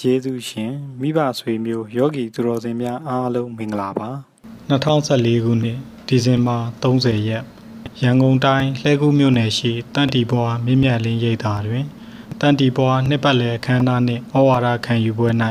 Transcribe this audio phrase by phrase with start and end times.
[0.00, 4.08] ယေရှုရှင်မိဘဆွေမျိုးယောဂီသူတော်စင်များအားလုံးမင်္ဂလာပါ
[4.70, 7.42] 2014ခုနှစ်ဒီဇင်ဘာ30ရက်
[8.02, 11.84] ရန်ကုန်တိုင်းလှဲကူးမြို့နယ်ရှိတန်တီဘွားမြင့်မြတ်လင်းရိပ်သာတွင်
[12.40, 15.30] တန်တီဘွားနှစ်ပတ်လည်အခမ်းအနားနှင့်ဩဝါဒခံယူပွဲ၌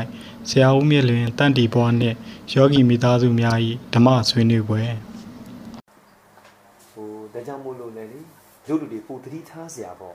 [0.48, 2.16] ဆရာဦးမြင့်လွင်တန်တီဘွားနှင့်
[2.54, 3.56] ယောဂီမိသားစုများ၏
[3.94, 4.82] ဓမ္မဆွေးနွေးပွဲ
[6.90, 8.20] ဟိုဒါကြောင့်မို့လို့လည်းလေ
[8.68, 10.14] ရုပ်လူတွေပူသတိထားစရာပေါ့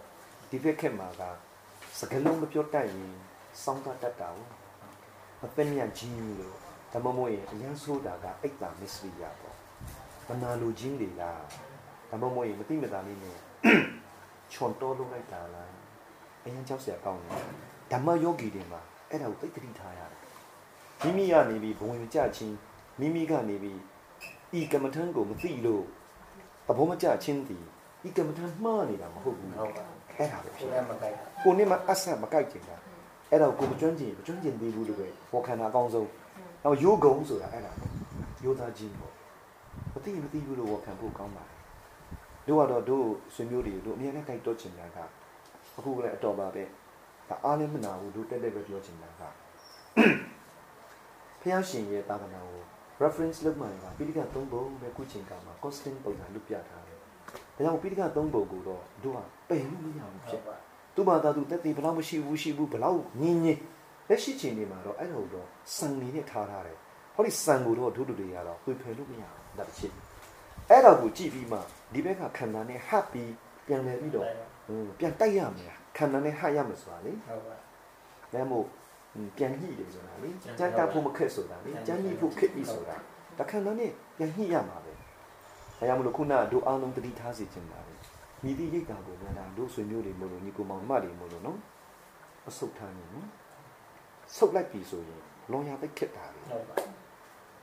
[0.50, 1.22] ဒီဘက်ခက်မှာက
[2.00, 3.27] စကလုံးမပြောတတ်ရင်
[3.64, 4.40] စောင်းတတ်တာ哦
[5.42, 6.56] မပင်ညကြီးလို့
[6.92, 9.56] ဒါမှမဟုတ်ရင်အရန်ဆိုတာကအိတ်တာမစ္စရိယာပေါ့
[10.28, 11.44] မနာလိုခြင်းတွေလား
[12.10, 13.38] ဒါမှမဟုတ်ရင်မတိမတာလေးနဲ့
[14.52, 15.72] ချွန်တော်လုံးလိုက်တာလား
[16.44, 17.42] အရင်ကြောက်စရာကောင်းတယ်
[17.92, 20.22] ဓမ္မယောဂီတွေမှာအဲ့ဒါကိုသိတိထားရတယ်
[21.04, 22.58] မိမိကနေပြီးဘဝင်ကြချင်း
[23.00, 23.80] မိမိကနေပြီး
[24.60, 25.84] ဤကမ္မထံကိုမသိလို့
[26.68, 27.64] သဘောမကျချင်းတည်
[28.08, 29.86] ဤကမ္မထံမှားနေတာမဟုတ်ဘူးဟုတ်ပါ
[30.18, 32.78] အဲ့ဒါပဲဖြစ်တယ်မကြိုက်ကိုနဲ့မအဆက်မကြိုက်ချင်တာ
[33.32, 36.10] အဲ့တော့ကိုမကျွမ်းကျင်မကျွမ်းကျင်သေးဘူးလို့ပဲဘောခန္ဓာအကောင်းဆုံး
[36.64, 37.72] နောက်ရိုးကုံဆိုတာအဲ့ဒါ
[38.44, 39.14] ရိုးသားခြင်းပေါ့
[39.94, 41.58] မသိမသိဘူးလို့ဘောခံဖို့ကောင်းပါတယ်
[42.48, 44.98] တို့ကတော့တို့ဆွေမျိုးတွေတို့အများနဲ့တိုက်တော့ချင်တာက
[45.78, 46.64] အခုလည်းအတော်ပါပဲ
[47.30, 49.22] ဒါအားလည်းမနာဘူးတို့တက်တက်ပဲပြောချင်တာက
[51.42, 52.62] ဖျားရှင်ရဲ့သာသနာကို
[53.02, 57.04] reference လုပ်မှန်ကပိဋက၃ပုံပဲခုချိန်ကမှာ constant ပုံစံလုပ်ပြထားတယ်ဒါ
[57.58, 59.20] ကြောင့်ပိဋက၃ပုံကိုတော့တို့က
[59.50, 60.42] ပယ်လို့မရဘူးဖြစ်
[60.98, 63.62] သူ့ဘာသာသူတက်တည်ဘလောက်မရှိဘူးရှိဘူးဘလောက်ညင်းညင်း
[64.10, 66.78] လက်ရှိချိန်တွေမှာတော့အဲ့လိုတော့စံနေနဲ့ထားထားတယ်
[67.16, 69.94] ဟောဒီစံကိုတော့ဒုဒုတွေကတော့ဝေဖယ်လို့မရဘူးဒါတစ်ချက်
[70.70, 71.58] အဲ့တော့ကိုကြည့်ပြီးမှ
[71.94, 73.32] ဒီဘက်ကခန္ဓာနဲ့ဟပ်ပြီး
[73.68, 74.26] ပြန်လဲပြီးတော့
[75.00, 77.56] ပြန်တိုက်ရမယ်ခန္ဓာနဲ့ဟပ်ရမယ်ဆိုတာလေဟုတ်ပါ
[78.34, 78.66] ဒါမို့
[79.38, 82.96] ပြန်ညှိတယ်ဆိုတာလေကြမ်းတတ်ဖို့မခက်ဆိုတာလေကြမ်းညှိဖို့ခက်ပြီဆိုတာ
[83.40, 87.87] တခါတော့နဲ့ပြန်ညှိရမှာပဲဒါကြောင့်မလို့ခုနတို့အားလုံးတတိထားစီခြင်းပါပဲ
[88.44, 91.60] မိသည့်ရိတ်တာကိုလည်းဒါတို့ဆွေမျိုးတွေမို့လို့ညီကိုမောင်မတွေမို့လို့နော်
[92.50, 93.28] အဆုတ်ထားနေနော်
[94.36, 95.22] ဆုတ်လိုက်ပြီဆိုရင်
[95.52, 96.76] လွန်ရသိခက်တာလေဟုတ်ပါ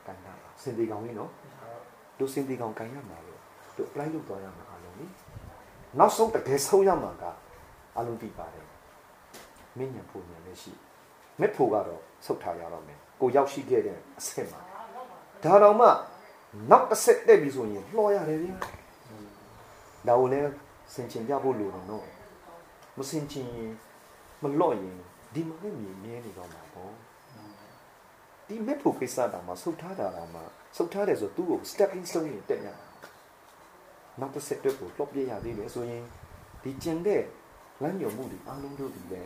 [0.06, 1.30] ကန်တာစင်တီကောင်ကြီးနော်
[2.19, 3.41] တို့စင်တီကောင်ကန်ရမှာလို့
[3.77, 5.07] တို့ apply လုပ်သွားရမှာအားလုံးလေ
[5.98, 7.24] နောက်ဆုံးတကယ်ဆုံးရမှာက
[7.98, 8.67] အလုံးတိပါတယ်
[9.79, 10.73] မင်းညံဖို့ညံလည်းရှိ
[11.40, 14.61] မက်ဖို့ကတော့ဆုတ်ထားရတော့မယ်ကိုရောက်ရှိခဲ့တဲ့အဆင့်မှာ
[15.45, 15.89] ဒါတော့မှ
[16.70, 18.55] နောက်တစ်ဆက်တက်ပြီဆိုရင်လှော်ရတယ်ဗျာ
[20.08, 20.48] ဒါကိုလည်း
[20.94, 22.06] စင်ချင်ပြဖို့လိုတော့နော်
[22.98, 23.72] မစင်ချင်ရင်
[24.42, 24.98] မလော့ရင်
[25.34, 26.94] ဒီမှာလည်းမြင်မြဲနေတော့မှာပေါ့
[28.48, 30.40] ဒီမက်ဖို့ကိစ္စတောင်မှဆုတ်ထားတာတောင်မှ
[30.77, 32.86] ဆုတ်ထားတယ်ဆိုသူ့ကို stepping stone နဲ့တက်ရတာ
[34.20, 36.04] နောက်တစ်ဆက်တက်ကိုလှော့ပြရသေးတယ်ဆိုရင်
[36.62, 37.22] ဒီကျန်တဲ့
[37.83, 39.22] လမ်းညွန်မှုတွေအားလုံးတို့ဒီလဲ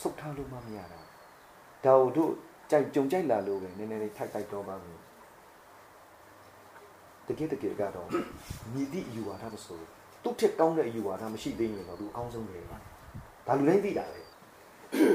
[0.00, 1.00] ဆုတ်ထားလို့မှမရတာ
[1.84, 2.32] ဒါတို့
[2.70, 4.98] ကြိုက်ကြုံကြိုက်လာလို့ပဲနည်းနည်းလေးထိုက်ထိုက်တော့ပါမယ်
[7.26, 8.08] တကယ်တကယ်ကတော့
[8.72, 9.82] မြည်သည့်အယူဝါဒမဆို
[10.28, 12.76] သူ့ထက်ကောင်းတဲ့အယူဝါဒမရှိသေးရင်တော့သူအကောင်းဆုံးပဲဒါ
[13.58, 14.20] လူတိုင်းသိတာပဲ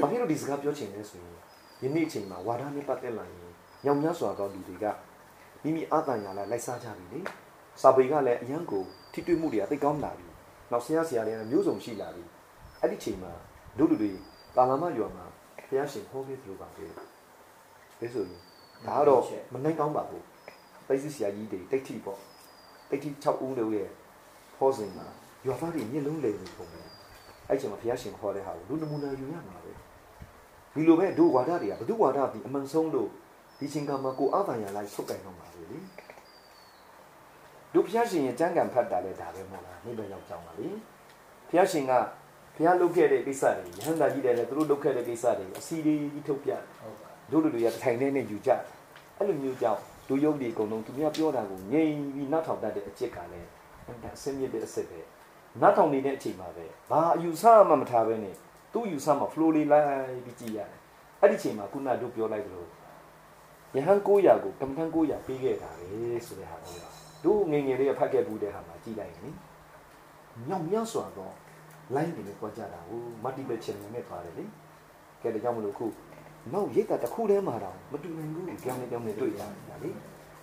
[0.00, 1.36] ဘာဖြစ်လို့ဒီစကားပြောချင်လဲဆိုရင်
[1.82, 3.40] ယနေ့အချိန်မှာဝါဒနဲ့ပတ်သက်လာရင်
[3.84, 4.84] ညောင်များစွာသောလူတွေက
[5.62, 7.20] မိမိအတန်ညာလာလိုက်စားကြပြီလေ
[7.82, 8.82] စာပေကလည်းအရန်ကို
[9.12, 10.26] ထိတွေ့မှုတွေကသိကောင်းလာပြီ
[10.70, 12.24] နောက်ဆရာဆရာတွေကမျိုးစုံရှိလာပြီ
[12.80, 13.32] အဲ့ဒီချိန်မှာ
[13.78, 14.10] လူလူတွေ
[14.56, 15.24] တာလာမရွာမှာ
[15.68, 17.04] ဘုရားရှင်ဟောခဲ့သလိုပါပဲဒါ
[18.00, 18.40] ဆိုရင်
[18.86, 19.22] ဒါကတော့
[19.52, 20.24] မနိုင်ကောင်းပါဘူး
[20.88, 22.20] တိတ်စီဆရာကြီးတွေတိတ်ထိပေါ့
[22.90, 23.88] တိတ်ထိ6ဦးလို့ရဲ့
[24.58, 25.06] ဖောစဉ်မှာ
[25.46, 26.80] ရွာသားတွေညစ်လုံးလေနေပုံပဲ
[27.48, 29.72] အဲ့ချိန်မှာဘုရားရှင်ခေါ်တဲ့ဟာကိုလူနမူနာယူရမှာပဲ
[30.74, 33.08] ဒီလိုပဲဒုဝါဒတွေကဘု து ဝါဒဒီအမှန်ဆုံးလို့
[33.58, 35.78] ဒီချိန်ကမှာကိုအာသာရလိုက်ဆုတ်တိုင်တော့မှာပဲလေ
[37.74, 40.68] ဒုဘုရားရှင်ရဲ့ကြံကံဖတ်တာလဲဒါပဲမဟုတ်လားနိဗ္ဗာန်ရောက်ကြောင်းပါလေ
[41.48, 41.92] ဘုရားရှင်က
[42.56, 46.50] ဘုရားလုပ်ခဲ့တဲ့ကိစ္စတွေယဟန်တာကြီးတယ်လေသူတို့လုပ်ခဲ့တဲ့ကိစ္စတွေအစီတွေကြီးထုတ်ပြ
[46.80, 48.50] ဟုတ်ပါတို့လူတွေကထိုင်နေနေယူကြ
[49.18, 53.48] အဲ့လိုမျိုးကြောင့်လူယုတ်ဒီအကုန်လုံးသူများပြောတာကိုငြိမ်ပြီးနောက်ထောင်တတ်တဲ့အကျစ်ကလည်း
[54.16, 55.00] အစင်းမြစ်တဲ့အစစ်ပဲ
[55.60, 58.34] နောက်ထောင်နေတဲ့အချိန်မှာပဲဘာအယူဆမှမထားဘဲနဲ့
[58.72, 59.86] သူ့ယူဆမှာ flow လေးလိုက်
[60.24, 60.80] ပြီးကြည်ရတယ်
[61.20, 62.64] အဲ့ဒီချိန်မှာခုနတို့ပြောလိုက်သလို
[63.74, 65.88] ယဟန်900ကိုကမ္မထန်900ပေးခဲ့တာပဲ
[66.26, 66.90] ဆိုတဲ့ဟာမျိုးပါ
[67.24, 69.32] တို့ငငယ်လေးဖတ်ခဲ့ဘူးတဲ့ဟာမှာကြည်လိုက်ရင်
[70.48, 71.34] ညောင်မြစွာတော့
[71.94, 74.44] line တွေနဲ့ကြွားကြတာဟို multiple channel နဲ့ပါတယ်လေ
[75.22, 75.86] ကဲဒါကြောင့်မလို့ခု
[76.52, 79.46] နောက်ရိတ်တာတစ်ခုတည်းမှာတော့မတူနိုင်ဘူးကြောင်းနေကြောင်းနေတွေ့တာ
[79.82, 79.90] လေ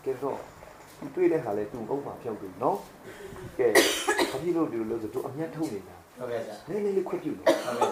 [0.05, 0.39] ကဲတော့
[1.01, 2.77] သူတွေ့တဲ့ဟာလဲသူ့အုံမှာဖြောက်ပြီနော်
[3.57, 3.67] ကဲ
[4.31, 7.91] ဘာဖြစ်လို့ဒီလိုလို့ဆိုသူအမျက်ထုတ်နေတာဟုတ်ကဲ့ဆရာနည်းနည်းလေးခွက်ပြုလို့ဟုတ်ကဲ့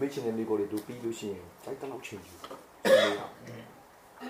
[0.00, 2.34] မေ့ချင်တဲ့မိကိုလေးတို့ပြီးလို့ရှိရင်ကြိုက်တော့ချင်းယူ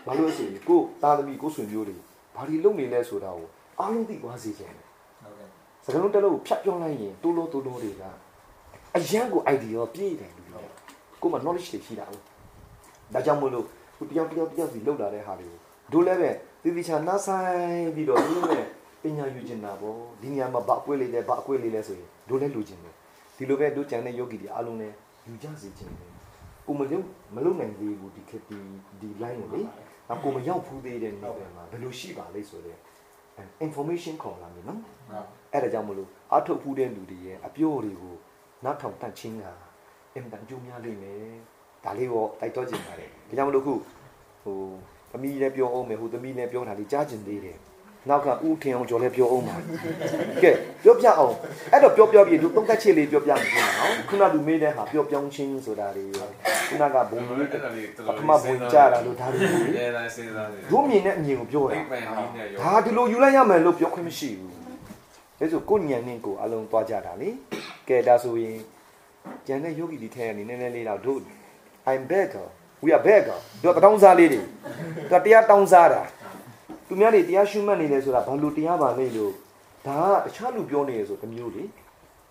[0.07, 1.97] ဘာလို့ဆိုရင်ကိုသားသမီးကိုဆွေမျိုးတွေ
[2.37, 3.49] ဘာဒီလုံနေလဲဆိုတာကို
[3.81, 4.89] အားလုံးသိသွားစေချင်တယ်
[5.23, 5.49] ဟုတ်ကဲ့
[5.85, 8.03] စကားလုံးတစ်လုံးကိုဖြတ်ပြောင်းလိုက်ရင်တူလို့တူလို့တွေက
[8.97, 10.63] အရန်ကို idea ပြည့်တယ်လူတွေ
[11.21, 12.23] ကိုမှ knowledge တွေရှိတာဟုတ်
[13.15, 13.67] ဒါကြောင့်မို့လို့
[13.97, 15.59] ခုတယောက်တယောက်တယောက်စီလောက်လာတဲ့ဟာတွေကို
[15.93, 16.31] တို့လည်းပဲ
[16.63, 18.67] သီတိချာနှဆိုင်ပြီးတော့တို့လည်း
[19.03, 22.95] ပညာယူကျင်တာပေါ့ဒီနေရာမှာဘာအကွေးလေးလဲဘာအကွေးလေးလဲဆိုရင်တို့လည်းလူကျင်တယ်
[23.37, 24.95] ဒီလိုပဲတို့ကြံတဲ့ယောဂီတွေအားလုံးလည်း
[25.27, 26.11] ယူကြစေချင်တယ်
[26.67, 27.05] ကိုမလုပ်
[27.35, 28.59] မလုပ်နိုင်သေးဘူးဒီခက်ဒီ
[29.01, 29.61] ဒီ line ကိုလေ
[30.09, 32.79] ဒါကိုမရောက်ဘူးသေးတဲ့နေ့ပဲမှာဘယ်လိုရှိပါလိမ့်ဆိုတဲ့
[33.67, 38.15] information ခေါ်လာပြီနော်ဟုတ်အဲ့ဒါကြောင့်မလို့အထုတ်ဖူးတဲ့လူတွေရဲ့အပြောတွေကို
[38.65, 39.53] နောက်ထောင်တန့်ချင်းတာ
[40.15, 41.23] အင်တန်ကြိုးများလိမ့်မယ်
[41.85, 43.75] ဒါလေးတော့တိုက်တော့ကျင်ပါတယ်ဒါကြောင့်မလို့ခု
[44.43, 44.59] ဟို
[45.13, 47.59] သမီးလည်းပြောအောင်မယ်ဟိုသမီးလည်းပြောတာလေးကြားကျင်သေးတယ်
[48.09, 49.57] နောက်ကဥထင်အောင်ကျော်လည်းပြောအောင်ပါ
[50.43, 50.51] ကဲ
[50.83, 51.35] ပြောပြအောင်
[51.73, 56.05] အဲ့တော့ပြောပြောပြီးသူသုံးသက်ချစ်လေးပြောပြမှာနော်ခုနလူမေးတဲ့ဟာပြောပြောင်းချင်းဆိုတာတွေ
[56.69, 67.31] ခုနကဘုံကြီးအဲ့ဒါလေးတော်ပတော်ထမဘုံကြတာလို့ဒါတွေလေရဲတိုင်းစဉ်းစားနေတို့မြင်တဲ့အမြင်ကိုပြောတာအိပ်ပန်ကြီးနဲ့ရောဒါဒီလိုယူလိုက်ရမယ်လို့ပြောခွင့်မရှိဘူးဒါဆိုကိုညံနဲ့ကိုအလုံးသွားကြတာလေ
[67.89, 68.59] ကဲဒါဆိုရင်
[69.47, 71.21] ကျန်တဲ့ယောဂီတွေထဲကနေနည်းနည်းလေးတော့တို့
[71.91, 72.33] I'm back
[72.83, 73.25] we are back
[73.63, 74.41] တို့တောင်းစားလေးတွေ
[75.11, 76.03] သူတရားတောင်းစားတာ
[76.89, 79.33] သူများတွေတရားရှုမှတ်နေတယ်ဆိုတာဘာလို့တရားပါလဲလို့
[79.87, 81.65] ဒါကတခြားလူပြောနေရဆိုတစ်မျိုးလေ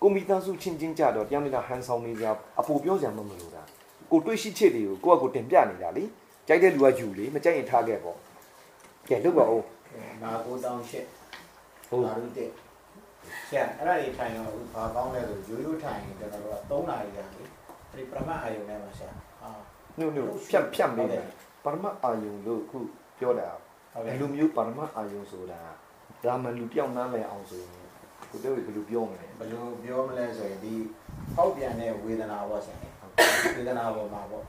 [0.02, 2.24] ကိုမိသားစုချင်းချင်းကြတော့တရားမင်းဟန်ဆောင်နေကြ
[2.60, 3.62] အပူပြောကြမှမလို့တာ
[4.10, 6.04] ကိုတွေ့ရှိချက်တွေကိုကိုယ့်အကိုတင်ပြနေတာလေ
[6.48, 8.16] ကြိုက်တဲ့လူကယူလေမကြိုက်ရင်ထားခဲ့ပေါ့
[9.08, 9.64] ကဲလုပ်ပါဦး
[10.22, 11.06] ငါကိုတောင်းရှစ်
[11.88, 12.50] ဟုတ်ငါတို့တက်
[13.48, 17.42] ဆရာအဲ့ဒါကြီးထိုင်တော့ဘာကောင်းလဲဆိုရိုးရိုးထိုင်ကျွန်တော်တို့က3နာရီကြာလေ
[17.92, 19.31] ဒီပရမတ်အာယုံထဲမှာဆရာဟာ
[19.99, 21.23] ညို့ညို့ဖြတ်ဖြတ်မေးတယ်
[21.63, 22.77] ပရမတ်အာယုံလို့ခု
[23.19, 23.49] ပြောတာ
[23.93, 25.61] ဟုတ် ဘ ကဲ့ ယ်လိုမျိုးပရမတ်အာယုံဆိုတာ
[26.23, 27.71] ဒါမှလူပြောင်းနှမ်းလဲအောင်ဆိုရင်
[28.31, 30.73] ကိုတဲ့ဘယ်လိုပြောမလဲ ဘယ်လိုပြောမလဲဆိုရင်ဒီ
[31.35, 32.77] ဖောက်ပြန်တဲ့ဝေဒနာပေါ့ဆရာ
[33.57, 34.43] ဝေဒနာပေါ်မှာပေါ့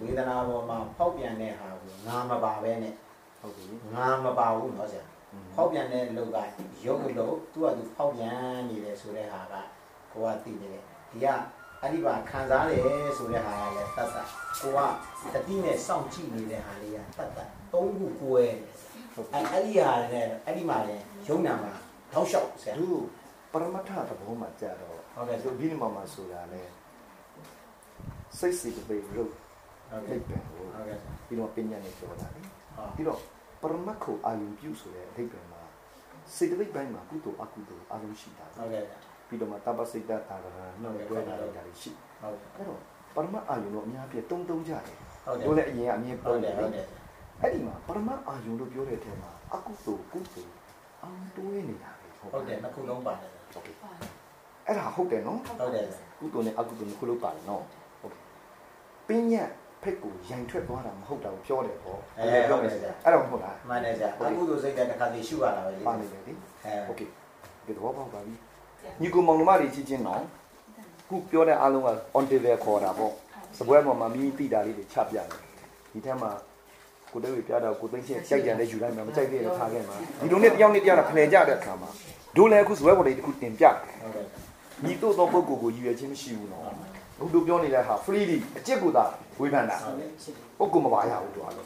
[0.00, 2.94] ဝေဒနာပေါ်မှာဖောက်ပြန်တဲ့ဟာကိုငါမပါပဲနဲ့
[3.40, 3.64] ဟုတ်ပြီ
[3.94, 5.04] ငါမပါဘူးเนาะဆရာ
[5.54, 6.38] ဖောက်ပြန်တဲ့လောက်က
[6.86, 8.38] ရုပ်လို့သူကသူဖောက်ပြန်
[8.68, 9.54] နေတယ်ဆိုတဲ့ဟာက
[10.12, 11.26] ကိုကသိနေတယ်ဒီက
[11.83, 12.81] အဲ့ဒီပါခံစားတယ်
[13.17, 14.27] ဆိုတဲ့ဟာကလည်းတတ်တတ်
[14.59, 14.79] ကိုက
[15.33, 18.51] တတိနဲ့စောင့်ကြည့်နေတဲ့ဟာလေးကတတ်တတ်သုံးခုကိုယ်
[19.33, 21.73] အဲ့အဲ့ဒီဟာနဲ့အဲ့ဒီမှာလည်းရုံနာမှာ
[22.13, 22.87] ထောက်လျှောက်ဆရာသူ
[23.51, 26.61] ပရမတ်ထသဘောမှာကြာတော့ဟုတ်ကဲ့သူဘိနမမှာဆိုတာလဲ
[28.37, 29.31] စိတ်စိတ်ပဲရုပ်
[29.89, 33.19] ဟုတ်လိကဲ့ပ်ပဲဟိုဟုတ်ကဲ့ပြီးတော့ပညာနဲ့ပြောတာလေဟုတ်ပြီးတော့
[33.61, 35.61] ပရမတ်ကိုအာယုံပြုဆိုတဲ့အဓိပ္ပာယ်မှာ
[36.35, 38.85] စေတသိက်ပိုင်းမှာကုသိုလ်အကုသိုလ်အလုံးရှိတာဟုတ်ကဲ့
[39.32, 41.90] ပြီးတော့မှတပ္ပစိတ်တတာရဏနှုတ်တွဲတာတွေဒါတွေရှိ
[42.20, 42.80] ဟုတ်ကဲ့ အဲ့တော့
[43.14, 44.82] ပရမတ်အာယုံတော့အများပြတုံးတုံးကြတယ်
[45.26, 46.86] ဟုတ်တယ် တို့လည်းအရင်ကအမြင် ဟုတ် ပုံ တ တယ် ယ် ဟုတ်တယ်
[47.42, 50.52] အဲ့ဒီမှာပရမတ်အာယုံလို့ပြောတဲ့အထက်မှာအကုသိုလ်ကုသိုလ်
[51.02, 53.30] အောင်တွဲနေတာပဲ ဟုတ်တယ်နှစ်ခုလုံးပါတယ်
[54.66, 55.86] အဲ့ဒါဟုတ်တယ်နော် ဟုတ်တယ်
[56.20, 57.62] ကုသိုလ်နဲ့အကုသိုလ်နှစ်ခုလုံးပါတယ်နော်
[58.00, 58.20] ဟုတ်ကဲ့
[59.08, 59.50] ပင်းညက်
[59.82, 61.98] ဖက်ကိုရိုင်ထွက်သွားတာမဟုတ်တာကိုပြောတယ်ပေါ့
[62.48, 66.32] ပြောမယ်အဲ့တော့မဟုတ်လား မှန်တယ်ဆရာအကုသိုလ်စိတ်တဲ့တစ်ခါတည်းရှုရတာပဲလေ ပါနေတယ်လေ
[66.64, 67.00] အဲ โอเค
[67.66, 68.34] ဒီတော့ပေါ့ပါပြီ
[69.01, 70.23] ညီကိုမောင်နှမတွေချင်းချင်းနော်
[71.07, 73.13] ခုပြောတဲ့အလုံးက on table ခေါ်တာပေါ့
[73.57, 75.27] စပွဲပေါ်မှာမိမိတိတာလေးတွေချပြတယ်
[75.91, 76.31] ဒီထက်မှာ
[77.11, 81.89] ကိုတဲ့ဝေပြတော့ကိုသိန်းချင်းကြိုက်ကြတယ်ယူလိုက်မှာမကြိုက်သေးရင်ထားခဲ့မှာဒီလိုနဲ့တယောက်နဲ့တယောက်နဲ့ဖလှယ်ကြတဲ့အခါမှာ
[82.35, 84.25] ဒိုလည်းအခုစပွဲပေါ်လေးတစ်ခုတင်ပြတယ်ဟုတ်ကဲ့
[84.83, 86.63] ညီတို့သောပုဂ္ဂိုလ်ကိုရည်ရွယ်ခြင်းမရှိဘူးနော်
[87.19, 89.03] ဘုဒ္ဓပြောနေတဲ့ဟာ free ဒီအကျစ်ကိုသာ
[89.39, 90.09] ဝေဖန်တာဟုတ်ကဲ့
[90.59, 91.65] ပုဂ္ဂိုလ်မပါရဘူးတော့အဲ့လို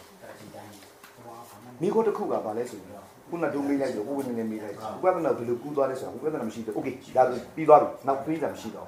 [1.81, 8.87] မိခိုးတစ်ခုကဘာလဲဆိုရင် ခုနတို့မေးလိုက်လို့ဘုရားနေမေးလိုက်ဘုရားကလည်းဘယ်လိုကူးသွားလဲဆိုတော့ဘုရားကမရှိတော့ okay ဒါဆိုပြီးသွားပြီနောက်တွေးတာမရှိတော့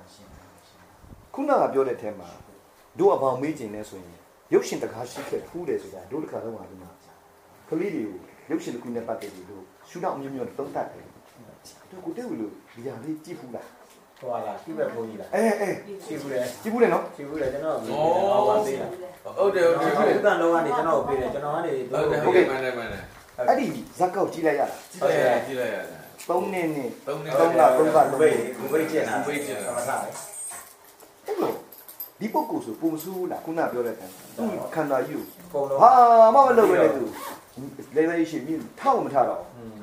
[1.33, 2.29] ခုနကပြောတဲ့အထက်မှာ
[2.99, 4.17] တို့အပေါင်းမေးခြင်းလဲဆိုရင်
[4.53, 6.89] ရုပ်ရှင်တကားရှိခဲ့ဖူးတယ်ဆိုတာတို့တစ်ခါတော့ပါဒီမှာ
[7.69, 8.17] ကလေးတွေကို
[8.49, 11.05] ရုပ်ရှင်တစ်ခုနဲ့ပတ်သက်ပြီးတို့ရှုတော့အမျိုးမျိုးသုံးတတ်တယ်
[11.91, 13.67] တို့ကိုတဲ့ဝလို့ဒီဟာလေးကြည့်ဖူးလား
[14.19, 15.69] ဟိုလာတိဘက်ဘုန်းကြီးလားအဲအဲ
[16.05, 18.91] ရှိဘူးလေကြည့်ဘူးလေနော်ရှိဘူးလေကျွန်တော်ကအော်ပါသေးလား
[19.37, 23.03] ဟုတ်တယ်ဟုတ်တယ်ဟုတ်တယ်ဒီကံလုံးကနေကျွန်တော်ကိုပေးတယ်ကျွန်တော်ကနေဟုတ်တယ်ဟုတ်တယ်မှန်တယ်မှန်တယ်
[23.47, 23.67] အဲ့ဒီ
[23.99, 25.77] ဇက်ကောက်ကြည့်လိုက်ရတာကြည့်လိုက်ရကြည့်လိုက်ရ
[26.27, 28.35] 3နှစ်နဲ့သုံးနှစ်သုံးလသုံးလဘယ်
[28.71, 31.51] ဘယ်ကျင်တာသမထလေအဲ့လို
[32.19, 34.43] ဒီပုဂ္ဂိုလ်ဆိုပုံဆိုးလားခုနပြောတဲ့တန်းသူ
[34.75, 35.89] ခန္ဓာကြီးကိုအကုန်လုံးဟာ
[36.35, 37.03] မမလုပ်ပဲလေသူ
[37.95, 39.79] လေလေရှိမြင်ထောက်မထတော့อืม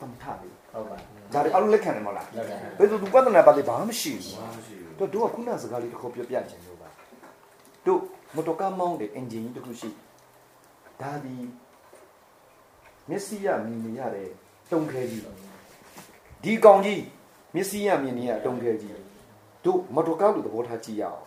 [0.00, 0.96] တမထလေဟုတ်ပါ
[1.34, 6.88] ဒါတွေအလုံးလက်ခံတယ်မဟုတ်လားလက်ကဘယ်သူသူပဿနာပါသေးဘာမှမရှိဘူးဘာမှမရှိဘူးတို့တို့ကခုနစကားလေးတစ်ခုပြောပြချင်လို့ပါ
[7.86, 8.00] တို့
[8.36, 9.90] မတော်ကမောင်းတဲ့အင်ဂျင်ကြီးတစ်ခုရှိ
[11.00, 11.34] ဒါဒီ
[13.08, 14.28] မျက်စိရမြင်နေရတဲ့
[14.72, 15.22] တုံခဲကြီး
[16.42, 17.02] ဒီကောင်ကြီး
[17.54, 18.94] မျက်စိရမြင်နေရတုံခဲကြီး
[19.64, 21.24] တို့မတော်ကောက်လို့သဘောထားကြည့်ရအောင်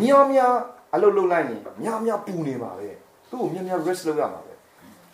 [0.00, 0.54] များများ
[0.94, 2.88] အလုပ်လုပ်လိုက်ရင်များများပူနေပါပဲ
[3.30, 4.52] သူ့ကိုများများ rest လုပ်ရမှာပဲ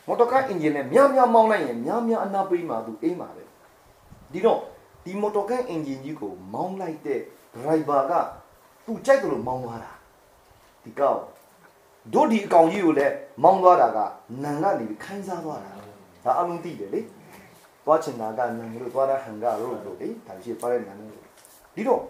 [0.07, 3.45] မော်တော်ကားအင်ဂျင်နဲ့များများမောင်းလိုက်ရင်များများအနာပေးမှာသူအေးမှာပဲ
[4.33, 4.61] ဒီတော့
[5.05, 7.21] ဒီမော်တော်ကားအင်ဂျင်ကြီးကိုမောင်းလိုက်တဲ့
[7.55, 8.13] driver က
[8.87, 9.93] သူကြိုက်တယ်လို့မောင်းသွားတာ
[10.85, 11.21] ဒီကောက်
[12.11, 13.99] တို့ဒီအကောင်ကြီးကိုလည်းမောင်းသွားတာက
[14.43, 15.73] နန်ကနေပြီးခိုင်းစားသွားတာ
[16.25, 17.01] ဒါအလုံးသိတယ်လေ
[17.85, 21.11] သွားချင်တာကနန်လို့သွားတာဟန်ကလို့လို့လေဒါရှိသွားတဲ့နန်လို့
[21.75, 22.01] ဒီတော့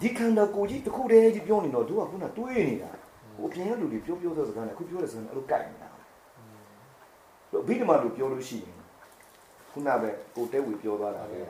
[0.00, 2.90] ဒီခန္ဓာကိုယ်ကြီးတစ်ခုတည်းကြီးပြောနေတော့တို့ကခုနတွေးနေတာ
[3.36, 5.88] ဟိုအပြင်ကလူတွေပြောပြောတဲ့စကားနဲ့အခုပြောတဲ့စကားနဲ့အဲ့လိုကြိုက်နေတာ
[7.52, 8.76] လို့ဘိဓမ္မာလို့ပြောလို့ရှိရင်
[9.70, 11.40] ခုနပဲကိုတဲဝေပြောသွားတာလေ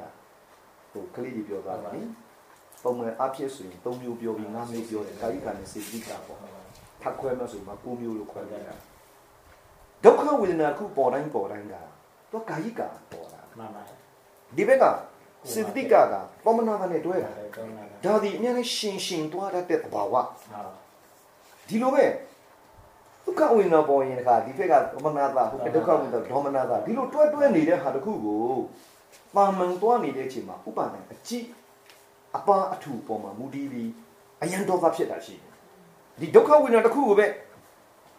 [0.92, 2.02] ဟိုကလေးကြီးပြောသွားတာလေ
[2.82, 6.59] ပုံမှန်အဖြစ်ဆိုရင်၃မျိုးပြောပြီး၅မျိုးပြောတယ်ကာယကနဲ့စေတိကပေါ့
[7.02, 8.76] ထပ်ခွဲမှဆိုမှ၉မျိုးလို့ခွဲလိုက်တာ
[10.04, 11.74] ဒုက္ခဝေဒနာခုပေါ်တိုင်းပေါ်တိုင်းက
[12.32, 12.80] တော့ကာယက
[13.12, 13.96] ပေါ်တာမှန်ပါတယ်
[14.56, 14.84] ဒီဘက်က
[15.52, 15.94] စေတိကက
[16.44, 20.28] ပေါ်မနာကနဲ့တွဲတာဒါတော့နာဒါဒီအများနဲ့ရှင်ရှင်သွားတတ်တဲ့သဘာဝဟုတ်
[21.68, 22.04] ဒီလိုပဲ
[23.24, 28.44] ဒုက္ခဝေဒနာပေါ်ရင်ကဒီဘက်ကဒေါမနတာဟိုဒုက္ခဝေဒနာဒေါမနတာဒီလိုတွဲတွဲနေတဲ့ဟာတစ်ခုကို
[29.36, 31.46] ပါမန်သွားနေတဲ့အချိန်မှာဥပါဒံအကြည့်
[32.36, 33.90] အပါအထူပေါ်မှာမူတည်ပြီး
[34.42, 35.49] အယံတော်သားဖြစ်တာရှိတယ်
[36.20, 37.26] ဒီဒုက္ခဝေဒနာတစ်ခုကိုပဲ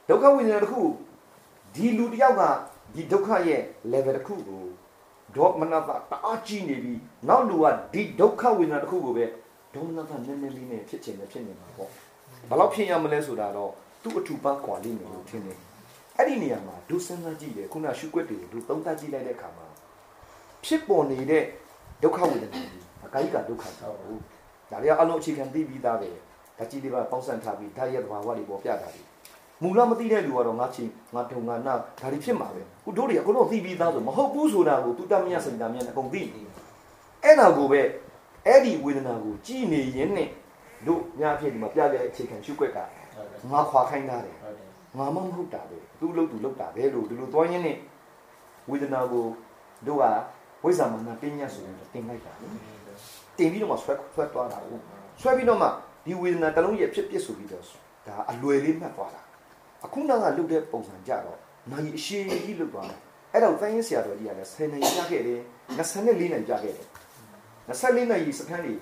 [0.10, 0.82] ဒုက္ခဝေဒနာတစ်ခု
[1.76, 2.42] ဒီလူတစ်ယောက်က
[2.96, 4.64] ဒီဒုက္ခရဲ့ level တစ်ခုကို
[5.36, 9.26] ဒေါမနတာတအားကြီးနေပြီးနောက်လူကဒီဒုက္ခဝေဒနာတစ်ခုကိုပဲ
[9.74, 11.90] ဒေါမနတာနည်းနည်းလေးနဲ့ဖြစ်ချင်တယ်ဖြစ်နေမှာပေါ့
[12.50, 13.72] ဘယ်လောက်ဖြစ်ရမလဲဆိုတာတော့
[14.04, 15.58] သူ့အထူပါကွာလိမ့်မယ်လို့ထင်တယ်
[16.18, 19.68] အဲ့ဒီနေရာမှာဒုစဉ်းစားကြည့်တယ်ခုနရှုွက်တွေကိုဒုသုံးသပ်ကြည့်လိုက်တဲ့အခါမှာ
[20.66, 21.44] ဖြစ်ပေါ်နေတဲ့
[22.04, 24.22] ဒုက္ခဝေဒနာကြီးအကာယကဒုက္ခတော့ဘူး
[24.72, 26.10] ဒါတွေကအလုံးအခြေခံသိပြီးသားပဲ
[26.62, 29.02] ဒါကြည့်လေးပါပေါင်းစပ်ထားပြီးဓာတ်ရဲ့သဘာဝတွေပေါ်ပြတာတွေ
[29.64, 36.22] မူလမသိတဲ့လူကတော့ငါချင်းငါထုံငါနာဒါတွေဖြစ်မှာပဲခုတို့တွေအကုန်လုံးသိပြီးသားဆိုမဟုတ်ဘူးဆိုတာကိုသူတမယစင်တမယအကုန်သိ
[37.24, 37.82] အဲ့ဒါကိုပဲ
[38.48, 40.30] အဲ့ဒီဝေဒနာကိုကြည်နေရင်နဲ့
[40.86, 47.78] တို့ညာဖြစ်ဒီမှာပြတဲ့အခြေခံရှုွက်ကဟုတ်တယ်ငါခွာခိုင်းတာတယ်ဟုတ်တယ်ငါမမဟုတ်တာပဲသူ့လို့သူလုပ်တာပဲလို့ဒီလိုသွားရင်းနဲ့
[48.70, 49.26] ဝေဒနာကို
[49.88, 50.06] တို့က
[50.64, 52.48] ဝိဇ္ဇာမနာပညာဆိုရင်တင်လိုက်တာလေ
[53.38, 54.80] တင်ပြီးတော့မှဆွဲဆွဲသွားတာကို
[55.22, 55.68] ဆွဲပြီးတော့မှ
[56.05, 57.65] ဒီဝေဒနာတစ်လုံးရဲ့ဖြစ်ပစ်ဆိုပြီးတော့
[58.07, 59.21] ဒါအလွယ်လေးမှတ်သွားတာ
[59.85, 61.39] အခုနောက်ကလုပ်တဲ့ပုံစံကြတော့
[61.73, 62.99] နိုင်အရှိကြီးလုပ်သွားတယ်
[63.33, 65.41] အဲ့တော့တိုင်းရင်းဆရာတော်ကြီးကလည်း10နိုင်ကြခဲ့တယ်
[65.77, 66.87] 24နိုင်ကြခဲ့တယ်
[67.69, 68.81] 24နိုင်စခန်းကြီး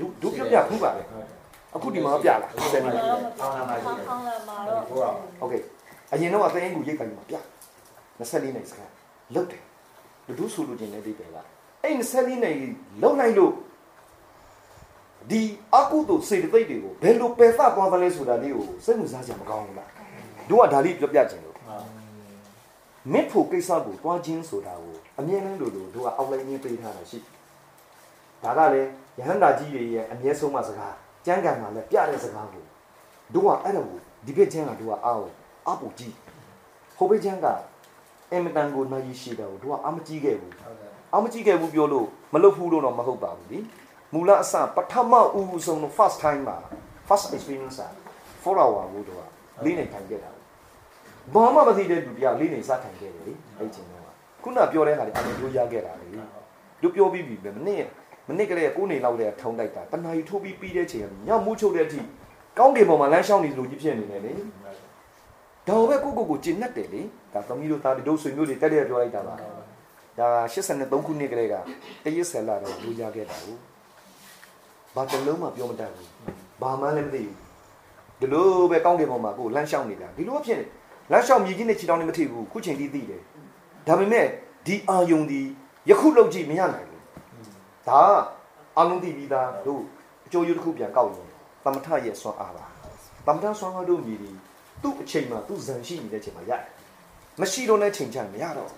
[0.00, 1.38] တို့တို့ပြပြဖူးပါလေ ဟုတ်တယ်
[1.74, 2.96] အခုဒီမှာပြလာ10နိုင်
[3.40, 5.54] အောင်းလာပါကြည့် အောင်းလာမှာတော့ ဟုတ်ပါ โอเค
[6.12, 7.34] အရင်တော့အသိအင်ကိုရိတ်ခိုင်းမှာပြ
[8.20, 8.90] 24နိုင်စကား
[9.34, 9.62] လုတ်တယ်
[10.26, 11.36] ဘယ်သူဆိုလို့ကျင်တဲ့ဒိတ်တယ်က
[11.82, 12.58] အဲ့24နိုင်
[13.02, 13.52] လုံနိုင်လို့
[15.29, 15.41] ဒီ
[15.73, 19.89] အကုသို့စေတသိက်တွေကိုဘယ်လိုပယ်သသွားသလဲဆိုတာလေးကိုစိတ်ဝင်စားကြမကောင်းဘူးလား
[20.49, 21.83] တို့ကဒါလေးပြောပြချင်လို့ဟုတ်
[23.11, 27.19] မစ်ဖို့ကိစ္စကိုတွားခြင်းဆိုတာကိုအမြဲတမ်းလို့လို့တို့ကအောက်လိုင်းရင်းပေးထားတာရှိ
[28.43, 28.89] ဒါကလည်း
[29.19, 32.63] ယဟန္တာကြီးတွေရဲ့အမြဲဆုံးမစကားကျမ်းဂန်မှာလည်းပြတဲ့စကားကို
[33.33, 35.31] တို့ကအဲ့ဒါကိုဒီဘက်ကျမ်းကတို့ကအားကို
[35.67, 36.13] အပူကြီး
[36.97, 37.47] ဟိုဘက်ကျမ်းက
[38.31, 43.59] အင်မတန်ကိုနိုင်ရှိတာကိုတို့ကအမကြီးခဲ့ဘူးဟုတ်တယ်အမကြီးခဲ့ဘူးပြောလို့မလုပ်ဘူးလို့တော့မဟုတ်ပါဘူးဒီ
[44.13, 46.57] မူလအစပထမဦးဆုံးတော့ first time မှာ
[47.07, 47.89] first experience อ่ะ
[48.43, 50.31] 4 hour ကိုတို့ကလေးနေထိုင်ခဲ့တာ
[51.33, 54.03] ဘာမှမသိတဲ့လူတရားလေးနေစထိုင်ခဲ့တယ်လေအဲ့ချိန်တော့
[54.43, 56.07] ခုနပြောတဲ့ဟာတွေအရင်ပြောရခဲ့တာလေ
[56.81, 57.81] တို့ပြောပြီးပြီပဲမနေ့
[58.29, 62.01] မနေ့ကလေး9နေလောက်တည်းထုံးလိုက်တာတနာရီထိုးပြီးပြီးတဲ့ချိန်ကညမူးချုပ်တဲ့အထိ
[62.57, 64.33] ကောင်းကင်ပေါ်မှာလမ်းလျှောက်နေလို့ကြီးဖြစ်နေတယ်လေ
[65.67, 67.01] ဒါပဲကိုကိုကိုကျင်တ်တယ်လေ
[67.33, 71.55] ဒါသမီးတို့သားတို့ဆွေမျိုးတွေတက်တဲ့ပြောလိုက်တာပါဒါ83ခုနှစ်ကလေးက
[72.03, 73.55] တရစ်ဆယ်လာတော့လူရခဲ့တာကို
[74.95, 76.09] ဘာတလုံးမှပြောမတတ်ဘူး
[76.61, 77.37] ဘာမှလည်းမသိဘူး
[78.19, 80.65] ဒီလိုပဲကောင်းကင်ပေါ်မှာကိုလမ်းလျှောက်နေတာဒီလိုဖြစ်နေ
[81.11, 83.21] လမ်းလျှောက်မြည်ကြီးနဲ့ခြေတောင်းနဲ့မထိဘူးခုချိန်ထိသိတယ်
[83.87, 84.25] ဒါပေမဲ့
[84.65, 85.41] ဒီအာယုံဒီ
[85.89, 87.01] ယခုလောက်ကြည့်မရနိုင်ဘူး
[87.87, 88.01] ဒါ
[88.77, 89.81] အာလုံးသိပြီးသားတို့
[90.25, 91.27] အကျိုးရတစ်ခုပြန်ကောက်ရင်
[91.63, 92.65] သမထရဲ့ဆွမ်းအားပါ
[93.25, 94.31] သမထဆွမ်းအားတို့မြည်ဒီ
[94.81, 96.61] သူ့အချိန်မှာသူ့ဇန်ရှိနေတဲ့ချိန်မှာရတယ်
[97.41, 98.69] မရှိတော့တဲ့ချိန်ချင်မရတော့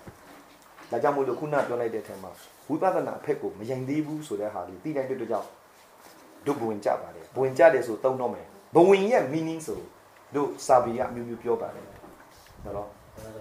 [0.90, 2.30] ဒါကြောင့်မို့လို့ခုနပြောလိုက်တဲ့အထက်မှာ
[2.68, 5.48] ဝိပဿနာအဖက်ကိုမယိုင်သေးဘူးဆိုတဲ့ဟာလေးသိနိုင်တဲ့အတွက်ကြောင့်
[6.48, 9.80] ဒုဘဝင်ကြပါတယ်ဘဝင်ကြတယ်ဆိုသုံးတော့မယ်ဘဝင်ရဲ့ meaning ဆို
[10.34, 11.86] တို့စာပေကအမျိုးမျိုးပြောပါတယ်
[12.64, 12.88] နော်နော်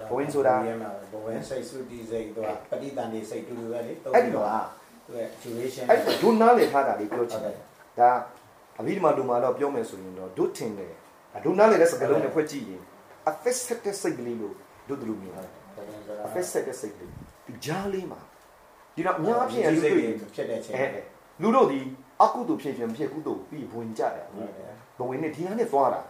[0.09, 0.55] ဘဝင်ဆိုတာ
[1.13, 4.55] ဘဝင်စိတ်စုတည်စိတ်တော့ပဋိသန္ဓေစိတ်တူတူပဲလေအဲ့ဒီမှာ
[5.05, 7.57] သူရဲ့ duration အဲ့ဒုနားလေထားတာလေးပြောချဟုတ်င်တတယ်ယ်
[7.99, 8.09] ဒါ
[8.79, 10.93] အဘိဓမ္မာလူမာတော့ပြောမယ်ဆိုရင်တော့ဒုထင်တယ်
[11.45, 12.81] ဒုနားလေတဲ့စကားလုံးနဲ့ဖွဲ့ကြည့်ရင်
[13.29, 14.53] affected စိတ်ကလေးလို့
[14.87, 15.49] ဒုတလူမြင်တယ်
[16.25, 17.11] affected စိတ်ကလေး
[17.45, 18.19] ဒီကြားလေးမှာ
[18.95, 20.03] ဒီတော့အများအပြားလူစိတ်တွေ
[20.35, 20.99] ဖြစ်တဲ့ချိန်အဲ
[21.41, 21.79] လူတို့ဒီ
[22.21, 26.01] အကုသို့ဖြစ်ခြင်းဖြစ်ကုသို့ပြီးဝင်ကြတယ်ဟုတ်တယ်ဘဝင်နဲ့ဒီဟာနဲ့သွားတာ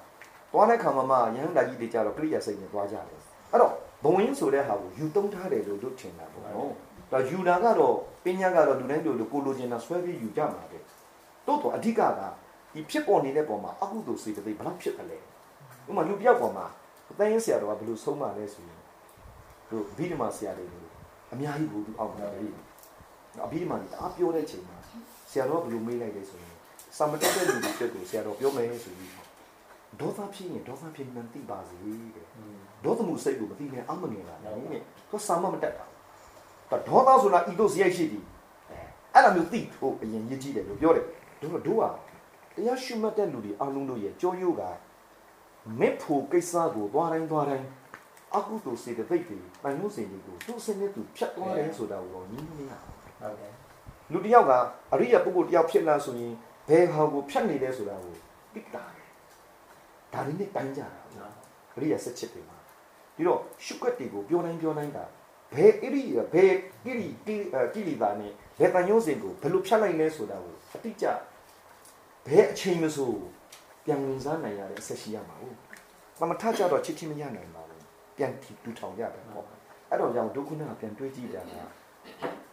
[0.52, 3.20] သွားတဲ့ခါမှာမှရဟန္တာကြီးတွေကြတော့ကရိယာစိတ်နဲ့သွားကြတယ်
[3.52, 3.74] အဲ့တော့
[4.04, 6.72] ဘဝင်ဆိုတဲ့ဟာကိုယူသုံးထားတယ်လို့တို့ထင်တာပေါ့နော်
[7.12, 10.78] ဒါယူနာကတော့ပညာကတော့လူတိုင်းတို့လိုကိုလိုချင်တာဆွဲပြီးယူကြမှာပဲ
[11.48, 12.22] တို့တော့အဓိကက
[12.74, 15.22] ဒီဖြစ်ပေါ်နေတဲ့ပုံမှာအကုသို့စေတသိက်ဘယ်လောက်ဖြစ်တယ်လဲဥ
[15.88, 16.66] ပမာလူပြောက်ပေါ်မှာ
[17.12, 18.80] အသိရင်ဆရာတော်ကဘယ်လိုဆုံးမလဲဆိုရင်
[19.72, 20.88] တို့ဗိဓမာဆရာတွေလို့
[21.34, 22.48] အများကြီးဘူးသူအောက်မှာလေ
[23.46, 24.77] အဘိဓမာကြီးအားပြောတဲ့ချိန်မှာဆ
[25.40, 26.56] ရာတော်ကဘယ်လိုမေးလိုက်လဲဆိုရင်
[26.98, 29.12] စာမတက်တဲ့လူတွေအတွက်ကိုဆရာတော်ပြောမယ်ဆိုပြီး
[30.00, 31.76] ဒေါသဖြစ်ရင်ဒေါသဖြစ်မှန်သိပါစေ
[32.16, 32.26] တဲ့
[32.84, 35.86] ဒေါသမှုစိတ်ကိုမသိနဲ့အမငယ်လာတယ်တဲ့သူစာမမတက်တာ
[36.72, 38.24] ဒါဒေါသဆိုတာဤတို့ဇယိုက်ရှိသည်
[39.14, 41.06] အဲ့လိုမျိုးသိဖို့အရင်ရည်ကြည့်တယ်လို့ပြောတယ်
[41.42, 41.90] တို့တော့တို့ဟာ
[42.56, 44.62] တရားရှိမှတ်တဲ့လူတွေအလုံးတို့ရဲ့ကြောယုက
[45.80, 47.68] မက်ဖို့ကိစ္စကိုသွားတိုင်းသွားတိုင်း
[48.36, 53.54] အကုသိုလ်စေတဲ့သိတွေပိုင်လို့စင်တွေကိုသူ့စနစ်သူဖြတ်သွားတယ်ဆိုတာကိုတော့ညီးမရဘူးဟုတ်တယ်
[54.12, 54.52] လူတစ်ယောက်က
[54.94, 56.34] အရိယပုဂ္ဂိုလ်တစ်ယောက်ဖြစ်လာဆိုရင်
[56.70, 58.16] ဘယ်ဟာကိုဖြတ်နေလဲဆိုတာကို
[58.54, 59.08] သိတာတယ်
[60.14, 61.28] ဒါလေးနဲ့တိုင်းကြတာ
[61.76, 62.58] ပရိယာဆက်ချစ်တွေမှာ
[63.16, 64.98] ပြီးတော့ရှုွက်တွေကိုပြောတိုင်းပြောတိုင်းက
[65.54, 67.36] ဘယ်ဣရိဘယ်ကိရိကိ
[67.88, 71.06] ရိတာနဲ့ဘယ်တန်ရုံးစင်ကိုဘယ်လိုဖြတ်လိုက်လဲဆိုတာကိုအတိအကျ
[72.28, 73.12] ဘယ်အချိန်မဆို
[73.86, 75.56] ပြန်ဝင်စားနိုင်ရတဲ့အဆက်ရှိရမှာဟုတ်
[76.20, 77.84] သမထကြတော့ချစ်ချင်းမရနိုင်ပါဘူး
[78.18, 79.46] ပြန်ထီတူထောင်ရတယ်ပေါ့
[79.90, 82.47] အဲ့တော့ကြောင့်ဒုက္ခနာပြန်တွေးကြည့်ကြတာတ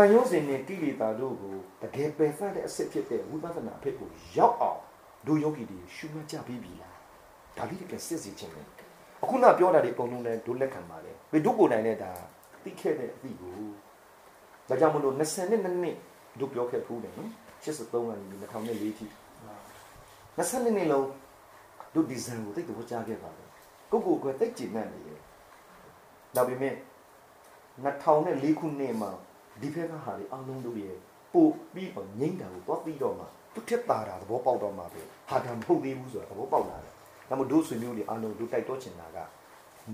[0.00, 4.80] န်ရုံးစင်နဲ့ကိရိတာတို့ကိုတကယ်ပယ်ဖတ်တဲ့အစစ်ဖြစ်တဲ့ဝိပဿနာအဖြစ်ကိုရောက်အောင်
[5.26, 6.96] ဒုယောဂီတွေရှုမှတ်ကြပြီးပြီလား
[7.56, 8.62] ဒါလေးကစစ်စီခြင်းပဲ
[9.22, 12.12] အခုနပြောတာဒီအကုန်လုံးလည်းဒုလက်ခံပါလေဘယ်ဒုကိုနိုင်တဲ့ဒါ
[12.64, 13.54] သိခဲ့တဲ့အသည့်ကို
[14.68, 15.52] ဒါကြောင့်မလို့22
[15.82, 15.96] နှစ်
[16.40, 17.30] ဒုပြောခဲ့ဖူးတယ်နော်
[17.64, 19.06] 83ကနေ2004ထိ
[20.36, 21.06] 22နှစ်လုံး
[21.94, 23.48] ဒုဒီဇိုင်းကိုတိတ်တော့ကြားခဲ့ပါတယ်
[23.90, 25.20] ကိုကိုကတိတ်ကြည်နပ်နေတယ်
[26.36, 26.74] ဒါပေမဲ့
[27.84, 29.10] 2004ခုနှစ်မှာ
[29.60, 30.96] ဒီဖက်ကဟာဒီအလုံးတို့ရဲ့
[31.34, 33.24] ပို့ပြီးတော့ငိမ့်တာကိုသွားပြီးတော့မှ
[33.54, 36.94] သူထက်တာတာသဘောပေါက်တော့မှပဲဟာတံမဟုတ်သေးဘူးဆိုတာသဘောပေါက်လာတယ်
[37.28, 39.18] ဒါမှမဟုတ်ဒုဆွေမျိုးတွေအလုံးတို့တိုက်တော့ချင်တာက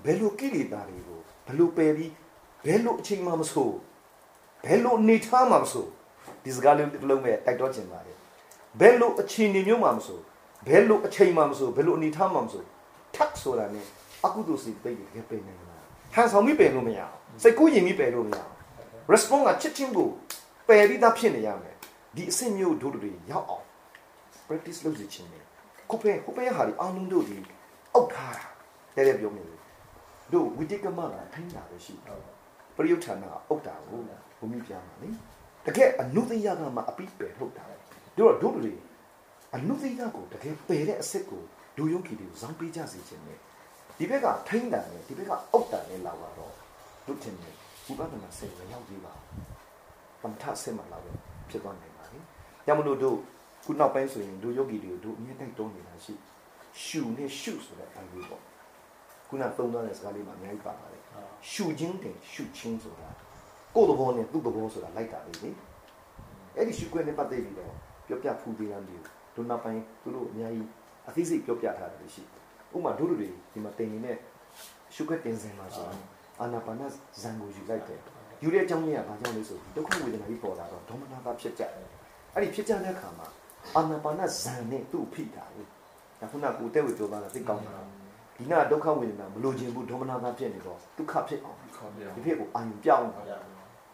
[0.04, 2.12] ဘယ်လိုကိလေသာတွေကိုဘယ်လိုပယ်ပြီး
[2.66, 3.70] ဘယ်လိုအချိန်မှမဆို
[4.66, 5.86] ဘယ်လိုနေထားမှမဆို
[6.44, 8.16] ဒီစကားလေးတစ်လုံးပဲတိုက်တော့ချင်ပါတယ်
[8.80, 10.18] ဘယ်လိုအချိန်နေမျိုးမှမဆို
[10.68, 12.62] ဘယ်လိုအချိန်မှမဆိုဘယ်လိုအနေထားမှမဆို
[13.14, 13.80] ထပ်ဆိုတာ ਨੇ
[14.24, 18.55] အကုသိုလ်စိတ်ပိတ်ရပယ်နိုင်လားဟန်ဆောင်မိပယ်လို့မရအောင်စိတ်ကူးရင်မိပယ်လို့မရအောင်
[19.12, 20.08] response ကချစ်ချင်းကို
[20.68, 21.76] ပယ်ပြီးသားဖြစ်နေရမယ်
[22.16, 23.64] ဒီအဆင့်မျိုးတို့တွေရောက်အောင်
[24.46, 25.44] practice လုပ်စီခြင်းနဲ့
[25.90, 27.36] ခုပဲခုပဲဟာဒီအောင်လုံးတို့ဒီ
[27.94, 28.46] အောက်ထားတာ
[28.96, 29.46] တဲ့တဲ့ပြောမယ်
[30.32, 31.94] တို့ဝိတိကမကထိုင်းတာပဲရှိ
[32.76, 34.00] ပရိယုဌာနာအုတ်တာကို
[34.38, 35.10] ဘုံမိပြမှာလေ
[35.66, 37.64] တကယ်အနုတ္တိယကမှအပိပယ်ထုတ်တာ
[38.18, 38.72] တို့တော့တို့တွေ
[39.54, 41.42] အနုတ္တိယကိုတကယ်ပယ်တဲ့အစစ်ကို
[41.76, 43.38] ဒူယုံခီတွေကိုဇောင်းပေးကြစေခြင်းနဲ့
[43.98, 46.52] ဒီဘက်ကထိုင်းတာနဲ့ဒီဘက်ကအုတ်တာနဲ့လာတော့
[47.06, 47.50] တို့တင်နေ
[47.86, 49.44] ဘုရားတနာစိတ်မရောက်သေးပါဘူး
[50.22, 51.12] သမထစိတ်မှလာပဲ
[51.50, 52.18] ဖြစ်သွားနိုင်ပါလေ
[52.66, 53.16] ညမလို့တို့
[53.64, 56.14] ခုနောက်ပိုင်းဆိုရင်တို့ယောဂီတွေကိုတို့အမြဲတမ်းတုံးနေတာရှိ
[56.82, 58.42] ရှူနဲ့ရှုဆိုတဲ့အပိုင်းလေးပေါ့
[59.28, 61.02] ခုနသုံးသွားတဲ့စကားလေးမှာအများကြီးပါပါတယ်
[61.50, 63.08] ရှူခြင်းတင်ရှုခြင်းဆိုတာ
[63.74, 65.50] ကိုယ်သဘောနဲ့သူ့သဘောဆိုတာလိုက်တာလေလေ
[66.56, 67.72] အဲ့ဒီရှုခွင့်နဲ့ပတ်သက်ပြီးတော့
[68.06, 70.68] ပြောပြဖူးသေးတယ်မျိုးတို့နောက်ပိုင်းသူတို့အများကြီး
[71.08, 72.22] အသိစိတ်ပြောပြထားတယ်ရှိ
[72.74, 74.16] ဥပမာတို့တွေဒီမှာတင်နေတဲ့
[74.94, 76.02] ရှုခွင့်တင်စင်မှာဆိုရင်
[76.40, 76.82] အာနာပါန
[77.20, 78.00] ဇံကိုယူလိုက်တယ်
[78.42, 81.86] ယူတဲ့အကြောင်းရင်းကဘာကြောင့်လဲဆိုဒုက္ခဝေဒနာကြီးပေါ်လာတော့ဒေါမနတာဖြစ်ကြတယ်
[82.34, 83.26] အဲ့ဒီဖြစ်ကြတဲ့အခါမှာ
[83.76, 85.62] အာနာပါနဇံနဲ့သူ့ဖိတာလေ
[86.20, 87.76] ဒါခုနကကိုတဲ့ဝေပြောတာသိကောင်းတာ
[88.36, 93.22] ဒီနာဒုက္ခဝေဒနာမလိုချင်ဘူးဒေါမနတာဖြစ်နေတော့ဒုက္ခဖြစ်အောင်ခေါ်ပြဒီဖြစ်ကိုအာယုံပြောင်းတာ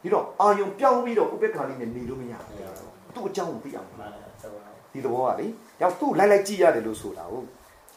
[0.02, 2.56] ဒီတော့အာယုံပြောင်းပြီးတော့ဥပ္ပခါလေးနဲ့နေလို့မရဘူး
[3.14, 3.88] သူ့အကြောင်းကိုသိအောင်
[4.92, 5.46] ဒီသဘောကလေ
[5.80, 7.46] ကြောင့်သူ့လိုက်လိုက်ကြည့်ရတယ်လို့ဆိုတာဟုတ်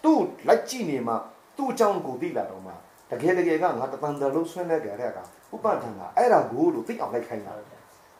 [0.03, 1.13] သူ့လိုက်ကြည့်နေမှ
[1.58, 2.73] သူ့အကြောင်းကိုသိလာတော့မှ
[3.11, 7.53] တကယ်တကယ်ကငါတပန်တလုံးဆွဲနေကြတဲ့အခါဥပ္ပဒံကအဲ့ဒါကိုလို့သိအောင်လိုက်ခိုင်းတာ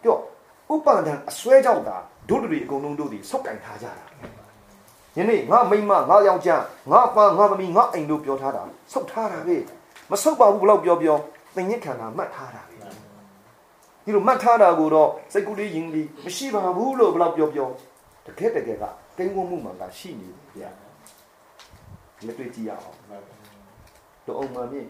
[0.04, 0.18] ပြော
[0.74, 1.98] ဥပ္ပဒံအစွဲကြောင့်တာ
[2.30, 4.06] တို့တွေအကုန်လုံးတို့ဒီစောက်ကင်ထားကြတာ
[5.18, 9.58] ယနေ့ငါမိမငါယောက်ျားငါပန်းငါသမီးငါအိမ်လို့ပြောထားတာစောက်ထားတာပဲ
[10.12, 11.18] မစောက်ပါဘူးဘလို့ပြောပြော
[11.56, 12.76] သင်ညစ်ခန္ဓာမှတ်ထားတာပဲ
[14.06, 17.70] ဒီလိုမှတ်ထားတာကိုတော့စိတ်ကူးလေးယဉ်ပြီးမရှိပါဘူးလို့ဘလို့ပြောပြော
[18.26, 18.84] တကယ်တကယ်က
[19.18, 20.70] ကိန်းဝမှုမှန်ကရှိနေတယ်ဗျာ
[22.26, 22.98] လက်တွေ့ကြည့်ရအောင်
[24.26, 24.90] တော့အောင်မမြင့်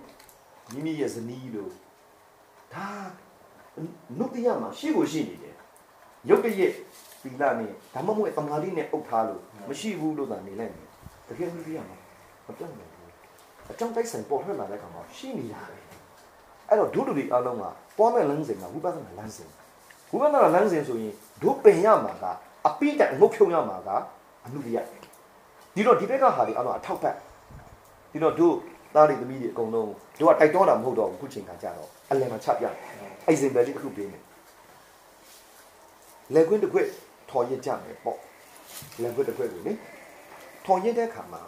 [0.74, 1.72] မိမိရဲ့ဇနီးလို့
[2.74, 2.88] ဒါ
[4.20, 5.56] နုတ္တိယမှာရှိကိုရှိနေတယ်
[6.30, 6.74] ရုပ်တရက်
[7.22, 10.88] သီလနဲ့ဓမ္မမွေတမာတိနဲ့အုပ်ထားလို့မရှိဘူးလို့သာနေလိုက်တယ်
[11.28, 11.98] တကယ်နုတ္တိယမှာ
[12.46, 13.12] မပြောင်းနိုင်ဘူး
[13.72, 15.76] အကြောင်းတိုက်ဆိုင်ပေါ်ထွက်လာတဲ့အခါမှာရှိနေတာပဲ
[16.70, 17.64] အဲ့တော့ဒုဒုတွေအလုံးက
[17.98, 19.50] ပွားမဲ့လမ်းစဉ်ကဝိပဿနာလမ်းစဉ်
[20.12, 22.26] ဝိပဿနာလမ်းစဉ်ဆိုရင်ဒုပင်ရမှာက
[22.68, 23.90] အပိတငုတ်ဖြုံရမှာက
[24.46, 24.78] အနုတ္တိယ
[25.76, 27.16] ဒီတော့ဒီဘက်ကဟာဒီအလုံးအထောက်ပံ့
[28.12, 28.56] ဒီတော့တို့
[28.96, 32.66] သားတွေသမီးတွေအကုန်လုံးတို့ကတိုက်တွန်းတာမဟုတ်တော့ဘူးခုချိန်ခါကြတော့အလယ်မှာချပြ
[33.28, 34.24] အဲ့စင်ပဲလေးတစ်ခုပေးမယ်
[36.34, 36.88] လက်ခွင်းတစ်ခွက်
[37.30, 38.20] ထော်ရစ်ကြမယ်ပေါ့
[39.02, 39.74] လက်ခွင်းတစ်ခွက်ကိုလေ
[40.66, 41.42] ထော်ရစ်တဲ့အခါမှာ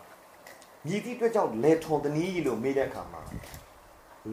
[0.85, 3.21] မြည်သည့်အတွက်ကြောင့်လဲထော်တနည်းလို့မေးတဲ့အခါမှာ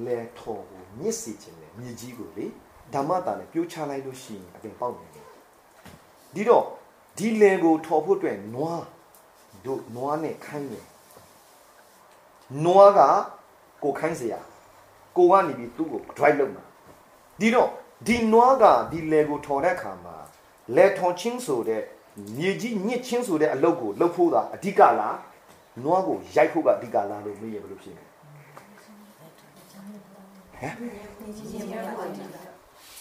[0.07, 2.47] လဲထော်ကိုမြစ်စီခြင်းနဲ့မြည်ကြီးကိုလေ
[2.95, 5.27] ဓမ္မတာနဲ့ပြိုးချလိုက်လို့ရှိရင်အပင်ပေါက်နေတယ်
[6.35, 6.65] ဒီတော့
[7.19, 8.85] ဒီလဲကိုထော်ဖို့အတွက်နွား
[9.65, 10.87] တို့နွားနဲ့ခိုင်းတယ်
[12.66, 13.00] နွားက
[13.84, 14.36] ကိုခိုင်းเสีย
[15.18, 16.64] ကိုကနေပြီးသူ့ကို drive လုပ်မှာ
[17.40, 17.70] ဒီတော့
[18.08, 20.16] ဒီနွားကဒီလေကိုထော်တဲ့အခါမှာ
[20.76, 21.82] လေထော်ချင်းဆိုတဲ့
[22.38, 25.18] မြေကြီးညစ်ချင်းဆိုတဲ့အလုပ်ကိုလုပ်ဖို့တာအဓိကလား
[25.84, 28.12] နွားကိုရိုက်ဖို့ကအဓိကလားလို့မေးရဘယ်လိုဖြစ်လဲဟမ်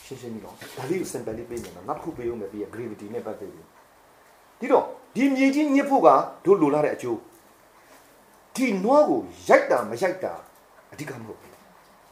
[0.07, 3.67] ရှင်းရှင်းကြီးတော့ဒါလေးကို simple လေးပေးနေမှာနောက်တစ်ခုပေးဦးမယ်ပြီးရ gravity နဲ့ပတ်သက်ပြီး
[4.61, 6.09] ဒီတော့ဒီမြေကြီးညစ်ဖို့က
[6.45, 7.19] တို့လိုလားတဲ့အကျိုး
[8.56, 10.34] ဒီနွားကိုရိုက်တာမရိုက်တာ
[10.92, 11.54] အဓိကမဟုတ်ဘူး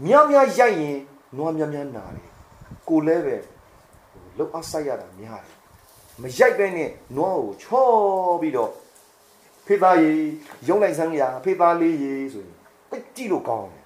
[0.05, 0.97] များများရိုက်ရင်
[1.37, 2.27] နွားများများနာတယ်
[2.89, 3.37] ကိုလည်းပဲ
[4.37, 5.57] လောက်အဆိုင်ရတာများတယ်
[6.21, 7.85] မရိုက်ပဲနဲ့နွားကိုချော
[8.41, 8.71] ပြီးတော့
[9.65, 10.13] ဖေသားရေ
[10.67, 12.55] ရုံးလိုက်စမ်းရဖေသားလေးရေဆိုရင်
[12.89, 13.85] တိတ်ကြည့်လို့ကောင်းတယ်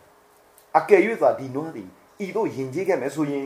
[0.77, 1.83] အကယ်၍သာဒီနွားဒီ
[2.25, 3.45] ဤတို့ယင်ကြီးခဲ့မယ်ဆိုရင်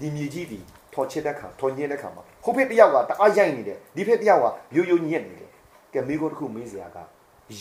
[0.00, 0.58] ဒီမြေကြီးဒီ
[0.92, 4.44] ထော်ချစ်တဲ့ခါထော်ညင်းတဲ့ခါမှာဟိုဖေတယောက်ကတအားရိုက်နေတယ်ဒီဖေတယောက်က
[4.76, 5.50] ရိုးရိုးညက်နေတယ်
[5.92, 6.98] ကဲမိကိုတစ်ခုမေးစရာက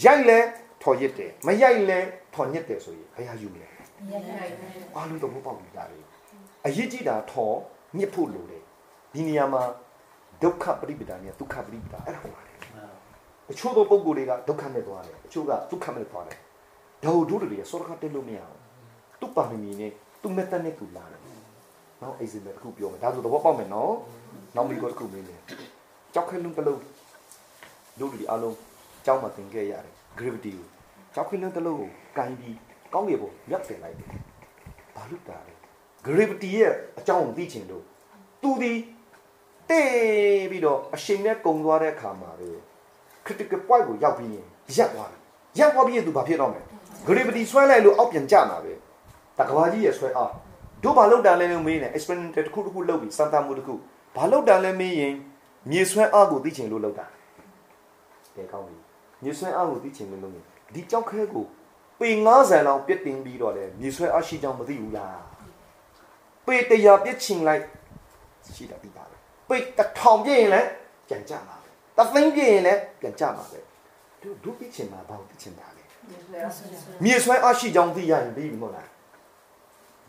[0.04, 0.40] ရိုက်လဲ
[0.84, 2.00] ထော်ရစ်တယ်မရိုက်လဲ
[2.36, 3.68] ထော်ညက်တယ်ဆိုရင်ဘယ်ဟာယူလဲ
[4.96, 6.04] အားလုံးတော့ဘောပေါက်ကြတယ်
[6.66, 7.56] အရေးကြီးတာထော်
[7.98, 8.64] ညစ်ဖို့လိုတယ်
[9.14, 9.64] ဒီနေရာမှာ
[10.44, 12.58] ဒုက္ခပရိပဒါနဲ့ဒုက္ခပရိပဒါအဲ့ဒါဟုတ်ပါတယ်
[13.52, 16.38] အချို့သောပုံကိုယ်တွေကဒုက္ခနဲ့သွားတယ်အချို့ကဒုက္ခနဲ့သွားတယ်
[17.04, 18.60] ဒါတို့တို့တွေစောရခတက်လို့မရဘူး
[19.22, 21.22] သူ့ပါမီမီနဲ့သူ့မက်တနဲ့သူလာတယ်
[22.02, 23.94] နော်အဲ့ဒီမဲ့တစ်ခုပြောမယ်ဒါဆိုသဘောပေါက်မယ်နော်
[24.56, 25.42] နောက်မိကောတစ်ခုမင်းမယ်
[26.14, 26.82] ကြောက်ခဲလုံးတစ်လုံး
[28.00, 28.56] တို့တွေအားလုံး
[29.06, 30.66] ကြောက်မှသင်ခဲ့ရတယ် gravity ကို
[31.14, 32.58] ကြောက်ခဲလုံးတစ်လုံးကိုကင်ပြီး
[32.94, 34.10] ကောင်းကင်ပေါ်ရပ်တင်လိုက်တယ်
[34.96, 35.54] ဘာလို့တာလဲ
[36.06, 37.84] gravity ရဲ့အကြောင်းကိုသိချင်လို့
[38.42, 38.74] သူဒီ
[39.70, 42.50] တေးပြီးတော့အရှိန်နဲ့ကုံသွားတဲ့အခါမှာလေ
[43.26, 44.46] critical point ကိုရောက်ပြီးရင်
[44.78, 45.20] ရပ်သွားတယ်
[45.60, 46.62] ရပ်သွားပြီးရင်သူဘာဖြစ်တော့မလဲ
[47.08, 48.74] gravity ဆွဲလိုက်လို့အောက်ပြန်ကျမှာပဲ
[49.38, 50.34] တကဘာကြီးရဲ့ဆွဲအား
[50.84, 53.74] တို့ဘာလောက်တာလဲလို့မေးနေ experiment တစ်ခုတစ်ခုလုပ်ပြီးစမ်းသပ်မှုတစ်ခု
[54.16, 55.14] ဘာလောက်တာလဲမေးရင်
[55.70, 57.06] မြေဆွဲအားကိုသိချင်လို့လောက်တာ
[58.36, 58.89] ကဲကောင်းပြီ
[59.24, 60.42] မြေဆွဲအားကိုသိချင်လို့လုပ်နေ
[60.74, 61.46] ဒီကြောက်ခဲကို
[62.00, 65.20] ပေ90လောက်ပြစ်တင်ပြီးတော့လေမြေဆွဲအားရှိကြောင်းမသိဘူးလား
[66.46, 67.64] ပေ100ပြစ်ချင်လိုက်
[68.56, 69.16] ရှိတာပြီးပါပဲ
[69.50, 69.58] ပေ
[70.00, 70.68] 1000ပြည့်ရင်လည်း
[71.08, 73.60] ပြန်ကြမှာပဲတသိန်းပြည့်ရင်လည်းပြန်ကြမှာပဲ
[74.22, 75.84] တို့တို့ပြစ်ချင်မှာဘာလို့ပြစ်ချင်တာလဲ
[77.04, 78.90] မြေဆွဲအားရှိကြောင်းသိရရင်ပြီးပြီမဟုတ်လား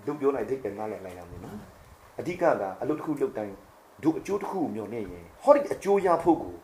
[0.06, 1.56] တို့ပြောလိုက်တဲ့ကနားလည်းလိုက်ရမယ်နော်
[2.18, 3.54] အဓိကကအလုပ်တစ်ခုလုပ်တိုင်း
[4.02, 6.54] တို့အကျိုးတစ်ခုမျှော်နေရင်ဟောဒီအကျိုးရဖို့ကို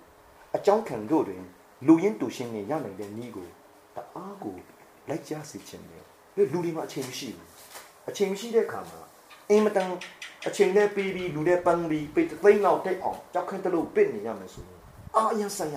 [0.57, 1.43] အကြောင်းခံတို့တွင်
[1.87, 3.49] လူရင်းတူရှင်းနေရနိုင်တဲ့ဤကို
[3.97, 4.57] တအားကို
[5.09, 5.99] လိုက်ကြစေခြင်းလေ
[6.37, 7.49] လူတွေမှာအချိန်မရှိဘူး
[8.09, 9.01] အချိန်မရှိတဲ့အခါမှာ
[9.51, 9.89] အင်မတန်
[10.49, 14.81] အချိန်နဲ့ပြီးပြီးလူတွေပန်းပြီးပိတ်သိန်းလောက်တိတ်အောင်ကြောက်ခန့်တလို့ပစ်နေရမယ်ဆိုရင်
[15.17, 15.77] အာအရင်ဆိုင်ရ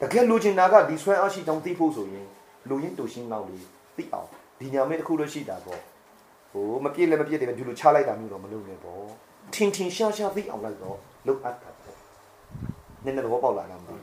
[0.00, 2.26] တကယ်လူချင်တာကဒီဆွဲအားရှိကြောင်းသိဖို့ဆိုရင်
[2.68, 4.28] လူရင်းတူရှင်းလောက်လေးသိအောင်
[4.60, 5.80] ဒီညာမဲတစ်ခုလို့ရှိတာပေါ့
[6.52, 9.04] ဟိုမပြည့်လည်းမပြည့်တယ်ပဲဒီလိုချလိုက်တာမျိုးတော့မလုပ်နဲ့ပေါ့
[9.54, 11.69] ထင်ထင်ရှားရှားသိအောင်လိုက်တော့လုပ်အပ်တာပေါ့
[13.04, 14.02] နည်းနည်းတော့ပေါက်လာတာမဟုတ်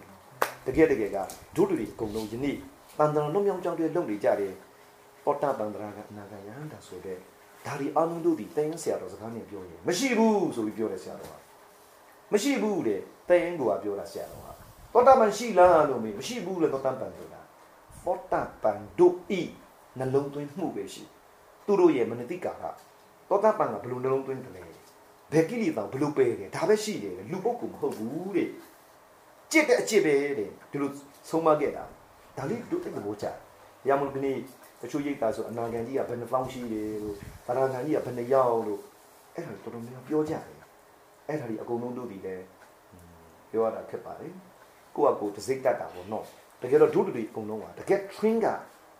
[0.65, 1.17] တကယ်တကယ်က
[1.55, 2.55] ဒုတိယအကုန်လုံးယနေ့
[2.97, 4.53] တန်တရာလုံးမြောင်ကြောင်းတွေလုပ်နေကြတယ်
[5.25, 7.17] ပောတာတန်တရာကအနာဂတ်ရဟန္တာဆိုတဲ့
[7.65, 11.33] ဒါဒီအလုံးတို့ဒီတိုင်ဆရာတော်စကားနဲ့ပြောရင်မရှိဘူးဆိုပြီးပြောတယ်ဆရာတော်က
[12.31, 14.47] မရှိဘူးတဲ့တိုင်ကိုကပြောတာဆရာတော်က
[14.93, 17.41] ပောတာမရှိလားလို့မေးမရှိဘူးလေပောတာပန်ဆိုတာ
[18.05, 19.41] ပောတာပန်တို့ဤ
[19.97, 21.03] နှလုံးသွင်းမှုပဲရှိ
[21.65, 22.63] သူတို့ရဲ့မနတိကာက
[23.29, 24.61] ပောတာပန်ကဘယ်လိုနှလုံးသွင်းတယ်လဲ
[25.31, 28.49] ဘယ်ကိလေသာဘယ်လိုပယ်တယ်ဒါပဲရှိတယ်လူပုဂ္ဂိုလ်မဟုတ်ဘူးတဲ့
[29.51, 30.89] ကြစ်တဲ့အကြစ်ပဲတဲ့ဒီလို
[31.29, 31.83] ဆုံးမခဲ့တာ
[32.37, 33.25] ဒါလေးတို့တိတ်ဘောချ
[33.87, 34.27] ရမလို့ခဏ
[34.81, 38.81] တချို့ရိတ်တာဆိုအနာဂံကြီးကဘယ်နှပေါင်းရှိတယ်လို့ဗရာဂံကြီးကဘယ်နှရောက်လို့
[39.35, 40.43] အဲ့ဒါတော်တော်များပြောကြတယ်
[41.27, 42.35] အဲ့ဒါကြီးအကုန်လုံးတို့ဒီလဲ
[43.51, 44.27] ပြောရတာခက်ပါလေ
[44.95, 46.25] ကိုကကိုတစိတ်တတ်တာပေါ့နော်
[46.61, 48.45] တကယ်တော့ဒုတိယအကုန်လုံးကတကယ် train က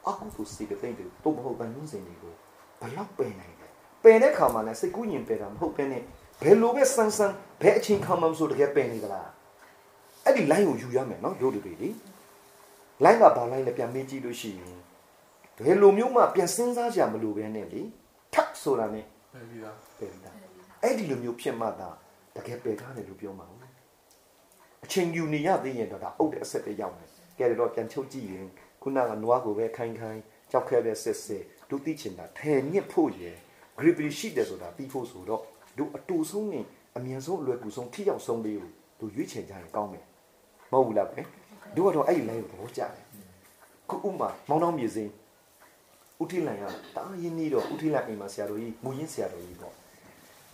[0.08, 2.34] အကုသိုလ်စိတ်တဲ့တွေတော့မဟုတ်ဘန်နုစင်တွေကို
[2.82, 3.68] ဘလောက်ပယ်နိုင်လဲ
[4.04, 6.02] ပယ်တဲ့ခါမှာလည်းစိတ်ကူးရင်ပယ်တာမဟုတ်ဘဲနဲ့
[6.42, 9.30] ဘယ်လိုပဲဆန်းဆန်းဘယ်အချိန်ခါမှမဆိုတကယ်ပယ်နေကြလား
[10.28, 11.90] အဲ့ဒီ line ကိုယူရမယ်နော်ဒုတိယတွေလေ
[13.04, 14.78] line ကဘာ line လဲပြန်မေးကြည့်လို့ရှိရင်
[15.64, 17.82] ဘယ်လိုမျိုးမှပြန်စဉ်းစားကြမလို့ပဲနဲ့လေ
[18.34, 20.32] ထပ်ဆိုတာနဲ့ပဲပြီးသားပယ်တာ
[20.84, 21.90] အဲ့ဒီလိုမျိုးဖြစ်မှသာ
[22.36, 23.72] တကယ်ပယ်ထားတယ်လို့ပြောမှာဟုတ်
[24.84, 27.10] အချိန်ယူနေရသေးရင်တော့ဒါအုပ်တဲ့အဆက်တွေရောက်တယ်
[27.40, 28.48] ကဲတော့ပြန်ချုပ်ကြည့်ရင်
[28.82, 33.36] ခုနကနွားကိုပဲခိုင်းခိုင်းကြောက်ခဲပဲစစ်စစ်ဒုတိချင်တာထဲညစ်ဖို့ရယ်
[33.80, 35.42] grippery ရှိတယ်ဆိုတာပြီးဖို့ဆိုတော့
[35.78, 36.66] ဒုအတူဆုံးနဲ့
[36.98, 40.06] အမြန်ဆုံးအလွယ်ကူဆုံးထိရောက်ဆုံးလေးကိုဒုရွေးချယ်ကြရင်ကောင်းမယ်
[40.72, 41.20] မဟုတ်ဘူးလားပဲ
[41.76, 42.94] ဒုကတော့အဲ့ဒီ line ကိုသဘောကျတယ်
[43.90, 45.12] ခုဥမာမောင်းနှောင်းမြေစင်း
[46.22, 46.64] ဥထိလန်ရ
[46.96, 49.74] တာရင်းနေတော့ဥထိလန်အိမ်မှာဆရာတော်ကြီးမူရင်းဆရာတော်ကြီးပေါ့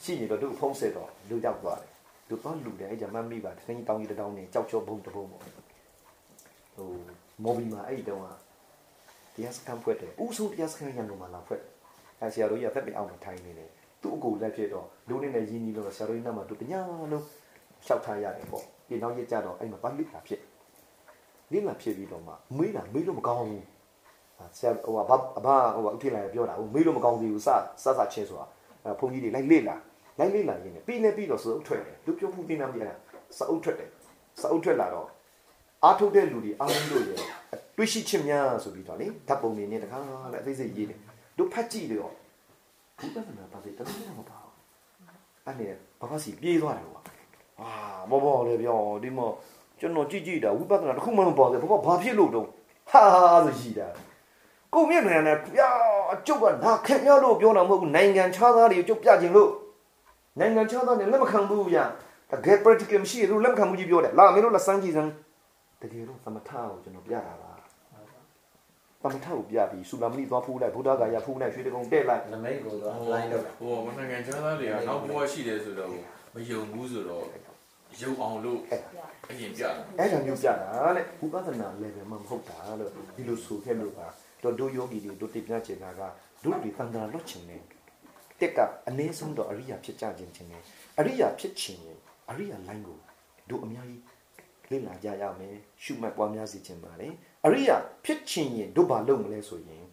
[0.04, 1.90] ရှိနေတော့သူ့ဖုံးဆက်တော့လူရောက်သွားတယ်
[2.28, 6.90] သူတော့လူတယ်အဲ့ကြမ်းမိပါတစ်သိန်းတောင်းကြီးတစ်တောင်းနဲ့ကြောက်ချောဘုံတစ်ဘုံပေါ့ဟို
[7.44, 8.28] မော်ဘီမှာအဲ့ဒီတုန်းက
[9.36, 11.62] တရားစခန်းဖွက်တယ်ဥဆုံးတရားစခန်းရန်ကုန်မှာလာဖွက်
[12.20, 13.70] အဲဆရာတော်ကြီးကသက်ပင်အောင်မှာထိုင်နေတယ်
[14.02, 20.42] သူ့အကိုလက်ဖြစ်တော့လူနေနဲ့ရင်းကြီးလို့ဆရာတော်ကြီးနောက်မှာသူတညာလုံးလျှောက်ထားရတယ်ပေါ့ ဒီနောက်ရကြတော့အဲ့မှာပတ်လိတာဖြစ်
[21.52, 23.66] လိလာဖြစ်ပြီးတော့မှမေးတာမေးလို့မကောင်းဘူး
[24.58, 25.04] ဆရာဟိုဘာ
[25.46, 27.50] ဘာဟိုဥထိလာပြောတာဟိုမေးလို့မကောင်းသေးဘူးစ
[27.84, 28.46] စစချင်းဆိုတာ
[29.00, 29.76] ဘုန်းကြီးတွေလိုက်လေ့လာ
[30.20, 32.84] လိုက်လေ့လာရင်းနဲ့ပြီးနေပြီးတော့စအုပ်ထွက်တယ်လူပြောမှုသိနေမှရ
[33.38, 33.90] စအုပ်ထွက်တယ်
[34.42, 35.08] စအုပ်ထွက်လာတော့
[35.84, 37.20] အားထုတ်တဲ့လူတွေအားလုံးတို့ရဲ့
[37.78, 39.98] တွေးရှိချင်းများဆိုပြီးတော့လေဓာတ်ပုံတွေနဲ့တခါ
[40.34, 41.00] လည်းအသေးစိတ်ရေးတယ်
[41.38, 42.14] တို့ဖတ်ကြည့်တယ်တော့
[43.00, 44.54] ဘုရားကနာပါသေးတယ်လည်းမပါဘူး
[45.46, 47.02] အဲ့နဲ့ဘာမှစီပြေးသွားတယ်ကွာ
[47.62, 47.70] အာ
[48.10, 49.30] မောမောလည်းပြောဒီမော
[49.80, 52.48] ကျွန်တော်ကြည့်ကြည့်တာဝိပဿနာတစ်ခုမှမပေါ်သေးဘူးဘာဘာဖြစ်လို့တော့
[52.92, 53.02] ဟာ
[53.46, 53.88] ဆိုရှိတာ
[54.74, 55.60] ကိုမြင့်မြန်နဲ့ပြ
[56.12, 59.50] အကျုပ်ကနာခင်ရလို့ပြောတာမဟုတ်ဘူးနိုင်ငံခြားသားတွေကျုပ်ပြခြင်းလို့
[60.40, 61.84] နိုင်ငံခြားသားတွေလက်မခံဘူးဗျာ
[62.32, 65.12] တတကယ် practical မရှိရသူလက်ခံမှုကြီးပြောတယ်လာမင်းတို့လက်စမ်းကြည့်စမ်း
[65.82, 67.52] တကယ်တော့သမထကိုကျွန်တော်ပြတာပါ
[69.02, 75.90] သမထကိုပြပြီးစူလာမဏိသွားဖူးလိုက်ဘုရားဂါယဖူးလိုက်ရွှေတကုံတဲ့လိုက်နမိတ်ကိုတော့ဟို line လုပ်တာဟိုမနိုင်ငံချမ်းသားတွေကနောက်ဘဝရှိတယ်ဆိုတော့
[76.34, 77.26] မယုံဘူးဆိုတော့
[78.02, 78.60] ယုံအောင်လို့
[79.30, 79.70] အရင်ပြတာ
[80.00, 84.08] အဲ့ဒါမျိုးပြတာတဲ့ဝိပဿနာ level မှာမဟုတ်တာလို့ဒီလိုဆိုခဲ့လို့ပါ
[84.44, 86.02] တော့ဒုယောဂီတွေတို့တည်ပြချင်တာက
[86.44, 87.64] ဒုတွေတန်တာလွတ်ချင်တယ်
[88.40, 90.64] တက်ကအနည်းဆုံးတော့အရိယာဖြစ်ကြခြင်းချင်းတယ်
[91.00, 92.98] အရိယာဖြစ်ခြင်းရင်အရိယာ line ကို
[93.50, 94.02] တို့အများကြီး
[94.72, 97.08] လေ့လာကြရမယ်ရှုမှတ်ပွားများစီခြင်းပါလေ
[97.46, 99.84] အရိယာဖြစ်ခြင်းရင်တို့ဘာလုပ်မလဲဆိုရင်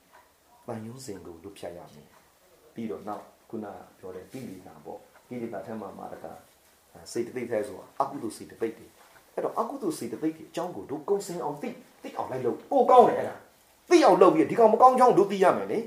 [0.66, 2.09] တန်ယုံစဉ်ကိုတို့ဖြတ်ရမယ်
[2.74, 3.66] ပြီးတော့နောက်ခုန
[3.98, 5.00] ပြောတဲ့ပိဋိတာပေါ့
[5.31, 6.27] ပိဋိတာထဲမှာမာရက
[7.12, 8.87] စိတ်တသိက်ထဲဆိုတာအကုသိုလ်စိတ်တသိက်တွေ
[9.35, 11.69] အဲ့တော့အကုသိုလ်စိတ်တသိက်တွေအကြောင်းကိုတို့ကုံစင်အောင်သိ
[12.03, 13.35] သိအောင်လိုက်လို့ပိုကောင်းတယ်အဲ့ဒါ
[13.90, 15.79] သိအောင်လုပ်ပြီးဒီကောင်မကောင်းချောင်းတို့သိရမယ်လေ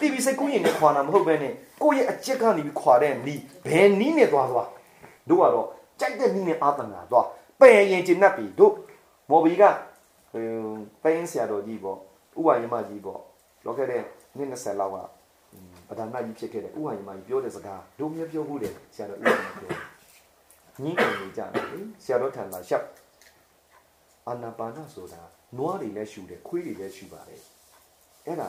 [0.00, 4.68] တီဗီစိတ်ကူးရင်နဲ့ခွာတာမဟုတ်ပဲနဲ့ကိုယ့်ရဲ့အချက်ကနေပြီးခွာတဲ့နီးဘယ်နီးနဲ့သွားသွား
[5.28, 5.66] တို့ကတော့
[6.00, 7.26] ကြိုက်တဲ့နီးနဲ့အာသနာသွား
[7.60, 8.74] ပယ်ရင်ကျင်납ပြီတို့
[9.30, 9.62] မော်ဘီက
[10.32, 10.44] ဟို
[11.02, 11.98] ပိုင်းဆရာတော်ကြီးပေါ့
[12.38, 13.20] ဥပယမကြီးပေါ့
[13.64, 14.02] လောခဲ့တဲ့
[14.36, 14.96] နှစ်20လောက်က
[15.90, 19.72] ပဒနာကြီးဖြစ်ခဲ့တဲ့ဥပယမကြီးပြောတဲ့စကားတို့မြပြောဘူးတယ်ဆရာတော်ဥပယမပြော
[20.82, 22.86] ညင်းတယ်ကြတယ်လေဆရာတော်ထံလာရှောက်
[24.26, 25.22] အာနာပါနဆိုတာ
[25.56, 27.40] နွားတွေလည်းရှူတယ်ခွေးတွေလည်းရှူပါတယ်
[28.26, 28.48] အဲ့ဒါ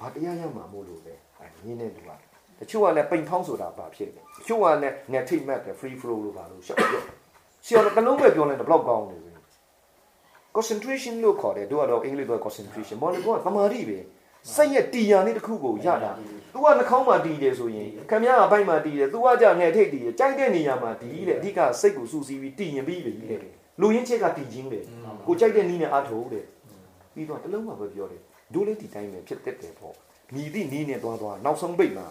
[0.00, 2.10] ဘာတရားရမှာမို့လို့လဲအဲညင်းတဲ့လူက
[2.58, 7.02] တချို့ကလည်းပိန်ဖောင်းဆိုတာဘာဖြစ်လဲတချို့ကလည်း net take map တယ် free flow လို့ပါလို့ရှောက်ပြော
[7.66, 9.32] ဆရာတော်ကလုံးပဲပြောလိုက်တော့ဘလောက်ကောင်းနေပြီ
[10.56, 13.98] concentration လို့ခေါ်တယ်တို့ကတော့အင်္ဂလိပ်တော့ concentration မော်လီကသမာဓိပဲ
[14.54, 16.10] စိတ်ရဲ့တီယာနေတစ်ခုကိုရတာ
[16.52, 23.40] သူကနှာခေါင်းမှာတီးတယ်ဆိုရင်ခမရအပိုက်မှာတီးတယ်သူကကြငယ်ထိတ်တီးတယ်ကြိုက်တဲ့နေရာမှာတီးတယ်အဓိကစိတ်ကိုစူးစီးပြီးတီးရင်ပြီးပြီတဲ့
[23.80, 24.84] လူရင်းချက်ကတီးခြင်းတယ်
[25.26, 26.44] ကိုကြိုက်တဲ့နီးနဲ့အားထုတ်တဲ့
[27.14, 28.20] ပြီးတော့တလုံးမှပဲပြောတယ်
[28.54, 29.94] ဒိုးလေးဒီတိုင်းပဲဖြစ်တတ်တယ်ပေါ့
[30.34, 32.06] မြည်သည့်နီးနဲ့သွားသွားနောက်ဆုံးပိတ်မှာ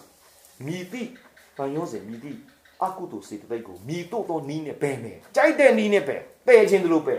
[0.66, 1.10] မြည်သည့်
[1.58, 2.38] တန်ရုံးစင်မြည်သည့်
[2.84, 6.16] အကုသိုလ်စေတသိက်ကိုမြည်တော့သောနီးနဲ့ပဲမယ်ကြိုက်တဲ့နီးနဲ့ပဲ
[6.48, 7.16] ပယ်ခြင်းတလို့ပဲ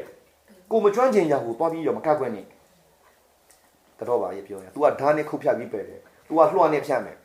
[0.71, 2.43] ကိုမကျွမ်းကျင်ကြဘူးသွားပြီးတော့မကတ်ခွင့်နေ
[4.09, 7.16] တော့ပါရဲ့ပြောရင် तू ကဓာတ်နဲ့ခုတ်ဖြတ်ပြီးပယ်တယ် तू ကလွှတ်နဲ့ဖြတ်မယ်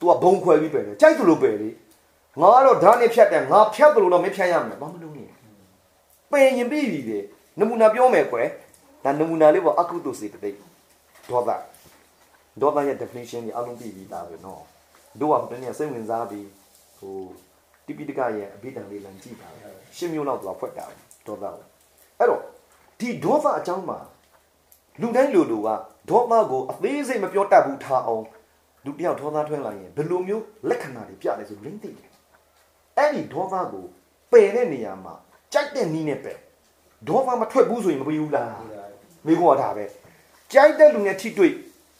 [0.00, 1.68] तू ကဘုံခွဲပြီးပယ်တယ်ကြိုက်သလိုပယ်လေ
[2.40, 5.28] ငါကတော့ဓာတ်နဲ့ဖြတ်တယ်ငါဖြတ်သလိုတော့မဖြတ်ရမယ်ဘာမလုပ်နဲ့
[6.30, 7.18] ပယ်ရင်ပြီးပြီလေ
[7.58, 8.48] နမူနာပြောမယ်ကွယ်
[9.04, 10.56] ဒါနမူနာလေးပေါ့အကုသိုလ်စေတသိက်
[11.28, 11.50] ဒေါသ
[12.60, 14.62] ဒေါသရဲ့ definition ကြီးအလုံးပြီးပြီးသားပဲနော်
[15.20, 16.46] တို့ကတည်းကစိတ်ဝင်စားပြီး
[16.98, 17.16] ဟို
[17.86, 19.48] တိပိတကရဲ့အဘိဓမ္မာလေးလမ်းကြည့်တာ
[19.96, 20.84] ရှင်းမျိုးလောက်တော့ဖွက်တာ
[21.26, 21.54] ဒေါသကို
[22.18, 22.42] အဲ့တော့
[23.00, 23.98] ဒီဒေါသအကြောင်းမှာ
[25.00, 25.68] လူတိုင်းလူလူက
[26.10, 28.24] ဒေါသကိုအသေးစိတ်မပြောတတ်ဘူးထားအောင်
[28.88, 32.10] လူတယောက်ဒေါသထွန်းလာရင်ဘယ်လိုမျိုးလက္ခဏာတွေပြလဲဆိုလင်းသိတယ်
[32.98, 33.84] အဲ့ဒီဒေါသကို
[34.32, 35.14] ပယ်တဲ့နေရာမှာ
[35.52, 36.38] ကြိုက်တဲ့နီးနဲ့ပယ်
[37.08, 38.50] ဒေါသမထွက်ဘူးဆိုရင်မပြီးဘူးလား
[39.26, 39.84] မိကောတာပဲ
[40.52, 41.52] ကြိုက်တဲ့လူနဲ့ထိတွေ့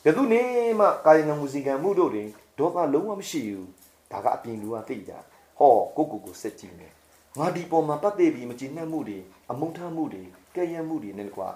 [0.05, 0.41] ဘယ်သူနေ
[0.81, 2.25] မှကာယကံမူစီကံမှုတို့တွေ
[2.59, 3.69] ဒေါသလုံးဝမရှိဘူး
[4.13, 5.13] ဒါကအပြင်လူကသိကြ
[5.59, 6.93] ဟောကိုကိုကိုစစ်ကြည့်မယ်
[7.39, 9.19] ငါဒီပေါ်မှာပတ်သက်ပြီးမကြည်နှံ့မှုတွေ
[9.51, 10.23] အမုန်းထားမှုတွေ
[10.57, 11.49] ကဲ့ရဲ့မှုတွေနဲ့ကွာ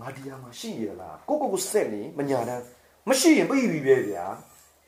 [0.00, 2.64] ငါဒီဟာမှာရှိရလားကိုကိုကိုဆက်နေမညာတန်း
[3.08, 4.26] မရှိရင်ပြီးပြီပဲဗျာ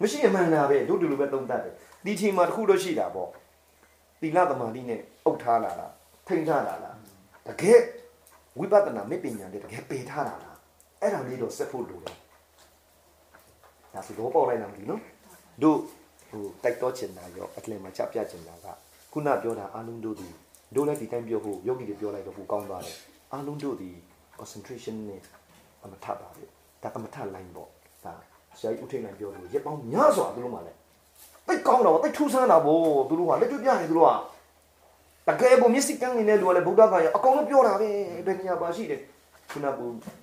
[0.00, 3.28] မရှိရင်မှန်တာပဲတို့တူလိုပဲသုံးတတ်တယ်ဒီချိန်မှာတခုတော့ရှိတာပေါ့
[4.20, 5.86] သီလသမာဓိနဲ့အုပ်ထားလာတာ
[6.28, 6.90] ထိန်းထားလာတာ
[7.46, 7.80] တကယ်
[8.58, 10.56] ဝိပဿနာမေပညာနဲ့တကယ်ပယ်ထားတာလား
[11.00, 12.16] အဲ့ဒါလေးတော့ဆက်ဖို့လိုတယ်
[13.94, 15.02] ဒါဆိုတော့ပေါ်လိုက်တာမလို့နော်
[15.62, 15.78] တို့
[16.28, 18.66] ဟိုတိုက်တော့ချင်တာရောအကလင်မှာချပြချင်တာက
[19.12, 20.28] ခုနပြောတာအားလုံးတို့ဒီ
[20.74, 22.96] တို့လည်းဒီတိုင်းပြောဖို့ယောဂီတွေပြောလိုက်တော့ဟိုကောင်းသွားတယ်
[23.32, 23.90] အားလုံးတို့ဒီ
[24.40, 25.20] concentration နဲ့
[25.84, 26.44] အမထပါပဲ
[26.82, 27.70] ဒါအမထ line ပေါ့
[28.04, 28.12] ဒါ
[28.58, 30.76] ဆရာကြီးဦးထိန်နိုင်ပြောလို့ရက်ပေါင်းများစွာသူတို့မှလည်း
[31.46, 34.12] တိတ်ကောင်းတော့တိတ်ထူးဆန်းတာဗောသူတို့ကလက်တွေ့ပြနေသူတို့က
[35.28, 37.88] တကယ်ကိုမျက်စိကန်းနေတဲ့လူကလည်းဗုဒ္ဓဘာသာအကောင်လုံးပြောတာပဲ
[38.26, 39.00] ဘယ်နေရာပါရှိတယ်
[39.50, 39.80] ခုနက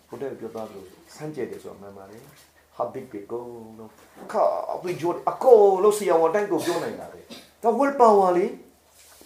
[0.10, 2.22] ဘုရားပြောသားလို့စမ်းကြတယ်ဆိုတော့မှန်ပါတယ်
[2.78, 3.42] habit ကိုကို
[3.80, 3.90] တော့
[4.32, 4.44] ခါ
[4.82, 7.20] ပြီးကြိုအကိုလို့ဆရာဝန်တိုင်းကိုပြောနေတာပဲ
[7.64, 8.52] ဒါ will power လေး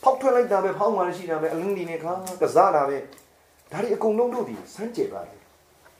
[0.03, 2.97] ဖောက်ထွက်လိုက်တာပဲဖောင်းမှရှိတာပဲအလင်းဒီနဲ့ခါကစားတာပဲ
[3.71, 5.39] ဒါတွေအကုန်လုံးတို့ဒီစမ်းကြပါတယ်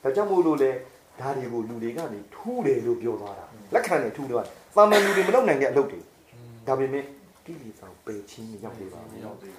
[0.04, 0.72] ဒါကြောင့်မို့လို့လေ
[1.20, 4.44] ဒါတွေကိုလူတွေကနေထူးတယ်လို့ပြောသွားတာလက်ခံတယ်ထူးတယ်
[4.76, 6.00] သာမန်လူတွေမလုပ်နိုင်တဲ့အလုပ်တွေ
[6.68, 7.04] ဒါပေမဲ့
[7.46, 9.56] ကိလေသာပယ်ချင်းမရောက်သေးပါဘူးရောက်သေး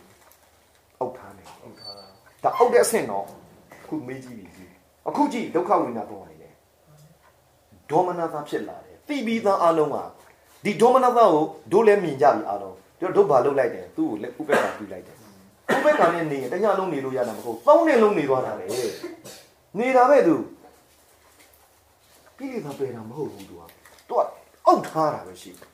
[0.98, 2.04] အောက်ထားနေဟုတ်ထားတာ
[2.42, 3.24] ဒါအောက်တဲ့အဆင့်တော့
[3.82, 4.64] အခုမေးကြည့်ပြီ
[5.08, 6.54] အခုကြည့်ဒုက္ခဝိညာဉ်ပေါ်နေတယ်
[7.90, 9.96] ဒေါမနတာဖြစ်လာတယ်တိပြီးသားအလုံးက
[10.64, 15.16] ဒီဒေါမနတာကိုတို့လည်းမြင်ကြပြီအလုံးတို့တို့ဘာလုပ်လိုက်တယ်သူ့ကိုလက်ဥပ္ပက္ခပြုလိုက်တယ်
[15.74, 18.66] ဥပ္ပက္ခနဲ့နေရင်တညလုံးနေလို့ရတာမဟုတ်သုံးနှစ်လုံးနေသွားတာလေ
[19.78, 20.36] နေတာပဲသူ
[22.40, 23.62] ပြီးတာပယ်တာမဟုတ်ဘူးသူက
[24.08, 24.20] သူက
[24.66, 25.68] အောက်ထားတာပဲရှိတယ်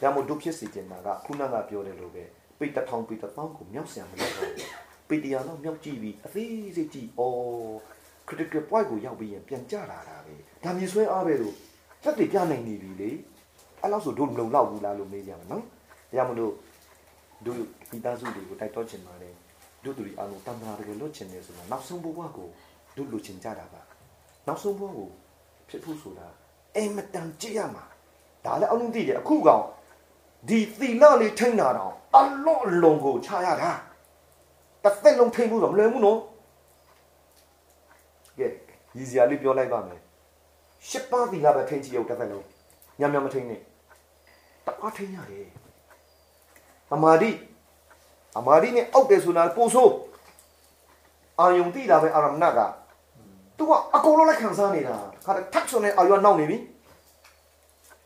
[0.00, 2.24] ဒါမို့တို့ဖြစ်စီတင်တာကခုနကပြောတယ်လို့ပဲ
[2.58, 4.68] ပိတ်တစ်ထောင်ပိတ်တစ်သောင်းကိုမြောက်ဆံမလို့တော့ဘူး
[5.08, 7.20] ပေတရာတော့မြောက်ကြည့်ပြီးအသေးစိတ်ကြည့်ဩ
[8.28, 11.54] critical point ကိုရောက်ပြီးရင်ပြန်ကြလာတာပဲဒါမြင်ဆွဲအားပဲလို့
[12.02, 13.10] သက်တည်ပြနိုင်နေပြီလေ
[13.80, 15.66] အဲ့လောက်ဆိုတို့မလုံလောက်ဘူးလားလို့မေးကြမှာနော်ဒါ
[16.14, 16.52] ကြောင့်မလို့
[17.46, 17.56] တို့
[17.90, 19.34] မိသားစုတွေကိုတိုက်တော့ချင်ပါတယ်
[19.84, 22.48] တို့သူတွေအားလုံးတန်ត្រာတကယ်လွတ်ချင်တယ်ဆိုတာနောက်ဆုံးဘဝကို
[22.96, 23.82] တို့လူချင်ကြတာပါ
[24.46, 25.08] နောက်ဆုံးဘဝကို
[25.68, 26.26] ဖြစ်ဖို့ဆိုတာ
[26.76, 27.84] အင်မတန်ကြည့်ရမှာ
[28.44, 29.64] ဒါလည်းအလုံးသိတယ်အခုကောင်
[30.48, 33.72] ဒီသီလလေးထိန်းတာတော့အလော့အလုံးကိုခြားရတာ
[34.84, 36.18] တစ်သက်လုံးထိန်းဖို့တော့မလွယ်ဘူးနော်
[38.38, 38.46] ကဲ
[38.96, 40.00] ရည်စရာလေးပြောလိုက်ပါမယ်
[40.88, 42.46] ရှစ်ပါးသီလပဲထိန်းကြည့်ရုံတစ်သက်လုံး
[43.00, 43.60] ညံ့ညံ့မထိန်းနဲ့
[44.66, 45.48] တပါးထိန်းရတယ်
[46.94, 47.30] အမာဒီ
[48.38, 49.92] အမာဒီနဲ့အောက်တယ်ဆိုတာပို့ဆိုး
[51.40, 52.58] အာယုံတိတာပဲအာရမဏက
[53.58, 56.58] သူကအကုန်လုံးလက်ခံစားနေတာ ခါထက်ဆွနဲ့အာယုံနောက်နေပြီ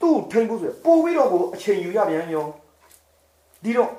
[0.00, 2.46] သူ့ထိန်းဖို့ဆိုပို့ပြီးတော့ကိုအချိန်ယူရပြန်ရော
[3.64, 3.90] ဒီတော့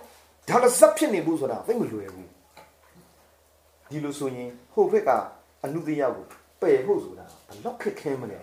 [0.50, 2.30] ဒါလည်းဇက်ဖြစ်နေဘူးဆိုတာသိမလွယ်ဘူး
[3.90, 5.10] ဒီလိုဆိုရင်ဟိုဘက်က
[5.64, 6.26] အနုတ္တယကို
[6.62, 8.40] ပယ်ဖို့ဆိုတာဘလောက်ခက်ခဲမလဲ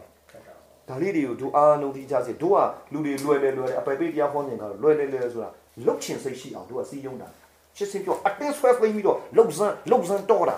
[0.88, 2.58] ဒါလေးတွေကိုတို့အားလုံးသိကြစေတို့က
[2.92, 5.50] လူတွေလွယ်လွယ်လွယ်အပယ်ပေးတရားဟောနေကြတော့လွယ်လွယ်လွယ်ဆိုတာ
[5.86, 7.28] လုတ်ချင်စိတ်ရှိအောင်တို့ကစီးယုံတာ
[7.76, 10.56] ရှင်းစင်ပြောအတင်းဆွဲသိမ်းပြီးတော့လုတ်စမ်းလုတ်စမ်းတော့တာ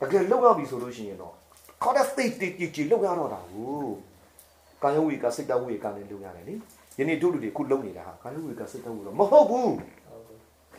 [0.00, 1.34] တကယ်လုတ်ရပြီဆိုလို့ရှိရင်တော့
[1.84, 3.94] ခေါ်တဲ့ state တီတီလုတ်ရတော့တာဟုတ်
[4.82, 6.54] ကာယဝိကစိတ်တဝိကနဲ့လုတ်ရတယ်လေ
[6.98, 9.74] ယနေ့တို့လူတွေခုလုံနေတာဟာကာယဝိကစိတ်တဝိတော့မဟုတ်ဘူး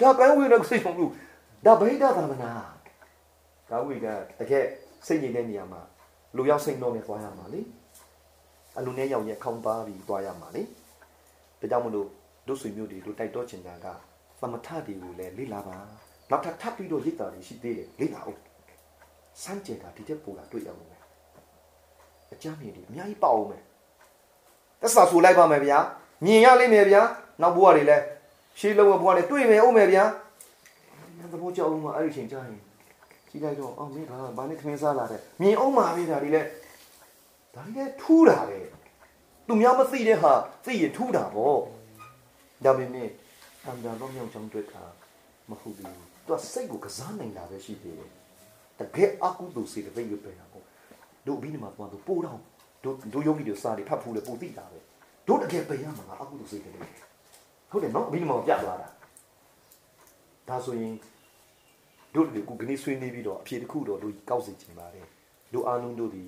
[0.02, 1.12] ဒါကာယဝိကစိတ်ဆုံးလို့
[1.66, 2.52] ဒါဗိဒ္ဓသာမနာ
[3.70, 4.08] ကာဝိက
[4.40, 4.66] တကယ်
[5.08, 5.82] စိတ်ငြိမ်တဲ့နေရာမှာ
[6.36, 7.62] လူရောက်စိတ်တော့နဲ့သွားရမှာလေ
[8.78, 10.64] အလူနဲ့ရောက်ရဲ့ခေါင်းပါပြီးသွားရမှာလေ
[11.60, 12.08] ဒါကြောင့်မလို့
[12.48, 13.88] တို့ဆွေမျိုးတွေတို့တိုက်တော့ချင်တာက
[14.42, 15.78] သမထတွေကိုလည်းလေ့လာပါ
[16.30, 18.40] နောက်ထပ်ထပ်ပြီးတော့ရိတ်တာတွေရှိသေးတယ်လေ့လာအောင်
[19.44, 20.95] စမ်းကြယ်တာဒီတက်ပူတာတွေ့ရအောင်မယ်
[22.36, 23.62] အကြမ်းမြင်တွေအများကြီးပေါ့အောင်မယ်
[24.82, 25.78] သက်စာဆိုလိုက်ပါမယ်ဗျာ
[26.26, 27.02] မြင်ရလိမ့်မယ်ဗျာ
[27.42, 28.04] နောက်ဘဝတွေလည်း
[28.60, 30.04] ရှေးလုံးဘဝတွေတွေ့မယ်အောင်မယ်ဗျာ
[31.32, 32.60] သဘောကျအောင်မအဲ့ဒီချိန်ကြာရင်
[33.30, 36.48] ကြည့်လိုက်တော့အော်မင်းကဘာနဲ့ခင်းစားလာတဲ့မြင်အောင်ပါပဲဒါတွေလည်း
[37.56, 38.60] ဒါတွေလည်းထူးတာပဲ
[39.48, 40.34] သူများမသိတဲ့ဟာ
[40.66, 41.58] သိရင်ထူးတာပေါ့
[42.66, 43.10] ဒါပေမဲ့
[43.66, 44.84] အန္တရာယ်တော့မြောက်ချောင်းတွေ့တာ
[45.50, 48.10] မဟုတ်ဘူးသူကစိတ်ကိုကစားနိုင်တာပဲရှိသေးတယ်
[48.80, 50.32] တကယ်အကုသိုလ်စေတသိက်ပဲပဲ
[51.28, 52.40] တာပေါ့တို့ပြီးနေမှာတော့ပိုးတော့
[52.84, 54.80] တို့တို့ယောဂီတွေစားတယ်ဖတ်ဖူးတယ်ပိုသိတာပဲ
[55.28, 56.90] တို့တကယ်ပယ်ရမှာအကုသိုလ်စေတသိက်
[57.70, 58.88] ဟုတ်တယ်နော်ပြီးနေမှာပြသွားတာ
[60.50, 60.94] ဒါဆိုရင်
[62.14, 65.06] တို့တွေကခုကနေဆွေးနေပြီးတော့အဖြေတစ်ခုတော့တို့ကောက်စီချင်ပါတယ်
[65.54, 66.24] တို့အားလုံးတို့ဒီ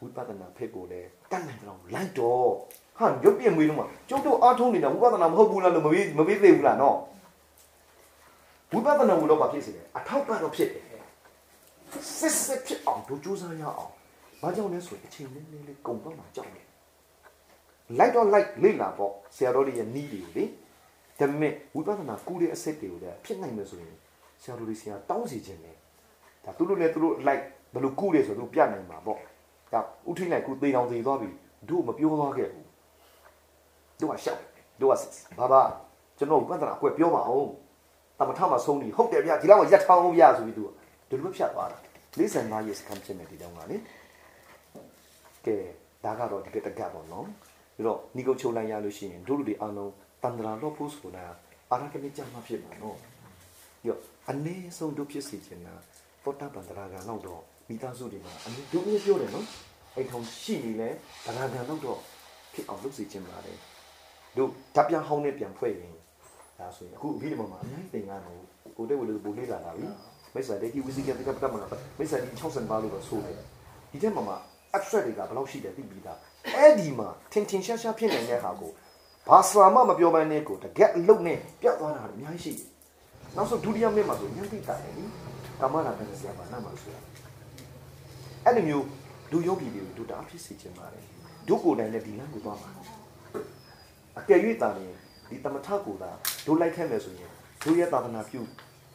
[0.00, 2.48] ဝိပဿနာဖက်ကိုလည်းတတ်နိုင်တော့လိုက်တော့
[2.98, 6.96] ဟာရုပ်ပြင်းမွေးလုံးမှာကျုပ်တို့အားထုတ်နေတာဝိပဿနာမဟုတ်ဘူးလားလို့မမေးမမေးသေးဘူးလားနော်
[8.72, 10.77] ဝိပဿနာကိုတော့မဖြစ်စေတယ်အထောက်ပံ့တော့ဖြစ်တယ်
[12.18, 13.92] စစ်စစ်ဖြစ်အောင်တို့ကြိုးစားရအောင်
[14.40, 16.66] ဘာကြောင့်လဲဆိုရင်အချိန်လေးလေးလေးကုန်တော့မှကြောက်တယ်
[17.98, 20.44] လိုက်တော့လိုက်လေ့လာပေါ့ဆရာတော်တွေရဲ့နီးတွေကိုလေ
[21.18, 23.96] ဒါပေမဲ့ဝိပဿနာကူတဲ့အစစ်တွေကိုလည်းဖြစ်နိုင်မယ်ဆိုရင်
[24.42, 25.76] ဆရာတော်တွေဆရာတောင်းစီခြင်းတယ်
[26.44, 29.18] ဒါသူတို့လည်းသူတို့လိုက်ဘယ်လိုကူတယ်ဆိုတော့ပြနိုင်မှာပေါ့
[29.72, 31.28] ဒါဥထိလိုက်ကူသေးတောင်သေးသွားပြီ
[31.68, 32.66] တို့မပြောသွားခဲ့ဘူး
[34.00, 34.40] တို့ကရှောက်
[34.80, 34.94] တို့က
[35.38, 35.62] ဘာဘာ
[36.18, 37.48] ကျွန်တော်ဝိပဿနာအကွက်ပြောပါအောင်
[38.18, 40.68] တမထမဆုံးနေဟုတ်တယ်ဗျာဒီလောက်ရက်ထောင်းအောင်ဗျာဆိုပြီးသူက
[41.08, 41.78] ဒီလိုဖြတ်သွားတာ
[42.18, 43.76] 45ရက်စကမ်ချင်တယ်ဒီတောင်ကလေ
[45.46, 45.56] ကဲ
[46.04, 47.26] ဒါကတော့ဒီကတကပ်ပေါ့နော်
[47.76, 49.92] ပြီးတော့ညီကုတ်ချုပ်လိုက်ရလို့ရှိရင်တို့လူတွေအားလုံး
[50.22, 51.24] တန္တရာလို့ဖို့ဆိုတာ
[51.70, 52.98] အာရကနိကြမှာဖြစ်မှာနော်
[53.86, 53.96] ရော
[54.30, 55.74] အနည်းဆုံးတို့ဖြစ်စီချင်တာ
[56.22, 59.46] သောတာပန်တရာကလောက်တော့မိသားစုတွေမှာအနည်းတို့မျိုးပြောတယ်နော်
[59.96, 60.88] အဲ့ထုံရှိနေလဲ
[61.24, 61.98] တရာကလောက်တော့
[62.52, 63.58] ဖြစ်အောင်လုပ်စီချင်ပါတယ်
[64.36, 65.94] တို့ဓာပြန်ဟောင်းနဲ့ပြန်ဖွဲ့ရင်
[66.58, 68.38] ဒါဆိုရင်အခုအပြီးဒီမှာအများကြီးသင်္ကန်းကို
[68.76, 69.86] ကိုတဲ့ဝလို့ပို့လေးလာတာပြီ
[70.34, 71.66] မိတ်ဆွေတေဒီဝီစီကတကပတမနာ
[71.98, 73.36] မိတ်ဆွေဒီ60ပါလို့တော့ဆိုတယ်
[73.90, 74.36] ဒီထဲမှာမှာ
[74.76, 76.18] abstract တွေကဘယ်လောက်ရှိတယ်သိပြီးသား
[76.56, 78.72] အဲ့ဒီမှာထင်ထင်ရှားရှားဖြစ်နေတဲ့ဟာကို
[79.28, 82.68] ဘာသာမှမပြောဘဲနဲ့ကိုတကက်အလုတ်နဲ့ပြတ်သွားတာအများကြီးရှိတယ်
[83.36, 85.04] နောက်ဆုံးဒုတိယမြင့်မှာဆိုဉာဏ်သိတာတယ်လी
[85.60, 87.00] ကာမနာတဲ့ဆရာပါနာမှာဆိုတာ
[88.44, 88.86] အဲ့လိုမျိုး
[89.32, 91.04] ဒုယောဂီတွေကိုဒုတာဖြစ်စေချင်ပါတယ်
[91.48, 92.70] ဒုကိုယ်တိုင်လည်းဒီလမ်းကိုသွားမှာ
[94.18, 94.94] အကယ်၍တာရင်
[95.28, 96.10] ဒီတမထကိုသာ
[96.46, 97.30] ဒုလိုက်ခဲ့မယ်ဆိုရင်
[97.62, 98.40] ဒုရဲ့သာသနာပြု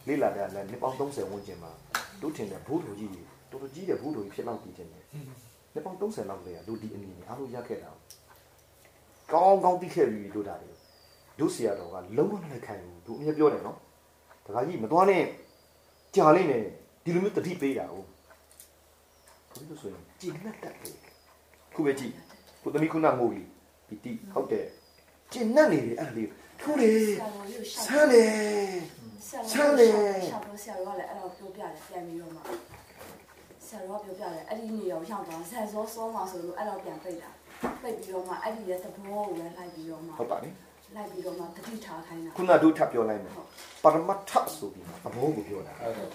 [0.07, 1.71] လေ့လာတဲ့လည်းနှစ်ပေါင်း30ဝန်းကျင်မှာ
[2.21, 5.03] ဒုထင်တဲ့ဘိုးတော်ကြီးတွေတော်တော်ကြီးတဲ့ဘိုးတော်ကြီးဖြစ်တော့ပြီးခြင်းတယ်
[5.73, 7.89] နှစ်ပေါင်း30လောက်လေလူဒီအနည်းနဲ့အားလုံးရခဲ့တာ
[9.31, 10.71] ကောင်းကောင်းသိခဲ့ပြီတို့တာတွေ
[11.39, 13.77] တို့ဆရာတော်ကလုံးဝမလိုက်ခံဘူးတို့အမြဲပြောတယ်နော်
[14.45, 15.23] တခါကြီးမသွားနဲ့
[16.15, 16.65] ကြာလိမ့်မယ်
[17.03, 18.07] ဒီလိုမျိုးတတိပေးတာဟုတ်
[19.51, 20.97] ဘုရားဆိုရင်ကြည်နဲ့တက်တယ်
[21.75, 22.13] ခုပဲကြည့်
[22.61, 23.41] ကိုသမီးခုနငိုပြီ
[23.87, 24.65] ပီတိဟုတ်တယ်
[25.33, 26.29] ကျင်နဲ့နေတယ်အဲ့လေး
[26.59, 27.07] ထူးတယ်
[27.85, 28.33] ဆန်းတယ်
[29.27, 29.91] ဆန်းတယ်
[30.27, 32.41] ရှာတော့ဆရာတော်ကလည်းအဲ့တော့ပြောပြတယ်ပြန်ပြီးတော့မှ
[33.67, 37.29] ဆရာတော်ကပြောပြတယ်အဲ့ဒီနေရောရောက်သွားဆယ်စောစောမှာဆိုလို့အဲ့တော့ပြန်ပြိတ်တာ
[37.81, 40.49] ပြိတ်ပြီးတော့မှအဲ့ဒီရဲ့သဘောကိုလည်းလိုက်ပြီးတော့မှဟုတ်ပါပြီ
[40.95, 43.33] လိုက်ပြီးတော့မှတတိထားခိုင်းတာခုနတို့ထပ်ပြောလိုက်မယ်
[43.83, 46.07] ပရမတ်ထဆိုပြီးသဘောကိုပြောတာဟုတ်တယ်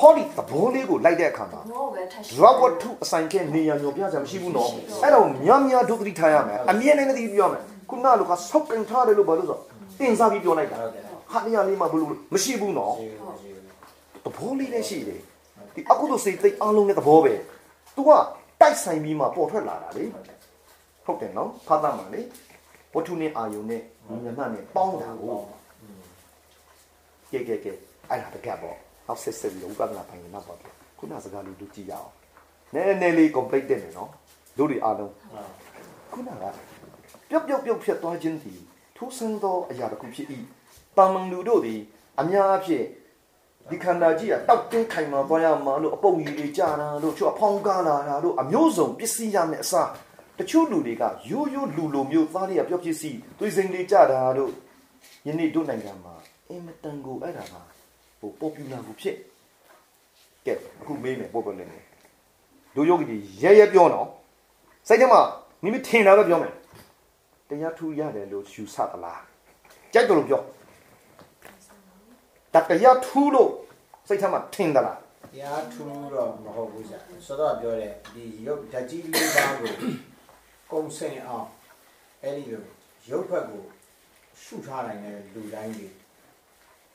[0.00, 4.70] ဟောဒီသဘောလေးကိုလိုက်တဲ့အခါသမှာဘောကိုပဲထပ်ဒရဝတ္ထုအဆိုင်ကဲနေရညောပြကြမရှိဘူးနော်
[5.02, 9.58] အဲ့တော့များများဒုက္ခတိထားရမယ်အမြဲတမ်းတည်းပြောမယ်ခုနကလောကဆောက်ကန်ထားတယ်လို့ဘာလို့ဆို
[9.98, 10.76] တင်စားပြီးပြောလိုက်တာ
[11.32, 13.64] ဟုတ်တယ်ဟာနေရာလေးမှာဘလို့မရှိဘူးနော်ရှိဘူးရှိဘူး
[14.24, 15.20] သဘောလေးလည်းရှိတယ်
[15.74, 17.34] ဒီအကုသိုလ်စိတ်သိအလုံးနဲ့သဘောပဲ
[17.96, 18.10] तू က
[18.60, 20.04] တိုက်ဆိုင်ပြီးမှပေါ်ထွက်လာတာလေ
[21.06, 22.20] ဟုတ်တယ်နော်ဖာသားမှာလေ
[22.94, 25.38] ဝတ္ထုနဲ့အာယုံနဲ့ဉာဏ်မှနဲ့ပေါင်းတာကို
[27.32, 27.72] ကဲကဲကဲ
[28.10, 28.76] အဲ့ဒါတကယ်ပေါ့
[29.08, 30.58] အောက်ဆက်ဆက်ပြီးဥပဒနာပိုင်းနဲ့ပေါ့
[30.98, 32.10] ခုနစကားလေးတို့ကြည့်ရအောင်
[32.74, 34.10] နည်းနည်းလေး complete တယ်နော်
[34.58, 35.12] တို့တွေအားလုံး
[36.12, 36.44] ခုနက
[37.30, 38.60] ပြုတ်ပြုတ်ပြုတ်ဖြစ်သွားခြင်းသည်
[38.96, 40.28] ထူးဆန်းသောအရာတစ်ခုဖြစ်၏
[40.96, 41.80] တာမန်လူတို့သည်
[42.20, 42.84] အများအဖြစ်
[43.70, 49.90] ဒီခန္ဓာကြီးကတောက်တင်းခိုင်မာသွားရမှာလို့အပုပ်ရည်တွေကြာတာလို့ချို့အဖောင်းကားလာတာလို့အမျိုးစုံပစ္စည်းရမယ့်အစား
[50.38, 54.52] တချို့လူတွေကရိုးရိုးလူလိုမျိုးသားတွေကပြောပစ္စည်းသွေးစိမ်လေးကြာတာလို့
[55.26, 56.14] ယနေ့တို့နိုင်ငံမှာ
[56.48, 57.54] အင်မတန်ကိုအဲ့ဒါက
[58.20, 59.16] ဟိုပေါ်ပူလာကိုဖြစ်
[60.46, 61.84] ကဲအခုမေးမယ်ပေါ်ပေါ်လေးလေး
[62.74, 64.08] လူယောဂီတွေရဲရဲပြောနော်
[64.88, 65.20] စိတ်ထဲမှာ
[65.62, 66.52] မိမိထင်တာပဲပြောမယ်
[67.48, 69.22] တရားထူရတယ်လို့ယူဆသလား
[69.92, 70.42] ကြိုက်တယ်လို့ပြော
[72.54, 73.50] တတရားထူလို့
[74.08, 74.98] စိတ်ထဲမှာထင်သလား
[75.32, 79.72] တရားထူးတော့မဟုတ်ဘူးကြာစောတော့ပြောတဲ့ဒီရုပ်ဓာတ်ကြီးလေးပါးကို
[80.72, 81.48] ကုံစင်အောင်
[82.22, 82.64] အဲ့ဒီလို
[83.10, 83.64] ရုပ်ဘက်ကို
[84.42, 85.92] ရှုထားနိုင်တဲ့လူတိုင်းကြီး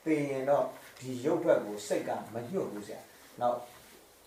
[0.04, 0.64] သိရင်တော့
[0.98, 2.98] ဒီရုပ်ဘက်ကိုစိတ်ကမညှို့ဘူးကြာ
[3.40, 3.58] နောက်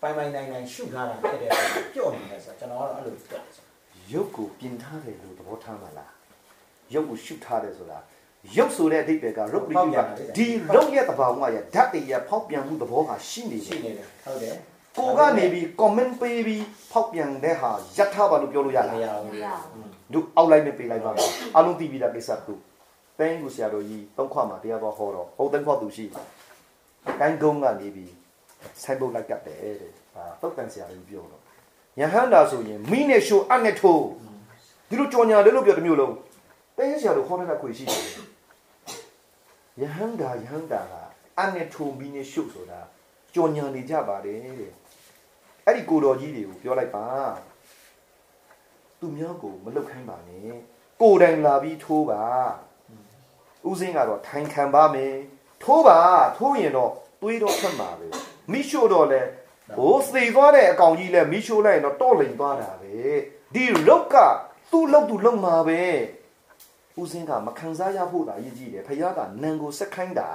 [0.00, 1.50] ပိုင်ပိုင်နိုင်နိုင်ရှုထားတာဖြစ်တဲ့
[1.94, 3.54] ကြော့နေတယ်ဆိုကျွန်တော်ကတော့အဲ့လိုပြောတယ်
[4.12, 6.12] ရုပ်ကိုပြင်ထားတယ်လို့သဘောထားမှာလား
[6.94, 7.98] ရုပ်ကိုရှုထားတယ်ဆိုတာ
[8.56, 9.96] ရုပ်ဆိုတဲ့အဓိပ္ပာယ်ကရုပ်ပရိယ
[10.36, 14.56] ဒီရုပ်ရဲ့သဘာဝရဲ့ဓာတ်တွေရဲ့ဖောက်ပြန်မှုသဘောကရှိနေရှိတယ်နေတယ်ဟုတ်တယ်
[14.98, 19.46] ကိုကနေပြီး comment ပေးပြီးဖောက်ပြန်တဲ့ဟာယက်ထားပါလို့ပြောလို့ရမလားရမဘူးရ
[20.12, 22.54] တို့အောက်လိုက်နဲ့ပေးလိုက်ပါမယ်အလုံးသိပြီးသားကိစ္စတူ
[23.18, 26.04] တိုင်းကိုဆရာတော်ကြီးသုံးခွမှာတရားတော်ဟောတော့ဟုတ်သုံးခွသူရှိ
[27.20, 28.12] တိုင်းကုန်းကနေပြီး
[28.82, 31.42] ဆိုင်ပုတ်လိုက်ကတ်တယ်တဲ့ဟာတုတ်တန်ဆရာကြီးပြောတော့
[32.00, 34.04] ယဟန္တာဆိုရင်မိနဲ့ရှိုးအနဲ့ထိုး
[34.88, 36.14] ဒီလိုကြော်ညာလေးလို့ပြောတစ်မျိုးလုံး
[36.76, 38.31] တိုင်းဆရာတော်ခေါ်တဲ့ခွေရှိတယ်
[39.80, 40.94] ယဟန္တာယဟန္တာက
[41.40, 42.80] အနဲ့ထိုးမိနဲ့ရှိုးဆိုတာ
[43.34, 44.72] ကြော်ညာနေကြပါတယ်တဲ့
[45.66, 47.06] အဲ့ဒီကိုတော်ကြီးတွေကိုပြောလိုက်ပါ
[49.00, 50.40] သူများကိုမလုတ်ခိုင်းပါနဲ့
[51.00, 52.22] ကိုယ်တိုင်လာပြီးထိုးပါ
[53.68, 55.14] ဦးစင်းကတော့ထိုင်ခံပါမယ်
[55.62, 55.98] ထိုးပါ
[56.38, 58.08] ထိုးရင်တော့သွေးတော့ထွက်မှာပဲ
[58.52, 59.22] မိရှို့တော့လဲ
[59.76, 62.94] ဟိုစေသွားတဲ့အကောင်ကြီးလဲမိရှို့လိုက်ရင်တော့တော့လိန်သွားတာပဲ
[63.54, 64.16] ဒီလုတ်က
[64.70, 65.80] သူ့လုတ်သူလုတ်မှာပဲ
[67.00, 70.28] ဦးစင်းကမခံစားရဖို့သာရည်ကြည့်တယ်ဖခင်ကနန်ကိုစက်ခိုင်းတာ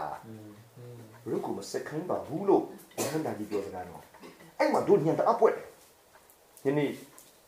[1.30, 2.64] လုတ်ကိုမစက်ခိုင်းပါဘူးလို့
[3.12, 4.02] ဟန်တာကြီးပြောစကားတော့
[4.60, 5.54] အဲ့မှာတို့ညံတအပ်ပွက်
[6.64, 6.92] တယ်ယနေ့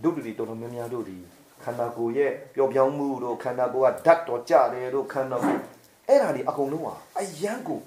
[0.04, 1.18] တို့တူတွေတော်တော်များများတို့ဒီ
[1.64, 5.62] ခန္ဓာကိုယ်ရဲ့ပျော်ပြောင်းမှုတို့ခန္ဓာကိုယ်ကဓာတ်တော်ကြတယ်တို့ခန္ဓာကိုယ်
[6.08, 7.80] အဲ့ဒါဒီအကုန်လုံးဟာအယံကို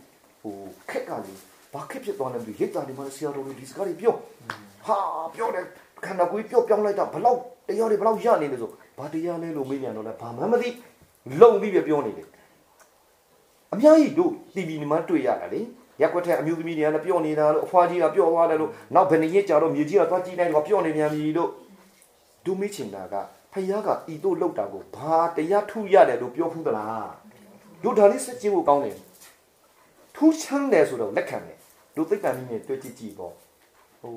[0.42, 0.56] ဟို
[0.90, 1.40] ခက်ကလေး
[1.72, 4.14] ဘာခက်ဖြစ်သွားလဲမသိရိတ်တာဒီမှာဆရာတော်တွေဒီစကားတွေပြော
[4.86, 4.96] ဟာ
[5.34, 5.64] ပြောတယ်
[6.06, 10.68] ခန္ဓာကိုယ်ပျော့ပြောင်းလိုက်တာဘလောက်တရားတွေဘလောက်ရနေလဲဆိုဘာတရားလဲလို့မေးပြန်တော့လဲဘာမှမသိ
[11.40, 12.28] လုံပြီးပြပြောနေတယ်
[13.72, 15.60] အများကြီးတို့ TV にမှတွေ့ရတာလေ
[16.00, 21.50] ရက်ွက်တဲ့အမျိုးသမီးတွေကလည်းပြောနေတာလို့အဖွားကြီးကပြောသွားတယ်လို့နောက်ဘယ်နှစ်ရက်ကြာတော့မြေကြီးကသွားကြည့်လိုက်တော့ပြောနေပြန်ပြီလို့
[22.44, 23.14] ဒုမေးချင်တာက
[23.52, 27.10] ဖယားကဤတို့လောက်တာကိုဘာတရားထူရတယ်လို့ပြောဖူးသလား
[27.82, 28.96] တို့ဒါလေးစကြည့်ဖို့ကောင်းတယ်
[30.16, 31.58] ထူးချမ်းတယ်ဆိုတော့လက်ခံတယ်
[31.96, 33.34] တို့သိပ္ပံနည်းနဲ့တွေ့ကြည့်ကြည့်ပေါ့
[34.00, 34.16] ဟို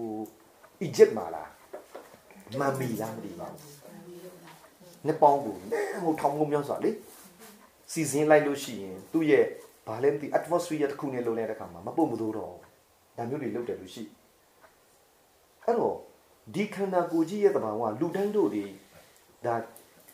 [0.81, 1.49] အီဂျစ်မှာလား
[2.59, 3.74] မမ်မီလားမသိပါဘူး
[5.07, 5.55] နှစ်ပေါင်းကို
[6.03, 6.91] ဟိုထောင်ကုန်မြောက်စွာလေ
[7.91, 9.45] စီစဉ်လိုက်လို့ရှိရင်သူ့ရဲ့
[9.87, 12.53] ဘာလဲမသိ atmosphere တစ်ခုနဲ့လုံနေတဲ့အခါမှာမပုတ်မသိုးတော့
[13.17, 14.03] ဒါမျိုးတွေလုပ်တယ်လို့ရှိ
[15.65, 15.95] အဲ့တော့
[16.55, 18.63] ဒီခန္ဓာကိုယ်ကြီးရဲ့တဘာဝလူတိုင်းတို့ဒီ
[19.45, 19.55] ဒါ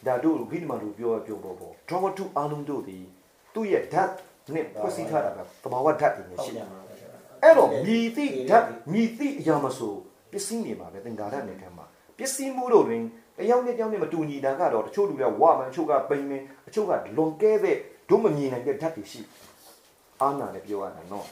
[0.07, 2.97] ဒါတို့ဘိဓမ္မာတို့ပြောပြောပေါ့ပေါ့ drama to အာလုံးတို့ဒီ
[3.53, 4.11] သူ့ရဲ့ဓာတ်
[4.55, 6.93] နဲ့ဖွဲ့စည်းထားတာကတဘာဝဓာတ်တွေနဲ့ဟုတ်ရှိတတယ်ယ်မှာပဲ
[7.43, 9.93] အဲ့တော့မြည်သည့်ဓာတ်မြည်သည့်အရာမဆို
[10.31, 11.85] ပစ္စည်းနေမှာပဲသင်္ကာရနေခံမှာ
[12.17, 13.03] ပစ္စည်းမှုတို့တွင်
[13.38, 17.77] တယောက်နဲ့တယောက်နဲ့မတူညီတာကတော့တချို့လူတွေကဝါမှန်တချို့ကပိန်မင်းတချို့ကလွန်ကဲတဲ့
[18.09, 19.21] တို့မမြင်နိုင်တဲ့ဓာတ်တွေရှိ
[20.21, 21.27] အာနာလည်းပြောရတာနော်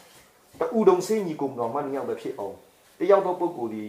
[0.60, 2.56] တူတုံစင်းညီကုံတော်မှနှစ်ယောက်ပဲဖြစ်အောင်
[3.00, 3.84] တယောက်တော့ပုဂ္ဂိုလ်ဒီ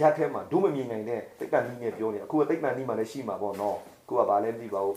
[0.00, 4.96] ဓာတ်ထဲမှာဒုမမြင်နိုင်တဲ့သိပ္ပံနည်းနဲ့ပြောနေအခုကသိပ္ပံနည်းမှာလည်းရှိမှာပေါ့နော်အခုကဘာလဲမသိပါဘူး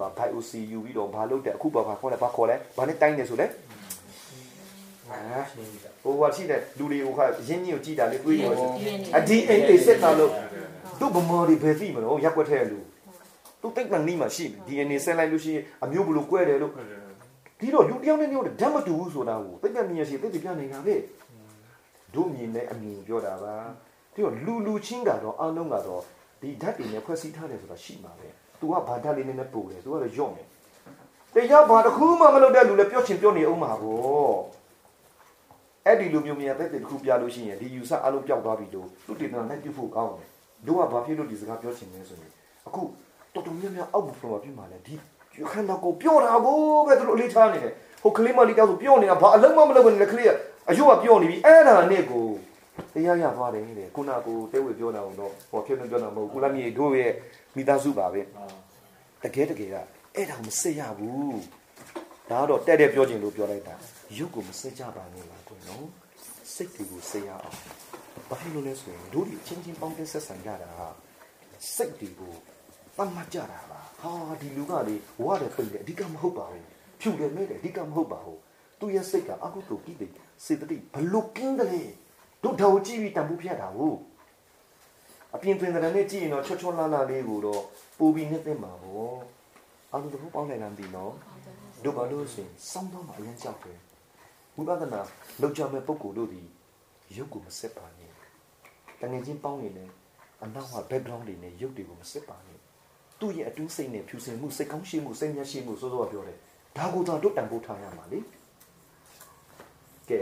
[0.00, 3.46] ဘာ BioC ယူပြီးတော့ဘာလုပ်တယ်အခုဘာဘာခေါ်လဲဘာခေါ်လဲဘာနဲ့တိုင်းနေဆိုလဲ
[5.10, 5.40] အာ
[6.02, 8.70] ဟိုကရှိတဲ့လူတွေကိုခါရင်းကြီးကိုကြည်တာလေတွေးနေလို့
[9.16, 10.32] အ DNA စစ်တာလို့
[11.02, 12.78] သူ့ဗမာတွေဘယ်သိမလို့ရက်ွက်ထဲလူ
[13.60, 16.72] သူသိပ္ပံနည်းမှာရှိ DNA ဆက်လိုက်လို့ရှိရင်အမျိုးဘလို့ကွဲတယ်လို့
[17.60, 20.96] ဒီတော့လူတယောက်နဲ့တယောက်ဓာတ်မတူဘူးဆိုတာကိုသိပ္ပံနည်းရရှိသိသိပြနေတာလေ
[22.14, 23.54] တို့မြင်တဲ့အမြင်ပြောတာပါ
[24.14, 26.02] ဒီတော့လူလူချင်းကတော့အလုံးကတော့
[26.40, 28.28] ဒီဓာတ်တွေနဲ့ဖွဲ့စည်းထားတယ်ဆိုတာရှိမှာပဲ။
[28.60, 30.46] तू ကဘာဓာတ်လေးနဲ့နဲ့ပို့တယ်။ तू ကတော့ညော့မယ်။
[31.34, 34.36] တရားဘာတစ်ခုမှမလုပ်တဲ့လူလည်းပြောချင်ပြောနေအောင်မှာပေါ့။
[35.86, 40.30] အဲ့ဒီလူမျိုးများတဲ့တစ်ခုပြလို့ရှိရင်ဒီယူဆအလုံးပြောက်သွားပြီလို့သူတေတနာနဲ့ပြုဖို့ကောင်းတယ်။
[40.66, 42.32] တို့ကဘာဖြစ်လို့ဒီစကားပြောချင်လဲဆိုရင်
[42.66, 42.82] အခု
[43.34, 44.94] တော်တော်များများအောက်ဘုံမှာပြမှာလဲဒီ
[45.52, 46.56] ခန္ဓာကိုယ်ပြောတာကို
[46.86, 50.30] ပဲသူတို့အလေးထားနေတယ်ဟိုကလေးမလေးတောက်ဆိုပြောနေတာဘာအလုံးမမလုပ်ဘူးလေကလေးက
[50.70, 52.26] အယုတ်ကပြောနေပြီအဲ့ဒါနဲ့ကို
[52.94, 57.12] တရားရသွားတယ်တဲ့ခုနကကိုတဲဝေပြောတာတော့ဟောဖြစ်နေပြောတာမဟုတ်ဘူးကုလမြေတို့ရဲ့
[57.56, 58.20] မိသားစုပါပဲ
[59.22, 59.76] တကယ်တကယ်က
[60.16, 61.40] အဲ့ဒါမစစ်ရဘူး
[62.30, 63.74] ဒါကတော့တဲ့တဲ့ပြောချင်လို့ပြောလိုက်တာ
[64.16, 65.86] ရုပ်ကိုမစစ်ကြပါနဲ့လားကွနော်
[66.54, 67.56] စိတ်တွေကိုစစ်ရအောင်
[68.28, 70.88] ဘာဖြစ်လို့လဲဆိုရင်တို့ဒီချင်းချင်းပေါင်းတဲ့ဆက်ဆံကြတာဟာ
[71.74, 72.34] စိတ်တွေကို
[72.96, 76.66] သတ်မှတ်ကြတာပါဟာဒီလူကလေဝါတယ်ပိတ်တယ်အဓိကမဟုတ်ပါဘူး
[77.00, 78.40] ဖြူတယ်မဲတယ်အဓိကမဟုတ်ပါဘူး
[78.78, 80.06] သူရဲ့စိတ်ကအကုသိုလ်ကိလေ
[80.44, 81.82] စေတသိက်ဘလုကင်းတယ်လေ
[82.42, 83.98] တို့တော်ကြည့်ပြီးတန်ဖိုးဖြတ်တာဟုတ်
[85.34, 87.62] အပြင်တွင်တဲ့နဲ့ကြည့်ရင်တော့ချောချောလာလာလေးကိုတော့
[87.98, 89.12] ပူပြီးနှစ်သိမ့်ပါဗော
[89.92, 91.12] အလူတို့ပေါင်းလိုက်လမ်းပြီနော်
[91.84, 93.78] တို့ဘာလို့ဆိုရင်စောင်းတော့မှအရင်ကြောက်တယ်
[94.56, 95.00] ဝိပဿနာ
[95.40, 96.42] လောက်ကြမဲ့ပုံကိုယ်တို့ဒီ
[97.16, 98.01] ရုပ်ကိုမစစ်ပါနဲ့
[99.02, 99.90] တငယ်ချင်းပေါင်းနေတယ်
[100.42, 102.58] အနောက်က background တွေနဲ့ရုပ်တွေကိုမစစ်ပါနဲ့
[103.20, 106.38] သူ့ရဲ့အတွင်းစိတ်နဲ့ဖြူစင်မှုစိတ်ကောင်းရှိမှုစိတ်မျက်ရှိမှုစိုးစိုးကပြောတယ်
[106.76, 108.20] ဒါကိုသာတို့တန်ဖိုးထားရမှာလေ
[110.10, 110.20] ကဲ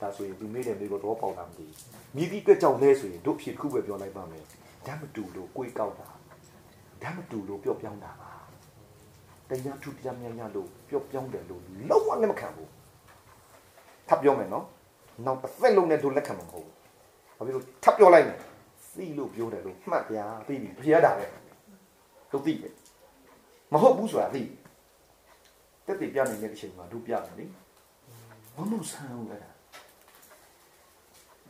[0.00, 1.66] ဒါဆိုရင်ဒီမိတယ်မိကိုတော့ပေါက်တာမသိ
[2.16, 4.44] မိသီးကကြောက်လဲဆိုရင်တို့ဖြစ်ခုပဲပြောလိုက်ပါမယ်
[4.86, 6.08] ဓာတ်မတူလို့ကိုယ်ကောက်တာ
[7.02, 8.32] ဓာတ်မတူလို့ပျော့ပြောင်းတာပါ
[9.48, 12.70] တရားထူတရားမြတ်ရလို့ပျော့ပြောင်းတယ်လို့လုံးဝလက်မခံဘူး
[14.08, 14.66] ထပ်ပြောမယ်နော်
[15.24, 16.81] နောက်တစ်သက်လုံးနဲ့တို့လက်ခံမှာမဟုတ်ဘူး
[17.36, 18.38] ဘာဖြစ်လို့ထပ်ပြောလိုက်မယ်
[18.96, 20.16] သိလို့ပြောတယ်လို့မှတ်ပြ
[20.46, 21.24] သိပြီဖျားတာပဲ
[22.32, 22.74] တို့သိတယ်
[23.72, 24.42] မဟုတ်ဘူးဆိုတာသိ
[25.86, 27.44] တက်တည်ပြနေတဲ့အချိန်မှာတို့ပြတယ်လေ
[28.56, 29.50] မမဆန်းဘူးအဲ့ဒါ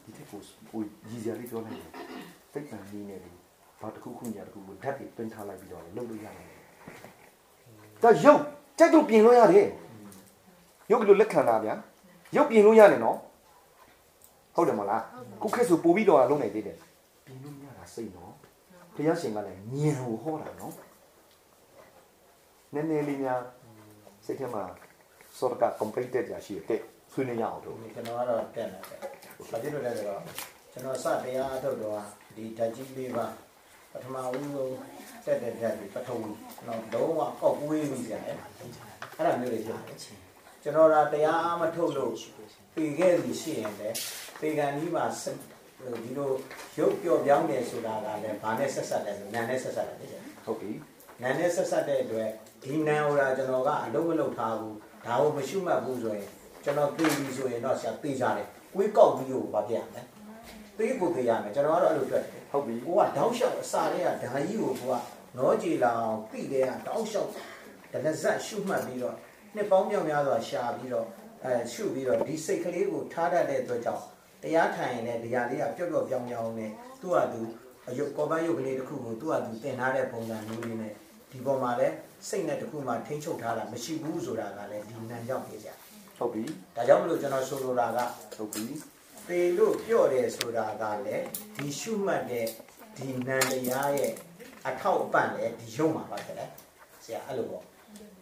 [0.05, 0.81] ဒီတက်ကိုကို
[1.11, 1.91] ရည်စရာလေးပြောလိုက်တယ်
[2.53, 3.35] စိတ်တန်ကြီးနေတယ်
[3.81, 6.49] ဘာတစ်ခုခုညာတစ်ခုကိုဓာတ်တွေတွင်းထားလိုက်ပြီးတော့လှုပ်လို့ရတယ်
[8.03, 8.41] ဒါရုပ်
[8.79, 9.69] ကြိုက်လို့ပြင်လို့ရတယ်
[10.91, 11.75] ရုပ်ကလေးလက်ခံတာဗျာ
[12.37, 13.19] ရုပ်ပြင်လို့ရတယ်နော်
[14.55, 15.03] ဟုတ်တယ်မလား
[15.43, 16.77] ခုခက်ဆိုပို့ပြီးတော့လုံးနိုင်သေးတယ်
[17.27, 18.33] ပြင်လို့ရတာစိတ်နော်
[18.95, 20.75] ဘုရားရှင်ကလည်းညံကိုဟောတာနော်
[22.75, 23.41] နည်းနည်းလေးများ
[24.27, 24.63] စိတ်ထဲမှာ
[25.39, 26.81] စောရက completed ကြရှိတဲ့
[27.13, 28.99] ဆွေးနွေးရအောင်တို့ကျွန်တော်ကတော့တက်နေတယ်။
[29.51, 30.23] ဘာဖြစ်လို့လဲဆိုတော့
[30.73, 32.01] ကျွန်တော်စတရားအထုတ်တော့
[32.37, 33.27] ဒီဓာတ်ကြီးလေးပါ
[33.93, 34.75] ပထမဦးဆုံး
[35.25, 38.37] တက်တဲ့ဓာတ်ဒီပထဝီကျွန်တော်လုံးဝကောက်ကွေးပြီးကြတယ်။
[39.17, 39.99] အဲ့ဒါမျိုးလေးဖြစ်တယ်။
[40.63, 42.15] ကျွန်တော်ကတရားမထုတ်လို့
[42.75, 43.97] ပြီးခဲ့ပြီရှိရင်လည်း
[44.41, 45.05] ပေကန်ကြီးမှာ
[46.05, 46.31] ဒီလို
[46.79, 49.99] ရုပ်ပြော့ပြောင်းနေဆိုတာကလည်းဘာနဲ့ဆက်ဆက်လဲဆိုနာနဲ့ဆက်ဆက်တယ်
[50.45, 50.71] ဟုတ်ပြီ
[51.23, 52.29] နာနဲ့ဆက်ဆက်တဲ့အတွက်
[52.65, 56.29] ဒီနံဟိုတာကျွန်တော်ကအလုံးမလုံးထားဘူးဒါကိုမရှိမှတ်ဘူးဆိုရင်
[56.65, 60.07] ကျွန်တော်သိပြီဆိုရင်တော့ဆရာသိကြတယ်ကွေးကောက်ပြီးတော့ဗာပြရမယ်
[60.79, 64.13] သိဖို့သိရမယ်ကျွန်တော်ကတော့အဲ့လိုတွေ့တယ်ဟုတ်ပြီကိုကတောက်လျှောက်အစာတွေကဓာ
[64.47, 64.95] ကြီးကိုကိုက
[65.37, 67.31] နောကြည်လောင်ပြီးတဲ့ကတောက်လျှောက်
[67.93, 69.17] ဒလဇက်ရှုမှတ်ပြီးတော့
[69.55, 71.07] နှစ်ပေါင်းမြောက်များစွာရှာပြီးတော့
[71.45, 74.03] အဲရှုပြီးတော့ဒီစိတ်ကလေးကိုထားတတ်တဲ့အတွက်ကြောင့်
[74.43, 76.71] တရားထိုင်ရင်လည်းဒီဟာလေးကပျော့ပျော့ပြောင်းပြောင်းနဲ့
[77.01, 77.41] သူ့ဟာသူ
[77.89, 80.93] အယုတ်ကောပန်းယုတ်ကလေးတစ်ခုကိုသူ့ဟာသူတင်ထားတဲ့ပုံစံမျိုးလေးနဲ့
[81.31, 81.95] ဒီပေါ်မှာလည်း
[82.29, 85.69] စိတ်နဲ့တစ်ခုမှထိ ंछ ုပ်ထားတာမရှိဘူးဆိုတာကလည်းဒီနံကြောင့်ဖြစ်ကြ
[86.19, 86.43] ဟုတ်ပြီ
[86.77, 87.99] ဒါကြောင့်မလို့ကျွန်တော်ဆိုလိုတာက
[88.37, 88.65] ဟုတ်ပြီ
[89.27, 91.25] ပေလို့ပြော့တယ်ဆိုတာကလည်း
[91.57, 92.47] ဒီရှုမှတ်တဲ့
[92.97, 94.13] ဒီနံတရားရဲ့
[94.67, 96.47] အထောက်အပံ့လည်းဒီရုံမှာပါတယ်လေ
[97.05, 97.65] ဆရာအဲ့လိုပေါ့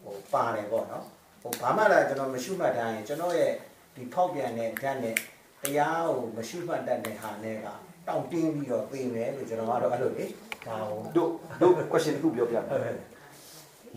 [0.02, 1.06] ဟိုပါတယ်ပေါ့နော်
[1.42, 3.52] ဟိုဘာမှလည်းကျွန်တော်မရှုမှတ်တိုင်းကျွန်တော်ရဲ့
[3.94, 5.14] ဒီဖောက်ပြန်တဲ့ဓာတ်နဲ့
[5.62, 7.66] တရားကိုမရှုမှတ်တတ်တဲ့ဟာနဲ့က
[8.06, 10.26] တောင့်တင်းပြီးတော့ပြင်မယ်လို့ကျွန်တော်ကတော့အဲ့လိုလေ
[10.66, 11.30] ဒါဟိုတို့
[11.60, 12.96] တို့ question တစ်ခုပြောပြမယ်ဟုတ်ကဲ့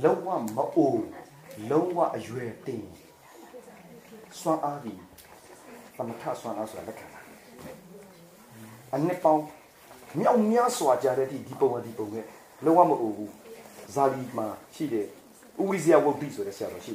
[0.04, 1.04] လုံးဝမအိုး
[1.72, 2.84] လုံးဝအရွယ်တင်
[4.40, 4.94] စွမ်းအားဒီ
[5.98, 7.22] သမထစွမ်းအားဆိုတာလက်ခံတာ
[8.96, 9.44] အနှစ်ပေါင်း
[10.20, 12.26] မြောက်များစွာကြတဲ့ဒီဒီပုံဝဒီပုံနဲ့
[12.66, 13.34] လုံးဝမအိုးဘူး
[13.96, 16.94] ဇာလီမှာရှိတဲ့ဥဝိဇယဝုတ်တိဆိုတဲ့ဆရာတော်ရှိ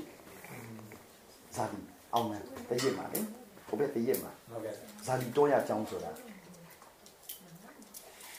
[1.59, 1.81] ဇာလီ
[2.15, 3.21] အောင်မယ်တည့်ရမှာလေ
[3.69, 4.75] ဘုဘက်တည့်ရမှာဟုတ်ကဲ့
[5.07, 6.11] ဇာလီတော့ရအကြောင်းဆိုတာ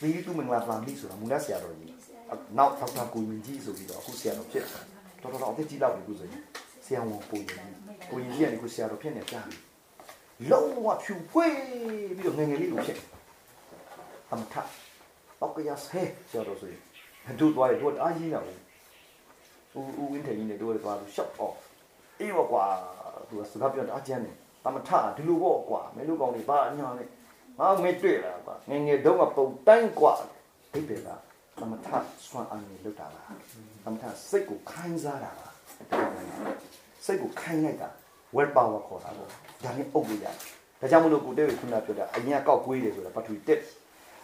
[0.00, 1.92] သီရိတုမင်္ဂလာပါဠိဆိုတာမူလဆရာတော်ကြီး
[2.58, 4.64] နောက်ထောက်တာကိုရင်ကြီးဆိုပြီးတော့အခုဆရာတော်ဖြစ်
[5.22, 6.42] တော်တော်တော်အသက်ကြီးလောက်ပြီခုဆိုရင်
[6.84, 7.74] ဆရာဝန်ကိုရင်ကြီး
[8.10, 9.56] ကိုရင်ကြီးကနေခုဆရာတော်ဖြစ်နေကြာပြီ
[10.50, 11.54] လုံးဝဖြူဖွေး
[12.16, 12.98] ပြီးတော့ငယ်ငယ်လေးလိုဖြစ်
[14.32, 14.54] အမထ
[15.40, 16.80] ပောက်ကရဆဲဆရာတော်ဆိုရင်
[17.40, 18.58] တို့သွားတယ်တို့အားကြီးတာဘူး
[19.76, 21.56] ဦးဦးဝင်းထင်ကြီးနေတို့သွားလို့ရှော့အော်
[22.20, 22.64] အေးပါကွာ
[23.28, 24.32] သူကစကားပြောတာအကျန်းနေ
[24.64, 27.08] တမထဒီလိုပေါ့ကွာမင်းတို့ကောင်တွေဘာအညာနဲ့
[27.58, 30.14] ငါမေ့တွေ့လာကွာငယ်ငယ်တုန်းကပုံတိုင်းကွာ
[30.72, 31.08] ဒိဗေက
[31.58, 31.88] တမထ
[32.26, 33.32] ဆွမ်းအနေလောက်တာလား
[33.84, 35.54] တမထစိတ်ကိုခိုင်းစားတာလား
[37.04, 37.88] စိတ်ကိုခိုင်းလိုက်တာ
[38.36, 39.28] well power ခေါ်တာပေါ့
[39.64, 40.34] ဒါနဲ့အုပ်လို့ရတယ်
[40.80, 43.60] ဒါကြောင့်မလို့ကိုတဲ့ခုနပြောတာအရင်ကောက်ကွေးတယ်ဆိုတာပထဝီတက်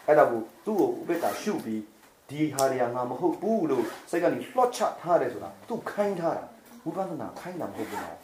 [0.07, 1.83] အဲ့ဒါကိုသူ့ကိုဥပေက္ခရှုပြီး
[2.29, 6.45] ဒီဟာတွေကငါမဟုတ်ဘူးလို့စိတ်ကနေလှော့ချထားတယ်ဆိုတာသူခိုင်းထားတာ
[6.85, 8.17] ဝိပဿနာခိုင်းတာမဟုတ်ဘူးနော်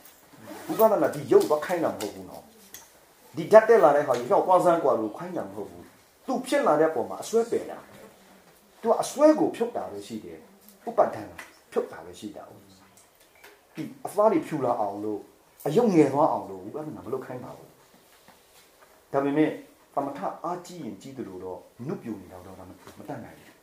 [0.68, 2.44] ဝိပဿနာဒီရုပ်တော့ခိုင်းတာမဟုတ်ဘူးနော်
[3.38, 5.86] ဒီဓာတ်တက်လာတဲ့ဟာကြီးရောက်ပွားစမ်းกว่าလို့ခိုင်းတာမဟုတ်ဘူး
[6.28, 7.80] သူဖြစ်လာတဲ့ပုံမှာအစွဲပယ်တာ
[8.82, 10.40] သူကအစွဲကိုဖြုတ်တာပဲရှိတယ်
[10.88, 11.24] ဥပဒံ
[11.72, 12.64] ဖြုတ်တာပဲရှိတာဟုတ်
[13.76, 15.22] ဒီအသားတွေဖြူလာအောင်လို့
[15.66, 17.72] အယုံငယ်သွားအောင်လို့ဝိပဿနာမလုပ်ခိုင်းပါဘူး
[19.14, 19.50] ဒါပေမဲ့
[19.94, 22.62] သမထအားကြီးရင်ကြီးတယ်လို့တော့နုပြူနေတော့တော့မ
[23.08, 23.56] တတ်နိုင်ဘူး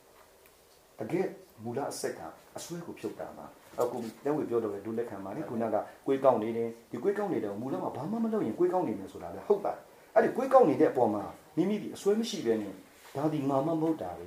[0.99, 1.27] တကယ်
[1.63, 2.19] မူလအဆက်က
[2.57, 3.45] အဆွဲကိုဖြုတ်တာပါ
[3.78, 9.72] အခုလက်ဝေပြောတော့လေဒုလက်ခံပါလေခုနကကိုယ်ကောက်နေတယ်ဒီကိုယ်ကောက်နေတယ်မူလမှာဘာမှမလုပ်ရင်ကိုယ်ကောက်နေမယ်ဆိုတာလေဟုတ်ပါ
[10.14, 11.22] အဲ့ဒီကိုယ်ကောက်နေတဲ့အပေါ်မှာ
[11.56, 12.72] မိမိဒီအဆွဲမရှိဘဲနဲ့
[13.16, 14.24] ဒါဒီငါမမဟုတ်တာပဲ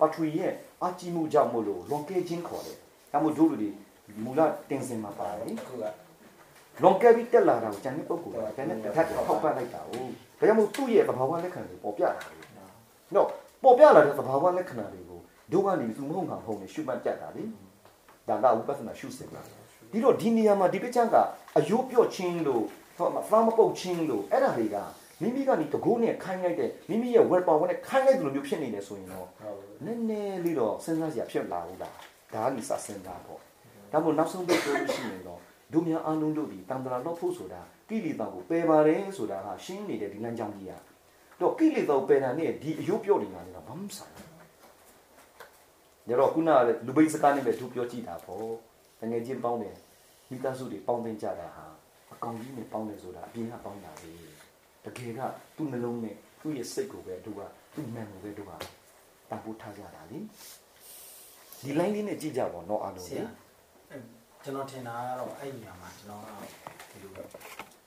[0.00, 0.52] ပထဝီရဲ့
[0.84, 2.76] အကြီးမှုကြောင့်မို့လို့လွန်ကဲခြင်းခေါ်တယ်
[3.12, 3.70] ဒါမို့တို့လူတွေ
[4.24, 5.84] မူလတင်စင်မှာပါတယ်ခုက
[6.82, 9.92] လွန်ကဲပြီးတက်လာတာကိုကျန်တဲ့ပုံကိုယ်ကတည်းကတစ်ထပ်ထောက်ပံ့လိုက်တာ哦
[10.38, 12.38] ဒါကြောင့်မို့သူ့ရဲ့သဘာဝလက္ခဏာတွေပေါ်ပြတာလေ
[13.14, 13.28] နော်
[13.62, 15.20] ပေါ်ပြလာတဲ့သဘာဝလက္ခဏာတွေကို
[15.52, 17.42] ဒုက္ခနေသူမဟုတ်မှာမဟုတ်နေရှုမှတ်ကြတာလေ
[18.30, 19.42] ဒါကဝိပဿနာရှုစင်တာ
[19.92, 21.16] ဒီတော့ဒီနေရာမှာဒီပချမ်းက
[21.58, 22.64] အယိုးပြော့ချင်းလို့
[23.28, 24.76] ဖာမပုတ်ချင်းလို့အဲ့ဒါတွေက
[25.22, 31.94] မိမိကနေတကိုးနဲ့ခိုင်းလိုက်တဲ့မိမိရဲ့ well power နဲ့ခိုင်းလိုက်တယ်လို့မျိုးဖြစ်နေတယ်ဆိုရင်တော့ဟုတ်နည်းနည်းလေးတော့စဉ်းစားစရာဖြစ်လာဘူးလား
[32.34, 33.40] ဒါကလိစစဉ်းစားပေါ့
[33.92, 35.40] ဒါမို့နောက်ဆုံးတော့ပြောလို့ရှိရင်တော့
[35.72, 40.80] ဒုမြအလုံးတို့ဒီတန်တရာတော့ဖို့ဆိုတာကိလေသာကိုပယ်ပါတယ်ဆိုတာဟာရှင်းနေတဲ့ဒီလမ်းကြောင်းကြီးอ่ะ
[41.40, 44.29] တော့ကိလေသာကိုပယ်တာနဲ့ဒီအယုတ်ပြော့နေတာကတော့ဘာမှမဆိုင်ဘူး
[46.10, 48.48] ညတော့ခုနကလူပိတ်စကားနဲ့ပဲသူပြောကြည့်တာပေါ့
[49.00, 49.76] တငယ်ချင်းပေါင်းတယ်
[50.30, 51.66] မိသားစုတွေပေါင်းသိကြတာဟာ
[52.12, 54.12] အကောင်ကြီးနဲ့ပေါင်းတယ်ဆိုတာအပြင်ကပေါင်းတာလေ
[54.84, 55.20] တကယ်က
[55.56, 57.40] သူ့နှလုံးနဲ့သူ့ရဲ့စိတ်ကိုပဲသူက
[57.74, 60.18] သူ့မှန်ကိုပဲသူကတန်ဖိုးထားကြတာလေ
[61.62, 63.28] ဒီ line လေးနဲ့ကြည့်ကြပါတော့အားလုံးဆလေရာ
[63.90, 64.02] အဲ့
[64.44, 66.30] ကျွန်တော်ထင်တာကတော့အဲ့ဒီညမှာကျွန်တော်က
[66.90, 67.12] ဒီလို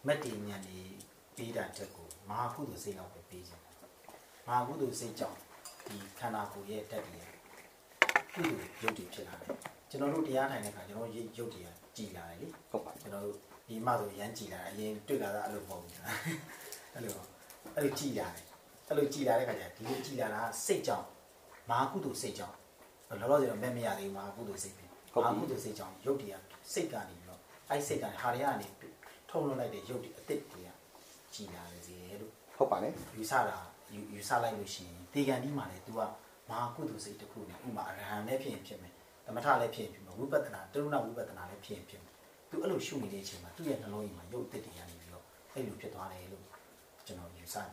[0.08, 0.80] မက်တီညံနေ
[1.36, 3.68] ပေးတာချက်ကိုမဟာကုသိုလ်စိတ်လောက်ပဲပေးခြင်းမ
[4.48, 5.40] ဟာကုသိုလ်စိတ်ကြောင့်
[5.88, 7.33] ဒီခန္ဓာကိုယ်ရဲ့တက်တည်
[8.34, 9.50] ကုသိုလ်ရုပ်တည်ဖြစ်လာတယ်
[9.90, 11.64] ကျွန်တော်တို့တရားထိုင်တဲ့အခါကျွန်တော်ရုပ်တည်
[11.98, 15.94] ကြည်လာတယ်လေဟုတ်ပါကျွန်တော်တို့ဒီမှဆိုရမ်းကြည်လာတာအရင်တွေ့လာတာအဲ့လိုမဟုတ်ဘူး
[16.94, 17.14] အဲ့လို
[17.76, 18.46] အဲ့လိုကြည်လာတယ်
[18.88, 21.08] အဲ့လိုကြည်လာတဲ့ခါကျဒီလိုကြည်လာတာစိတ်ကြောင့်
[21.70, 22.56] မဟာကုသိုလ်စိတ်ကြောင့်
[23.22, 24.88] လောလောဆယ်တော့မဲ့မရသေးဘူးမဟာကုသိုလ်စိတ်ပဲမ
[25.24, 26.32] ဟာကုသိုလ်စိတ်ကြောင့်ရုပ်တည်
[26.74, 28.68] စိတ်ကနေပြီးတော့အဲ့စိတ်ကနေဟာရကနေ
[29.30, 30.70] ထုံလွှတ်လိုက်တဲ့ရုပ်တည်အစ်စ်တွေက
[31.34, 33.58] ကြည်လာတယ်စီလို့ဟုတ်ပါလေယူဆတာ
[33.94, 36.02] ယူယူဆလိုက်လို့ရှိရင်တေကန်ဒီမှာလေ तू က
[36.54, 38.94] မဟာကုသိုလ်စိတ်တစ်ခုနဲ့ဥမာအရဟံလည်းဖြစ်ရင်ဖြစ်မယ်
[39.26, 42.14] သမထလည်းဖြစ်ရင်ဖြစ်မယ်ဝိပဿနာတရုဏဝိပဿနာလည်းဖြစ်ရင်ဖြစ်မယ်
[42.50, 45.24] तू အဲ့လိုရှုနေတဲ့အချိန်မှာသူ့ရဲ့နှလုံးကြီးမှာရုပ်အစ်စ်တွေကနေပြီးတော့
[45.54, 46.44] အဲ့လိုဖြစ်သွားတယ်လို့
[47.06, 47.70] ကျွန်တော်ယူဆတယ်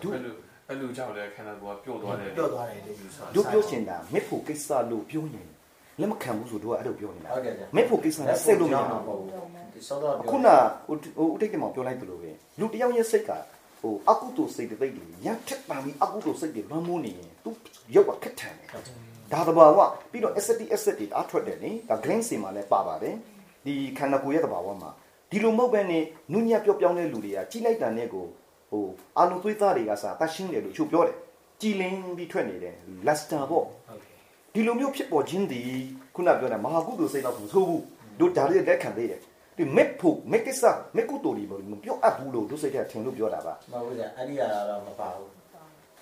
[0.00, 0.34] အဲ့လို
[0.68, 5.48] အဲ့လိုကြောင့်လည်းခန္ဓာကိုယ်ကပျော့သွားတယ်ပြော့သွားတယ်လို့ယူဆတို့ပြောချင်တာမက်ဖို့ကိစ္စလို့ပြောရင်
[6.00, 9.20] လက်မခံဘူးဆိုတော့အဲ့လိုပြောနေတာဟုတ်ကဲ့ဗျမက်ဖို့ကိစ္စနဲ့စိတ်လို့မရဘူးဘူး
[9.74, 10.48] ဒီစောတော့ခုန
[10.86, 12.30] ဟိုဟိုဥတိတ်ကမောင်ပြောလိုက်သလိုပဲ
[12.60, 13.30] လူတစ်ယောက်ရဲ့စိတ်က
[13.80, 17.50] ဟိုအကုသိုလ်စိတ်တွေတိတ်တွေရထက်ပါပြီးအကုသိုလ်စိတ်တွေလွှမ်းမိုးနေရင်သူ
[17.94, 18.68] ရုပ်ကခက်ထန်တယ်
[19.32, 19.78] ဒါတဘာဝ
[20.10, 23.16] ပြီးတော့ ST asset တွေအားထွက်တယ်နိဒါ green စီမှာလည်းပါပါတယ်
[23.66, 24.90] ဒီခန္ဓာကိုယ်ရဲ့တဘာဝမှာ
[25.30, 28.24] ဒီလိုမဟုတ်ပဲနဲ့နုညံ့ပြော့ပြောင်းတဲ့လူတွေကကြီးလိုက်တာနဲ့ကို
[28.70, 28.86] ဟို
[29.18, 31.16] အာလုံသွေးသားတွေကစားတတ်ရှင်းတယ်လို့ချို့ပြောတယ်
[31.60, 32.74] ကြည်လင်းပြီးထွက်နေတယ်
[33.06, 34.10] luster ပေါ့ဟုတ်ကဲ့
[34.54, 35.60] ဒီလိုမျိုးဖြစ်ပေါ်ခြင်းဒီ
[36.14, 37.82] ခုနပြောတဲ့မဟာကုသိုလ်စိတ်တော့မဆိုးဘူး
[38.18, 39.20] တို့ဒါလေးလက်ခံသေးတယ်
[39.56, 40.62] ဒီမက်ဖို့မက်ကိစ္စ
[40.96, 45.30] မက်ကုသိုလ်တွေမပြောအပ်ဘူးလို့တို့စိတ်ထဲထင်လို့ပြောတာပါမဟုတ်ဘူးဗျအဲ့ဒီအရာတော့မပါဘူး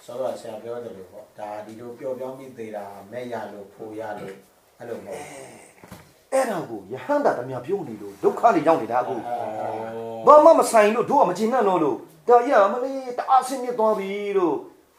[0.05, 4.35] စောတော့ဆရာပြောတယ်လို့ပေါ့ဒါဒီလိုပျော့ပြောင်းပြီးသေးတာမဲ့ရလို့ဖိုရလို့
[4.79, 5.69] အဲ့လိုမဟုတ်ဘူး
[6.33, 9.19] အဲ့ဒါကိုယဟန္တာတမပြောနေလို့ဒုက္ခတွေရောက်နေတာအခုဩ
[10.27, 11.97] ဘာမှမဆိုင်လို့တို့ကမကျင်နဲ့လို့လို့
[12.29, 14.55] ဒါရမလေးတအားဆင်းမြစ်သွားပြီလို့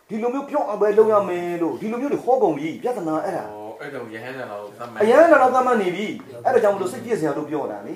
[0.10, 3.46] ဒီလိုမျိုးပြောင်းအောင်ပဲလုပ်ရမယ်လို့ဒီလိုမျိုးတွေဟောကုန်ပြီပြဿနာအဲ့ဒါ
[3.80, 6.08] အဲ့တော့ရဟန်းဆန်တော်သတ်မှတ်အရန်တော့သမတ်နေပြီ
[6.46, 7.96] အဲ့ဒါကြောင့်မလို့စိတ်ပြည့်စရာလို့ပြောတာလေ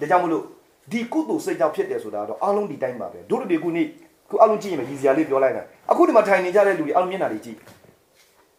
[0.00, 0.44] ဒါကြောင့်မလို့
[0.92, 3.86] ဒီကုသိုလ်စိတ်ကြောင့်ဖြစ်တယ်ဆိုတာတော့အားလုံးဒီတိုင်းပါပဲတို့တို့ဒီခုနေ့
[4.30, 7.56] ခုအားလုံးကြည့်ရင်ပဲရည်စရာလေးပြောလိုက်တာအခုဒီမှာထိုင်နေကြတဲ့လူတွေအားလုံးမျက်နှာတွေကြည့်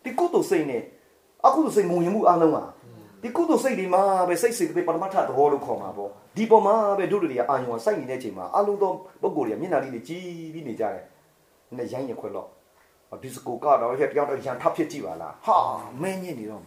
[0.04, 0.82] ဒီကုသိုလ်စိတ်နဲ့
[1.46, 2.64] အကုသိုလ်စိတ်ငုံရင်မှုအားလုံးဟာ
[3.24, 11.04] ဒီကုသိုလ်စိတ်ဒီမှာပဲစိတ်စိတ်ပဲပရမတ္ထသဘောလို့ခေါ်မှာပေါ့ဒီပေါ်မှာပဲတို့တွေကအာယုံကစိုက်နေတဲ့အချိန်မှာအားလုံးသောပုဂ္ဂိုလ်တွေကမျက်နှာလေးတွေကြည့်ပြီးနေကြတယ်
[11.78, 12.48] နဲ့ရိုင်းရခွက်တော့
[13.24, 15.58] ဒီစကိုကတော့ဟဲ့တယောက်တော့ရန်ထပ်ဖြစ်ကြည့်ပါလားဟာ
[16.02, 16.64] မင်းညစ်နေတော့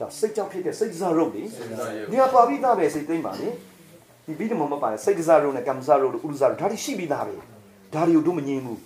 [0.00, 1.42] ဒါစိတ်ကြောင့်ဖြစ်တဲ့စိတ်စားရုပ်လေ
[2.10, 3.48] ဒီကပါပြီးသားပဲစိတ်သိမ့်ပါလေ
[4.28, 7.34] ဒီပြီးတော့မပါလေစိတ်ကစားရုံနဲ့ကံစားရုံတို့ဥဒ္ဒစားရုံဒါတွေရှိပြီးသားပဲ
[7.94, 8.80] ဒါတွေကိုတို့မငြင်းဘူး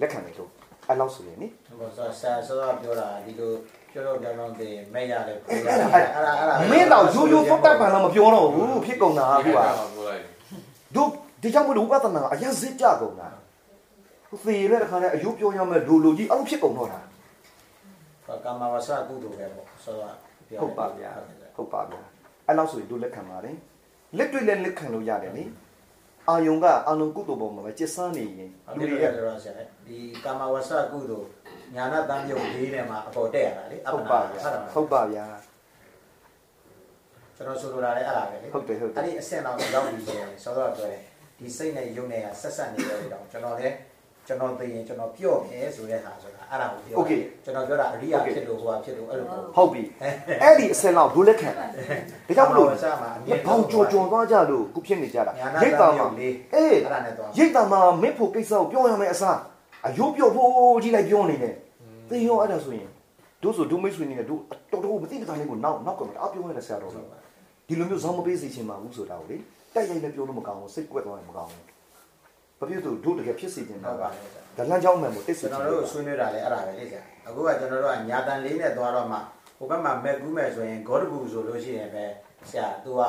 [0.00, 0.50] လက်ခံတယ်တို့
[0.88, 1.48] အဲ့လောက်ဆိုရင်နိ
[1.80, 3.52] ဘောဆာဆာစောတော့ပြောတာဒီလို
[3.92, 10.22] ပြောတော့ပြောတော့ဒီမဲ့ရလို့ဖိုရအဲ့အဲ့ဒါဒါအဲ့ဒါမင်းတော့ရိုးရိုးသုတ်တပ်ပံတော့မပြောတော့ဘူးဖြစ်ကုန်တာအခုကပြောလိုက်
[10.94, 11.08] တို့
[11.42, 13.28] ဒီကြောင့်မလို့ဥပဒနာအရင်စစ်ကြကုန်တာ
[14.44, 17.00] သေရတဲ့ခါနဲ့အယုပြောရမယ်လူလူကြီးအဲ့လိုဖြစ်ကုန်တော့တာ
[18.44, 20.14] ကာမဝဆာကုသိုလ်ပဲပေါ့စောတော့
[20.48, 21.10] ပြောဟုတ်ပါဗျာ
[21.56, 22.00] ဟုတ်ပါဗျာ
[22.46, 23.56] အဲ့လောက်ဆိုရင်တို့လက်ခံပါတယ်
[24.18, 25.44] လက်တွေ့လက်လက်ခံလို့ရတယ်လေ
[26.28, 29.52] အာယုံကအာလုံးကုသိုလ်ပေါ်မှာပဲจิตစမ်းနေရင်ဟုတ်လူတယ်တွေရရဲ့တော့ဆရာ
[29.86, 31.28] ဒီကာမဝဆာကုသိုလ်
[31.74, 34.40] ညာနာတမ်းပြုတ်လေးထဲမှာအပေါ်တက်ရတာလေဟုတ်ပါဗျာ
[34.74, 35.26] ဟုတ်ပါဗျာ
[37.36, 41.02] ကျွန်တော်ဆိုလိုတာလည်းအဲ့ဒါပဲလေဟုတ်တယ်ဟုတ်တယ်အဲ့ဒီအဆင့်တော့ရောက်ပြီးဆိုရင်စောတော့ပြောတယ်
[41.38, 43.76] ဒီစိတ်နဲ့ယုံနဲ့ကဆက်ဆက်နေတယ်တော့ကျွန်တော်လည်း
[44.26, 49.82] ကျွန်တော်သိရင်ကျွန်တော်ပြော့မယ်ဆိုတဲ့ဟာဆိုတာအဲ့ဒါကိုပြော Okay ကျွန်တော်ပြောတာအရိယာ Okay ဖြစ်လို့ဟိုဟာဖြစ်လို့အဲ့လိုပေါ့ဟုတ်ပြီ
[50.42, 51.64] အဲ့ဒီအစင်လောက်ဒုလက်ခံဒါ
[52.36, 59.38] ကြောင့်မလို့ဆရာမအမြဲဘောင်ကြော်ကြော်သွားကြလို့ခုဖြစ်နေကြတာညာနာရိတ်တာမှာလေးအေးအဲ့ဒါနဲ့သွားရိတ်တာမှာမင်းဖို့ကိစ္စကိုပြောရမယ်အစား
[59.86, 61.54] အယုတ်ပြော့ဖို့ကြီးလိုက်ပြောနေတယ်
[62.10, 62.88] သိရောအဲ့ဒါဆိုရင်
[63.42, 64.40] တို့ဆိုဒုမိတ်ဆွေနေတယ်တို့
[64.72, 67.06] တော်တော်မသိတဲ့တိုင်းကိုနောက်နောက်ကမှအပြောနေတဲ့ဆရာတော်ကြီး
[67.68, 69.36] ဒီလိုမျိုးဇောင်းမပေးစေချင်ပါဘူးဆိုတာကိုလေ
[69.74, 71.73] တိုက်ရိုက်လည်းပြောလို့မကောင်းဘူးစိတ်ကွက်သွားရင်မကောင်းဘူးဘာ
[72.68, 79.18] ဖြစ်လို့တို့တကယ်ဖြစ်စေချင်တာဟုတ်ကပါလေဆရာဒါလမ်းကြောင်းမှန်ကိုတိတ်စေကျွန်ချင်တော်တာတို့ဆွေးနွေးတာလည်းအဲ့ဒါပဲလေဆရာအခုကကျွန်တော်တို့ကညာတန်လေးနဲ့သွားတော့မှ
[79.58, 82.04] ဟိုဘက်မှာမက်ကူးမယ်ဆိုရင်ဂေါတကူဆိုလို့ရှိရင်ပဲ
[82.50, 83.00] ဆရာ तू က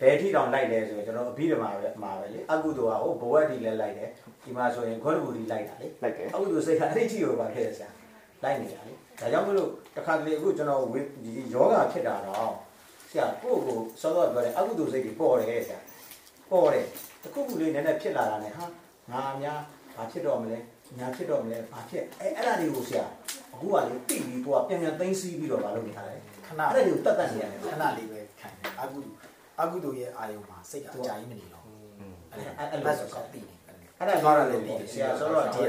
[0.00, 4.10] ဘယ်ထိတောင်လိုက်လဲဆိုရင်ကျွန်တော်အဘိဓမ္မာပဲမှာပဲလေအကုသိုလ်ကဟိုဘဝတိလည်းလိုက်တယ်
[4.44, 7.90] ဒီမှာဆိုရင်ဂေါတကူတိလိုက်တာလေလိုက်တယ်အကုသိုလ်စိတ်ကအဋ္ဌိကိုပါခဲ့ဆရာ
[8.44, 12.52] လိုက်နေတာလေဒါကြောင့်မလို့တခါတလေအခုကျွန်တော်ဝေဒီယောဂဖြစ်တာတော့
[13.10, 15.78] ဆရာကိုယ့်ကိုစောစောပြောတယ်အကုသိုလ်စိတ်ကြီးပေါ်တယ်ဆရာ
[16.50, 16.86] ပေါ်တယ်
[17.22, 18.64] တခုခုလေးနည်းနည်းဖြစ်လာတာနဲ့ဟာ
[19.12, 19.58] ငါအများ
[19.96, 20.58] ဘာဖြစ်တော့မလဲ
[20.98, 23.04] ညာဖြစ်တော့မလဲဘာဖြစ်အဲအဲ့ဒါတွေကိုဆရာ
[23.52, 26.14] အခုကလေတိပြီးကိုကပြန်ပြန်သိမ်းစီးပြီးတော့မလုပ်နေတာလေ
[26.46, 29.16] ခဏအဲ့ဒါတွေကိုတတ်တတ်နေရတယ်ခဏလေးပဲခံတယ်အကုသိုလ်
[29.60, 31.64] အကုသိုလ်ရဲ့အာယုံမှာစိတ်ကအကြာကြီးမနေတော့
[32.32, 33.54] အဲ့အဲ့လိုဆိုတော့ပြီးနေ
[33.98, 35.60] အဲ့ဒါပြောရတယ်လေဆရာဆိုတော့ဒီ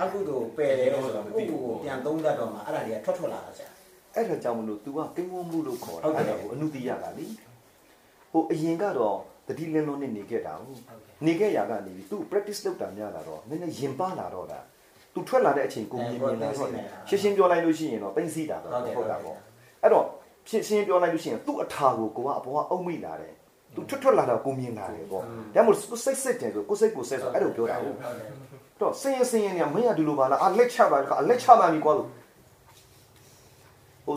[0.00, 3.70] အကုသိုလ်ပယ်တယ်ဆိုတော့ကိုယ့်ကိုယ်ပြန်သုံးတတ်တော့မှအဲ့ဒါတွေကထွက်ထွက်လာတာဆရာ
[4.14, 7.26] အဲ့ဒါကြောင့်မလို့ तू ကကိန်းဝမှုလို့ခေါ်ဟုတ်တာတယ်အဲ့ဒါကိုအနုတ္တိယကလေ
[8.32, 9.18] ဟိုအရင်ကတော့
[9.50, 10.80] တတိလင်းလုံးနဲ့နေခဲ့တာဟုတ်
[11.26, 14.60] နေခဲ့ရကနေပြီးသူ practice လုပ်တာများလာတော့နည်းနည်းရင်ပါလာတော့တာ
[15.14, 16.68] သူထွက်လာတဲ့အချိန်ကိုမြင်မြင်လာတော့
[17.08, 19.36] ရှင်းရှင်းပြောလိုက်လို့ရှိရင်တော့သိသိတာတော့ဟုတ်တာပေါ့
[19.82, 20.06] အဲ့တော့
[20.48, 23.34] ရှင်းရှင်းပြောလိုက်လို့ရှိရင်သူ့အထာကိုကိုကအပေါ်ကအုံမိလာတယ်
[23.74, 25.22] သူထွက်ထွက်လာတော့ကိုမြင်လာတယ်ပေါ့
[25.54, 27.96] ဒါမှမဟုတ်ကိုစိတ်စစ်တယ်ဆိုကိုစိတ်ကိုစိတ်ဆိုအဲ့လိုပြောတာဟုတ်
[28.80, 32.08] တော့စင်ရင်စင်ရင်ကမင်းကဒီလိုပါလားအလက်ချပါလားအလက်ချပါပြီကွာလို့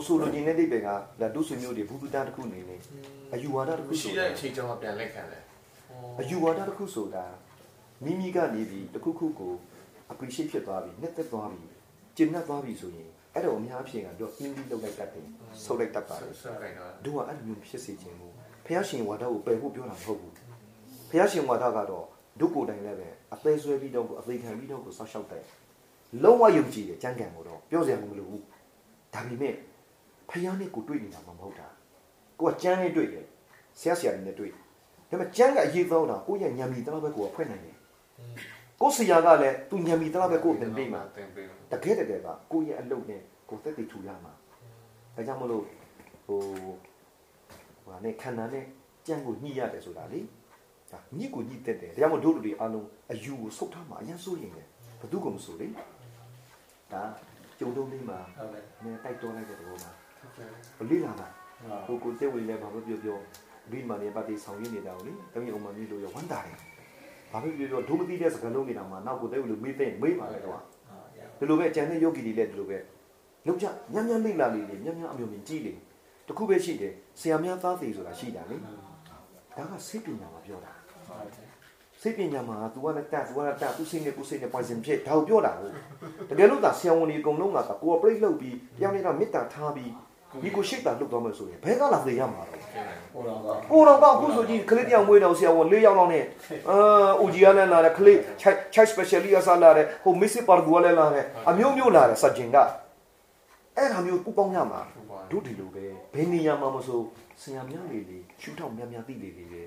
[0.06, 0.88] ဆိုလိုချင်တဲ့အိဗေက
[1.20, 2.76] ဒါဒုဆွေမျိုးတွေဘူပူတန်တစ်ခုနေနေ
[3.32, 5.42] အယူဝါဒတစ်ခုရှိဆိုတဲ့အချိန်ကျော်ပြန်လက်ခံတယ်
[6.20, 7.24] အယူဝါဒတစ်ခုဆိုတာ
[8.04, 9.52] မိမိကနေပြီးတစ်ခုခုကို
[10.12, 11.62] appreciate ဖြစ်သွားပြီနှစ်သက်သွားပြီ
[12.16, 15.26] ကျင့်တတ်သွားပြီဆိုရင်အဲ့တော့အများအဖြစ်ကတော့အင်းပြီးလောက်လိုက်တတ်တယ်
[15.64, 18.32] ဆုပ်လိုက်တတ်ပါတယ်ဆွဲခိုင်းတော့တို့ကအဲ့လိုမျိုးဖြစ်စေခြင်းဘူး
[18.66, 20.32] ဖះရှင်ဝါဒကိုပယ်ဖို့ပြောတာမဟုတ်ဘူး
[21.10, 22.06] ဖះရှင်ဝါဒကတော့
[22.40, 25.44] ဒုကိုယ်တိုင်လည်းပဲအသေးဆွဲပြီးတော့ကိုအသေးခံပြီးတော့ကိုဆောက်ရှောက်တယ်
[26.22, 28.42] လုံးဝယုံကြည်တယ်ကြမ်းကန်ကိုတော့ပြောစရာမလိုဘူး
[29.14, 29.54] ဒါပေမဲ့
[30.30, 31.66] ဖះနဲ့ကိုတွေ့နေတာမှမဟုတ်တာ
[32.40, 33.26] ကိုကကြမ်းနဲ့တွေ့တယ်
[33.80, 34.58] ဆရာဆရာနဲ့တွေ့ဒါ
[35.08, 37.76] ပေမဲ့ကြမ်းကအရေးသောတာကိုရဲ့ညံမီတလောက်ပဲကိုကဖွင့်နိုင်တယ်
[38.80, 44.32] ကိုဆရာကလည်းသူညံမီတလောက်ပဲကိုတင်ပေးမှာတင်ပေးမှာတကယ်တကယ်ကကိုယ့်ရဲ့အလုပ်နဲ့ကိုယ်သက်တည်ထူရမှာ
[45.14, 45.64] ဒါကြောင့်မလို့
[46.26, 46.40] ဟို
[47.86, 48.64] ဟာနဲ့ခန္ဓာနဲ့
[49.06, 50.20] ကြံ့ကိုညှိရတယ်ဆိုတာလေ
[50.90, 54.62] ဒါညှိကိုညှိတက်တယ်ဒါကြောင့်မလို့တို့လူတွေအားလုံးအယူကိုဆုတ်ထားမှာအရင်စိုးရင်လေ
[55.00, 55.66] ဘယ်သူကမဆိုလေ
[56.92, 57.02] ဒါ
[57.58, 60.03] ကြုံတုံးလေးမှာဟုတ်ကဲ့နည်းတိုက်တွန်းလိုက်တဲ့သဘောမှာဟုတ်ကဲ့
[60.77, 61.27] ဘလိလာတာ
[61.85, 63.17] ဟိုကိုတက်ဝင်လဲဘာပဲပြောပြော
[63.71, 66.57] ဒီမှာနေပါတီဆောင်ရင်းနေတာကိုလေတမီးအောင်မကြီးလို့ရဝမ်းတာတယ်
[67.31, 70.59] ဘာပဲပြောပြောဒုမတိတဲ့စကားလုံးနေတာမှာနောက်ကိုတက်ဝင်လို့မေးတဲ့မေးပါလေတော့
[71.39, 72.77] ဒီလိုပဲကျန်တဲ့ယောဂီတွေလည်းဒီလိုပဲ
[73.47, 75.73] လောက်ကြညံ့ညံ့လိမ့်လာလေလေညံ့ညံ့အမျိုးမြင်ကြည့်လေ
[76.27, 78.55] တခုပဲရှိတယ်ဆရာများသားသေးဆိုတာရှိတာလေ
[79.57, 80.73] ဒါကစိတ်ပညာမှာပြောတာ
[82.01, 85.73] စိတ်ပညာမှာ तू ကလည်းတက် तू ကလည်းတက် तू စိတ်နဲ့ကိုယ်စိတ်နဲ့ poison ဖြစ်ဒါကိုပြောတာဟုတ်
[86.29, 89.91] တကယ်လို့သာဆရာဝန်တွေအကုန်လုံးက cooperate လုပ်ပြီးပြောင်းနေတာမေတ္တာထားပြီး
[90.42, 92.60] ဒီကိုရှိတာလုပ်သွားမှဆိုရင်ဘဲကလာသေးရမှာတော့
[93.12, 96.24] ဟိုတော့ကကိုတော်ကအခုဆိုကြည့်ကလေးတယောက်မွေးတော့ဆရာဝန်၄ယောက်လောက်နဲ့
[96.70, 98.18] အာအိုဂျီယာနဲ့လာတဲ့ကလေး
[98.74, 102.56] child specialist အစားလာတဲ့ဟို Messi Pargua လည်းလာတဲ့အမျိုးမျိုးလာတဲ့ surgeon က
[103.76, 104.80] အဲ့ဒါမျိုးပူပေါင်းရမှာ
[105.30, 107.00] တို့ဒီလိုပဲဘယ်နေရာမှာမဆို
[107.42, 109.62] ဆရာများလေးလေးရှူထောက်များများသိလေးလေးပဲ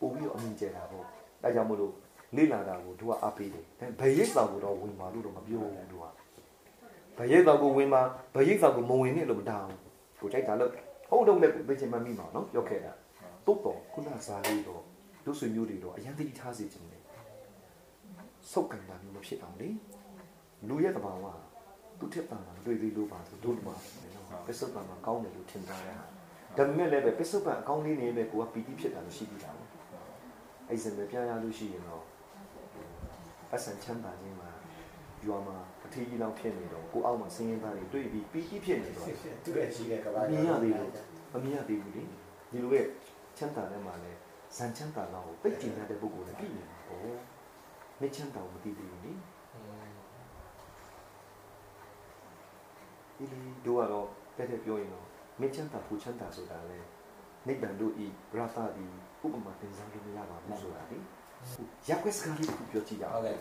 [0.00, 1.04] ပို့ပြီးတော့အမြင်ကျတာပေါ့
[1.42, 1.92] ဒါကြောင့်မလို့
[2.36, 6.06] လေ့လာတာကိုတို့ကအားပေးတယ်ဒါဘယ်ရိတ်ဆောင်ကိုတော့ဝင်ပါလို့တော့မပြောဘူးတို့က
[7.18, 8.02] ဘယ်ရိတ်ဆောင်ကိုဝင်ပါ
[8.34, 9.68] ဘယ်ရိတ်ဆောင်ကိုမဝင်နဲ့လို့မတောင်း
[10.20, 10.72] ကိုကြိုက်တာလို့
[11.10, 12.92] ဟုတ်တော့လည်းသိချင်မှမိမှာနော်ပြောခဲ့တာ
[13.46, 14.82] တုတ်တော်ခုနစားလေးတော့
[15.24, 16.98] ဒုဆွေမျိုးတွေတော့အရင်တတိထားစေခြင်းလေ
[18.52, 19.68] စုပ်ကန်တာမျိုးမဖြစ်အောင်လေ
[20.68, 21.24] လူရဲ့တဘာဝ
[21.98, 23.74] သူထက်တာမှာတွေ့သေးလို့ပါဆိုတို့မှာ
[24.46, 26.04] ပစ္စုပန်မှာကောင်းတယ်လို့ထင်ကြတယ်ဒါ
[26.56, 29.50] ပေမဲ့လည်းပဲပစ္စုပန်အကောင်းလေးနေပဲကိုကပီတိဖြစ်တာလို့ရှိပြီးတာ
[30.68, 32.04] အဲ့စင်ပဲပြရလို့ရှိရင်တော့
[33.54, 34.50] အဆန်ချမ်းသာခြင်းမှာ
[35.26, 39.06] ရွာမှာအ ထီးကြီးလောက်ဖြစ်နေတော့ကိုအောက်မှာစင်းရင်သားတွေတွေ့ပြီးပီတိဖြစ်နေတော့
[39.44, 40.90] သူ့ရဲ့ကြီးတဲ့ကဘာမမြင်ရသေးဘူး
[41.32, 42.02] မမြင်ရသေးဘူးလေ
[42.50, 42.86] ဒီလိုရဲ့
[43.36, 44.12] ချမ်းသာတဲ့မှာလဲ
[44.56, 47.02] ဇန်ချမ်းသာတော့ပိတ်ကျင်တဲ့ပုဂ္ဂိုလ်လည်းပြည်နေမှာပေါ့
[48.00, 49.12] မချမ်းသာမသိသေးဘူးလေ
[53.16, 55.06] ဒီလေတို့ကတော့တဲ့တဲ့ပြောရင်တော့
[55.40, 56.78] မချမ်းသာဖူချမ်းသာဆိုတာလဲ
[57.46, 58.84] နိဗ္ဗာန်တို့ဤရသတိ
[59.24, 60.98] ဥပမာသင်စားလို့မရပါဘူးဆိုတာလေ
[61.88, 63.38] ရက်ွက်စကားလေးတစ်ခုပြောကြည့်ရအောင်ဟုတ်ကဲ့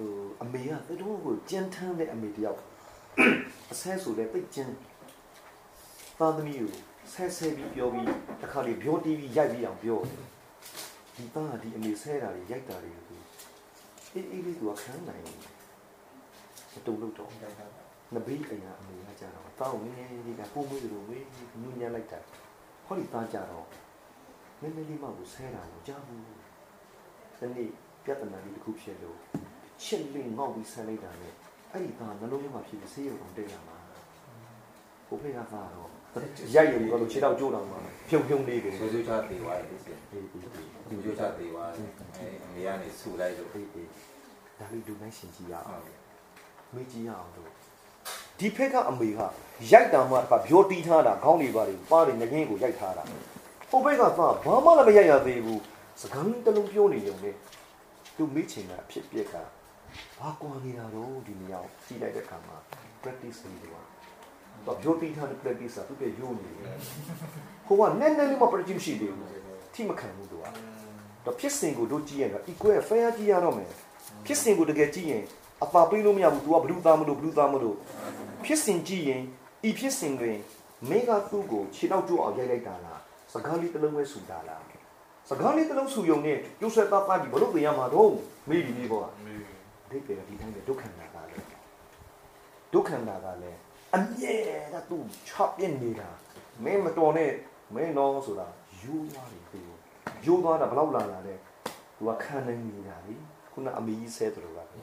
[0.00, 2.60] ဟိုအမေကသူတို့ကိုကြမ်းထမ်းတဲ့အမေတယောက်
[3.72, 4.74] အဆဲဆိုလဲပိတ်ကျင်း
[6.18, 6.72] သားသမီးကို
[7.12, 8.06] ဆဲဆဲပြီးပြောပြီး
[8.40, 10.18] တစ်ခါလေပြောတီးပြီးရိုက်ပြီးအောင်ပြောတယ်
[11.16, 13.16] ဒီသားကဒီအမေဆဲတာတွေရိုက်တာတွေကိုသူ
[14.14, 15.36] အေးအေးလေးသူကခံနိုင်တယ်
[16.72, 17.30] မတုံလို့တော့
[18.14, 22.18] နဘေးအိမ်ကအမေကကြာတော့တောင်းနေဒီကပုံမွေးလိုဝေးညဉ့်ညမ်းလိုက်တာ
[22.86, 23.66] ဟောဒီသားကြတော့
[24.60, 27.70] နည်းနည်းလေးမှကိုဆဲတာကိုကြားဘူးဒီနေ့
[28.04, 29.18] ပြဿနာလေးတစ်ခုဖြစ်လို့
[29.82, 31.32] ချစ်လင်းငေါ့ပြီးဆဲလိုက်တာနဲ့
[31.72, 33.76] အဲ့ဒီသားနှလုံးထဲမှာဖြစ်ပြီးဆေးရုံတက်ရမှာ
[35.08, 35.90] ကိုဖေကသားတော့
[36.54, 37.78] ရိုက်ရင်တော့ခြေတော့ကြိုးတော့မှာ
[38.08, 40.42] ဖြုံဖြုံလေးပဲဆိုးဆိုးချသေးသွားတယ်ဒီစင်အေးအေး
[40.88, 43.88] အေးလူကျိုးချသေးသွားတယ်အဲအမေကနေဆူလိုက်လို့အေးအေး
[44.58, 46.00] ဒါလေးဒုနိုင်ရှင်ကြည့်ရအောင်ဟုတ်
[46.74, 47.50] မေးကြည့်ရအောင်လို့
[48.38, 49.20] ဒီဖက်ကအမေက
[49.72, 53.02] ရိုက်တာမှတစ်ခါပြောတီးထားတာခေါင်းလေးပါတွေပါတယ်ငင်းကိုရိုက်ထားတာ
[53.70, 54.08] ဟိုဘက်ကသာ
[54.44, 55.60] ဘာမှလည်းမရိုက်ရသေးဘူး
[56.00, 57.34] စကားတစ်လုံးပြောနေရုံနဲ့
[58.16, 59.34] သူမေးချင်တာဖြစ်ပြက်က
[60.18, 62.56] ဘာကွာနေတာတော့ဒီနေရာကြည့်လိုက်တဲ့အခါမှာ
[63.02, 63.76] practice လေးတွေက
[64.66, 66.76] တော့ပြောတီးထားတဲ့ practice ကသူပြရိုးနေတယ်
[67.66, 69.30] ဟိုကနည်းနည်းလေးမှ practice ရှိသေးဘူး
[69.74, 70.44] ထိမခံဘူးသူက
[71.24, 73.70] တော့ဖြစ်စဉ်ကိုတို့ကြည့်ရတာ equal fair ကြည့်ရတော့မယ်
[74.26, 75.24] ဖြစ်စဉ်ကိုတကယ်ကြည့်ရင်
[75.64, 77.76] အပါပေးလို့မရဘူး तू ကဘလူးသားမလို့ဘလူးသားမလို့
[78.44, 79.22] ဖြစ်စဉ်ကြည့်ရင်
[79.68, 80.36] ဤဖြစ်စဉ်တွင်
[80.88, 83.00] မိကသူ့ကိုခြေတော့ကျိုးအောင်ရိုက်လိုက်တာလား
[83.32, 84.62] စကားလေးတစ်လုံးပဲဆူတာလား
[85.28, 88.12] စကားလေးတစ်လုံးဆူယုံနဲ့ကျိုးဆွဲသားသားပြီးဘလို့ပြင်ရမှာတော့
[88.48, 89.06] မေးပြီးပြီပေါ့
[89.90, 91.46] မေးဒိတ်ပေကဒီတိုင်းပဲဒုက္ခန္တာကလည်း
[92.72, 93.58] ဒုက္ခန္တာကလည်း
[93.96, 94.34] အမြဲ
[94.72, 96.08] တမ်းသူ့ချပ်ပြနေတာ
[96.64, 97.32] မင်းမတော်နဲ့
[97.74, 98.46] မင်းတော့ဆိုတာ
[98.80, 99.60] ယူသွားပြီသူ
[100.24, 101.34] ယူသွားတာဘလောက်လာလာလဲ
[101.96, 103.14] သူကခံနေနေတာလေ
[103.52, 104.80] ခုနအမေကြီးဆဲတယ်လို့ကဒီ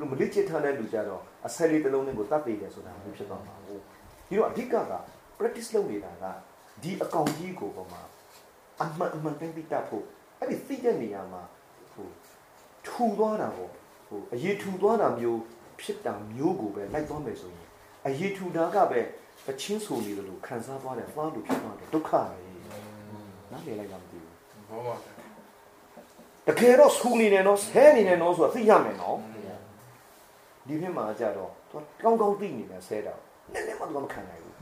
[0.00, 3.82] လိုမလစ်ချထားတဲ့လူကြတော့အဆယ်လေးတစ်လုံးနဲ့ကိုတတ်သေးတယ်ဆိုတာမျိုးဖြစ်သွားမှာဟုတ်
[4.28, 4.76] ဒီတော့အဓိကက
[5.38, 6.24] practice လုပ်နေတာက
[6.82, 8.02] ဒီအကောင်ကြီးကိုပေါ်မှာ
[8.82, 10.04] အမှန်အမှန်တိုင်းသိတတ်ဖို့
[10.40, 11.57] အဲ့ဒီသိတဲ့နေရာမှာဟို
[12.88, 13.70] ထူသွားတာပေါ့
[14.08, 15.40] ဟိုအရေးထူသွားတာမျိုး
[15.80, 17.68] ဖြစ်တာမျိုးကိုပဲလိုက်သွားမယ်ဆိုရင်
[18.06, 19.00] အရေးထူတာကပဲ
[19.50, 22.20] အချင်းဆိုနေတယ်လို့ခံစားသွားတယ်သွားလို့ဖြစ်သွားတယ်ဒုက္ခပဲ
[23.52, 24.34] နားလည်လိုက်လားမသိဘူး
[24.68, 24.94] ဘောပါ
[26.48, 29.16] တကယ်တော့ဆူနေတယ်နော်ဆဲနေတယ်နော်ဆိုတာသိရမယ်နော်
[30.66, 33.14] ဒီဖြစ်မှာကြတော့သူကောင်းကောင်းသိနေတယ်ဆဲတာ
[33.52, 34.56] နည်းနည်းမှတော့မခံနိုင်ဘူး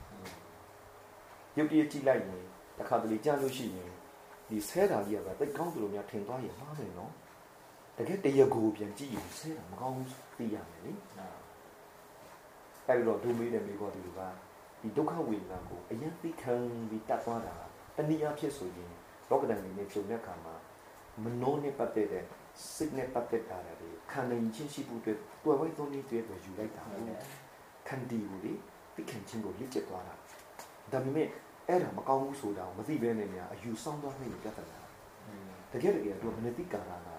[1.56, 2.42] ရုပ်တရက်ကြည့်လိုက်ရင်
[2.78, 3.90] တစ်ခါတလေကြားလို့ရှိရင်
[4.48, 7.12] ဒီဆဲတာကြီးကပဲတိတ်ကောင်းတယ်လို့များထင်သွားရင်မှားတယ်နော်
[7.98, 10.92] တကယ်တရကိုပြန်ကြည့်ရင်ဆဲတာမကောင်းဘူးသိရမယ်လေ
[12.88, 14.20] အဲ့တော့ဒုမေးတယ်မိကောဒီလိုက
[14.80, 16.54] ဒီဒုက္ခဝေဒနာကိုအရင်သိခံ
[16.90, 17.54] ပြီးတတ်သွားတာ
[17.96, 18.92] တနည်းအားဖြင့်ဆိုရင်
[19.30, 20.54] လောကဓာတ်နေနဲ့ကြုံတဲ့အခါမှာ
[21.22, 22.24] မနှောနဲ့ပတ်သက်တဲ့
[22.74, 26.82] စိတ်နဲ့ပတ်သက်တာတွေခံနိုင်ခြင်းရှိဖို့အတွက်တွယ်ဝိုက်သုံးနည်းတွေယူလိုက်တာ
[27.88, 28.52] ခန္တီကိုလေ
[28.94, 30.14] သိခံခြင်းကိုလက်ကျက်သွားတာ
[30.92, 31.28] ဒါပေမဲ့
[31.68, 34.64] အဲ့ဒါမကောင်းဘူးဆိုတာကိုမသိဘဲနဲ့များအယူဆောင်သွားနေကြတာ
[35.72, 37.15] တကယ်တကယ်တော့မနတိကာရက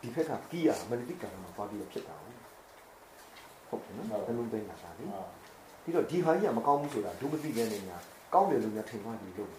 [0.00, 7.96] ဒီဘက်ကကီးရမနတိကံမှာသွားပြီးဖြစ်တာဟုတ်တယ်နော်ဘယ်လိုသိနေတာလဲပြီးတော့ဒီဟာကြီးကမကောင်းဘူးဆိုတာဒုမသိတဲ့နေညာ
[8.34, 9.50] ကောင်းတယ်လို့များထင်သွားပြီလို့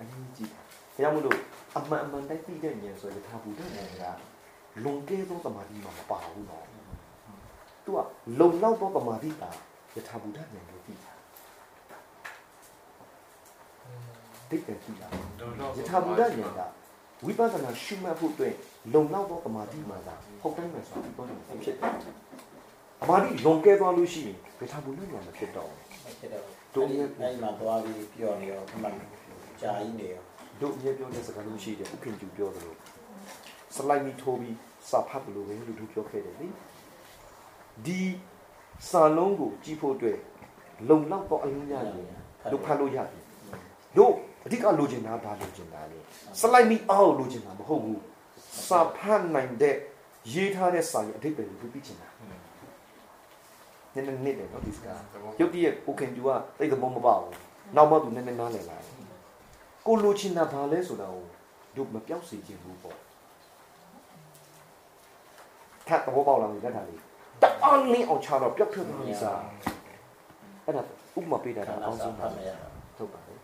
[0.00, 0.62] အရင်ကြည့်ဒါ
[0.96, 1.38] ကြောင့်မလို့
[1.76, 4.04] အမှန်အမှန်တိုက်သိတဲ့ဉာဏ်ဆိုရထားဘူးတဲ့ဉာဏ်က
[4.84, 6.64] လုံကဲသောတမာတိမှာမပါဘူးနော်
[7.84, 7.98] သူက
[8.40, 9.50] လုံလောက်သောတမာတိတာ
[9.94, 11.12] ယထာဘုဒ္ဓဉာဏ်ကိုသိတာ
[14.50, 15.08] တိတ်တယ်ကြည့်တာ
[15.78, 16.60] ယထာဘုဒ္ဓဉာဏ်က
[17.24, 18.54] ဝိပဿနာရှုမှတ်ဖို့အတွက်
[18.92, 21.26] လုံလောက်သောတမာတိမှသာဟုတ်တိုင်းမှဆိုပြီးတော့
[21.64, 21.92] ဖြစ်တယ်။
[23.02, 25.80] အမာတိလွန်ကဲသွားလို့ရှိရင်ယထာဘုဒ္ဓဉာဏ်မဖြစ်တော့ဘူး
[26.20, 26.44] ဖြစ်တော့
[26.74, 28.94] အဲ့မှာသွားပြီးပြောနေရောအမှန်
[29.60, 30.22] ကြာကြီးနေရော။
[30.60, 32.74] တို့အမြဲပြောတဲ့စကားလုံးရှိတယ်ဥခင်ကျူပြောသလို
[33.76, 34.56] စလိုက်မီထိုးပြီး
[34.90, 36.48] စာဖတ်ဘလို့ပဲလို့သူပြောခဲ့တယ်လေ။
[37.86, 38.00] ဒီ
[38.90, 40.18] စာလုံးကိုကြည့်ဖို့အတွက်
[40.88, 41.84] လုံလောက်သောအလုံးရရင်
[42.52, 43.22] တို့ဖတ်လို့ရတယ်။
[43.96, 44.14] တို့
[44.44, 45.98] အဓိကလိုချင်တာဘာလိုချင်တာလဲ။
[46.40, 47.98] စလိုက်မီအောက်လိုချင်တာမဟုတ်ဘူး။
[48.68, 49.76] စာဖတ်နိုင်တဲ့
[50.32, 52.08] ရေးထားတဲ့စာရဲ့အဓိပ္ပာယ်ကိုသိချင်တာ။
[53.94, 54.98] နည်းနည်းနည်းတယ်နော်ဒီစကား။
[55.40, 57.32] ရုပ်တရက်ကိုခင်ကျူကတိတ်ကမောမပါဘူး။
[57.76, 58.92] နောက်မှသူနည်းနည်းနားလည်လာတယ်။
[59.86, 61.24] ကိုလိုချင်တာဘာလဲဆိုတာကို
[61.76, 62.96] တို့မပြောက်စေချင်ဘူးပေါ့။
[65.86, 66.98] ထပ်တော့ပေါ့လာပြီလက်ထာလေး။
[67.42, 69.38] တအားလင်းအောင်ချတော့ပျောက်ထွက်သွားပြီစား။
[70.66, 70.82] အဲ့ဒါ
[71.18, 73.38] ဥပမာပေးတာခန္တော့ဓာအောင်းစာဆုံးဖပါ တ်မရတော့ ဟုတ်ပါတယ်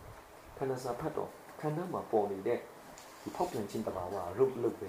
[0.61, 1.29] ခန္ဓာစာဖတ်တော့
[1.61, 2.59] ခန္ဓာမှာပေါ်နေတဲ့
[3.23, 4.89] ဒီဖောက်ပြန်ခြင်းတဘာဝရုပ်လုတ်ပဲ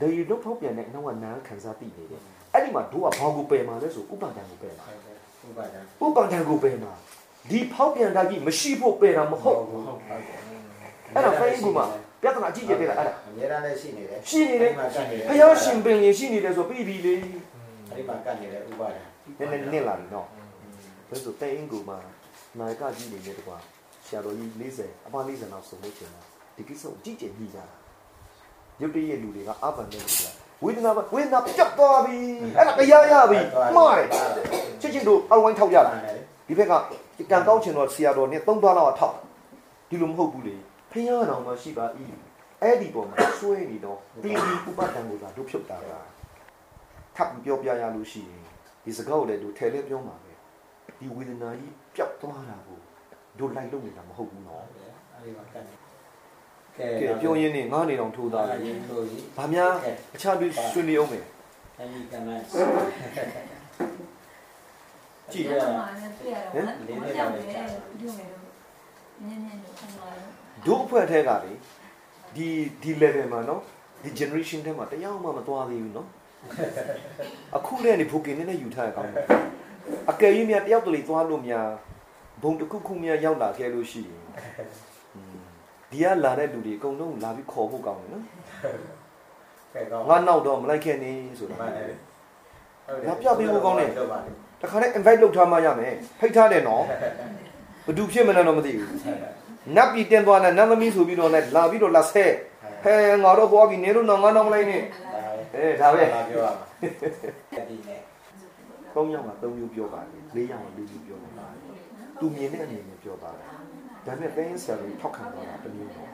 [0.00, 2.20] ဒေယရုပ်ဖောက်ပြန်တဲ့အနောက်ကနားခံစားသိနေတယ်
[2.52, 4.84] အဲ့ဒီမှာတို့ကဘာကိုပယ်မှာလဲဆိုဥပါဒံကိုပယ်မှာ
[5.48, 6.92] ဥပါဒံဥပါဒံကိုပယ်မှာ
[7.50, 10.22] ဒီဖောက်ပြန်တာကြီးမရှိဖို့ပယ်တာမဟုတ်ဘူးဟုတ်ဟုတ်
[11.14, 11.84] အဲ့ဒါဖိုင်းကူမှာ
[12.22, 20.26] ပြဿနာအကြည့်ကြတဲ့လားအဲ့ဒါအများအားလည်းရှိနေတယ်ရှိနေတယ်မှာကတ်နေတယ်ဘုရားရှင်ပင်ရင်ရှိနေတယ်ဆိုပြီးပြီလေအဲ့ဒီမှာကတ်နေတယ်ဥပါဒံနည်းနည်းနည်းလာပြီနော်
[21.08, 21.98] ဒါဆိုတဲ့အင်ကူမှာ
[22.58, 23.58] နာယကကြီးနေတယ်တကွာ
[24.06, 26.20] ဆရာတော်ကြီး40အပ40လောက်ဆိုလို့ချင်တာ
[26.56, 27.76] ဒီကိစ္စကိုကြည့်ကြည့်ကြည့်ကြတာ
[28.80, 30.32] ရုပ်တရက်လူတွေကအာပန်တဲ့လူတွေက
[30.64, 32.18] ဝေဒနာပဲဝေဒနာပြတ်သွားပြီ
[32.56, 33.40] အဲ့ဒါတရားရပြီ
[33.76, 34.08] မှားတယ်
[34.80, 35.92] ချစ်ချစ်တို့အောက်ဝိုင်းထောက်ကြတာ
[36.48, 36.72] ဒီဘက်က
[37.30, 39.16] ကံကောင်းချင်တော့ဆရာတော်နဲ့သုံးသွားတော့ထောက်
[39.88, 40.56] ဒီလိုမဟုတ်ဘူးလေ
[40.90, 41.86] ဖျားတော်မှရှိပါ၏
[42.62, 45.90] အဲ့ဒီပေါ်မှာဆွဲနေတော့တီတီဥပဒံကိုသာတို့ဖြုတ်တာက
[47.16, 48.42] ထပ်ပြောပြရလို့ရှိရင်
[48.84, 50.32] ဒီစကားကိုလည်းတို့ထဲလဲပြောမှာပဲ
[50.98, 52.78] ဒီဝေဒနာကြီးပျောက်သွားတာကို
[53.38, 55.74] တို့လိုက်လို့နေတာမဟုတ်ဘူးနော်အဲဒီမှာကတ်နေ
[56.78, 59.72] ကဲပြောရင်းနဲ့ငါးနေတော့ထိုးသားဒါတယ်ရင်လို့ကြီး။ဗာများ
[60.14, 61.24] အခြားပြီးဆွေးနွေးအောင်မယ်
[61.78, 62.42] အဲဒီကမှန်း
[65.32, 68.16] ကြည့်အဲ့ဒါမှလည်းပြရတော့လေးလေးတော့လေဒီလိုမျိုး
[69.26, 70.30] နည်းနည်းတော့ခံလာတော့။
[70.66, 71.52] တို့အဖွဲ့ထဲကလေ
[72.36, 72.48] ဒီ
[72.82, 73.62] ဒီ level မှာနော်
[74.02, 76.08] ဒီ generation ထဲမှာတရားမှမသွားသေးဘူးနော်။
[77.56, 79.26] အခုလည်းနေဖိုကင်နဲ့ယူထားရကောင်းတယ်။
[80.10, 81.68] အကယ်၍များတယောက်တလေသွားလို့များ
[82.42, 84.22] ဘုံတစ်ခုခုများရောက်လာခဲ့လို့ရှိရင်
[85.14, 85.36] อืม
[85.90, 88.24] ဒီကလာတဲ့လူတွေအကုန်လုံးလာပြီးခေါ်ဖို့ကောင်းတယ်နော်
[89.74, 91.86] ကဲကောင်း။ငါနောက်တော့မလိုက်ခဲ့နေဆိုတာမှန်တယ်
[93.06, 94.30] ငါပြပေးဖို့ကောင်းတယ်တော့ပါလေ။
[94.60, 96.82] တခါနဲ့ invite လုပ်ထားမှရမယ်။ဖိတ်ထားတယ်နော်။
[97.86, 98.88] ဘယ်သူဖြစ်မလဲတော့မသိဘူး။
[99.76, 102.26] နတ်ပြည်တင်သွားတဲ့နတ်သမီးဆိုပြီးတော့လည်းလာပြီးတော့လာဆဲ
[102.84, 104.82] ဟဲငါတော့သွားပြီနေလို့တော့ငါတော့မလိုက်နဲ့
[105.54, 108.00] အဲဒါပဲဒါပြောရမှာဒီနဲ့
[108.94, 111.63] သုံးယောက်ကသုံးမျိုးပြောပါတယ်လေးယောက်ကလေးမျိုးပြောပါတယ်
[112.20, 113.58] သူမြင်တဲ့အနေနဲ့ပြောပါတယ်ဒါ
[114.06, 116.10] ပေမဲ့တိုင်းဆရာကြီးထောက်ခံသွားတာတစ်မျိုးတော့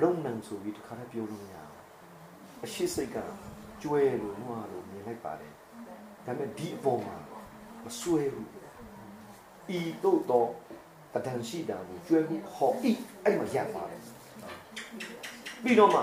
[0.00, 1.82] ရုံနံဆိုပြီးတခါတည်းပြောလို့မရဘူး
[2.64, 3.16] အရှိစိတ်က
[3.82, 5.52] ကျွဲလို့နွားလို့မြင်လိုက်ပါတယ်
[6.26, 7.16] ဒါပေမဲ့ဒီအပေါ်မှာ
[7.84, 8.48] မဆွဲဘူး
[9.78, 10.48] ဤတို့တော့
[11.14, 12.90] တဒံရှိတာကိုကျွဲမှုဟောဤ
[13.24, 14.00] အဲ့မှာရပ်ပါတယ်
[15.62, 16.00] ပြီးတော့မှ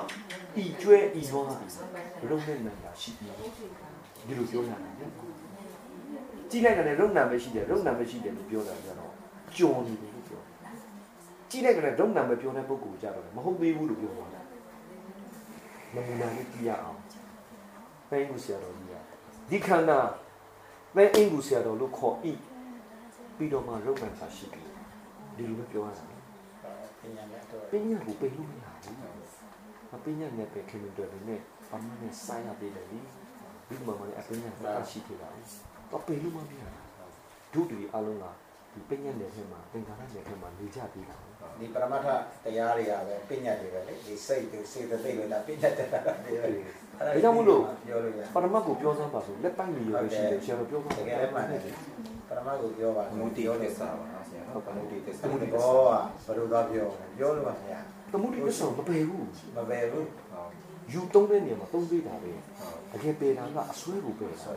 [0.62, 1.48] ဤကျွဲဤနွား
[2.30, 5.31] ရုံနဲ့နံတာရှိတယ်ဒီလိုပြောရတယ်
[6.52, 9.12] ကြည့်လိုက်တယ်ရုံနံပဲရှိတယ်ရုံနံပဲရှိတယ်လို့ပြောတာကြတော့
[9.56, 10.42] ကြော်နေတယ်လို့ပြော
[11.50, 14.46] ကြည့်လိုက်တယ်ရုံနံပဲပြောတဲ့ပုဂ္ဂိုလ်ကြတော့မဟုတ်သေးဘူးလို့ပြောသွားတယ်
[15.94, 17.00] နမူနာလေးကြည့်ရအောင်
[18.10, 18.96] ပဲအင်္ဂုဆရာတော်ကြီးက
[19.50, 20.00] ဒီခန္ဓာ
[20.96, 22.34] ပဲအင်္ဂုဆရာတော်လို့ခေါ်ဤ
[23.38, 24.68] ပြီးတော့မှရုံနံစာရှိတယ်
[25.38, 26.04] ဒီလိုပဲပြောရတာ
[27.02, 31.42] ပညာနဲ့တော့ပညာကိုပိတ်လို့မရဘူးမပညာနဲ့ပဲခင်ဗျတွေနဲ့
[31.74, 33.00] အမှန်နဲ့ဆိုင်ရသေးတယ်လေ
[33.68, 35.30] ဒီမှာမလည်းအပညာကရှိသေးတာ
[35.92, 36.62] တော့ပိတ်လို့မရဘူး
[37.54, 38.26] ဒုတိယအလုံးက
[38.74, 41.16] ဒီပညာနယ်ထဲမှာသင်္ကာရနယ်ထဲမှာနေကြသေးတာ
[41.60, 42.08] ဒီပရမတ္ထ
[42.44, 46.48] တရားတွေကပဲပညာတွေပဲလေဒီစိတ်တွေစေတသိက်တွေဒါပညာတက်တာတွေပဲ
[47.16, 47.92] ပြောလို့ရ
[48.36, 55.72] ပရမတ်ကိုပြောစမ်းပါဆိုလက်ပိုင်းမျိုးပဲရှိတယ်ဆရာတော်ပြောပါတကယ်လည်းမှန်တယ်ပရမတ်ကိုပြောပါမူတီရောလက်စားပါနော်ဆရာဟုတ်ပါမူတီသက်စားဘုရားဘော
[56.26, 56.88] ကဘယ်လိုသွားပြော
[57.18, 57.80] ပြောလို့ပါဗျာ
[58.12, 59.26] တမှုတိပစ္စုံမပယ်ဘူး
[59.58, 60.08] မပယ်ဘူး
[60.94, 62.32] ယူသုံးတဲ့နေရာမှာသုံးပေးတာပဲ
[62.92, 64.52] တကယ်ပယ်တာကအစွဲကိုပယ်တာ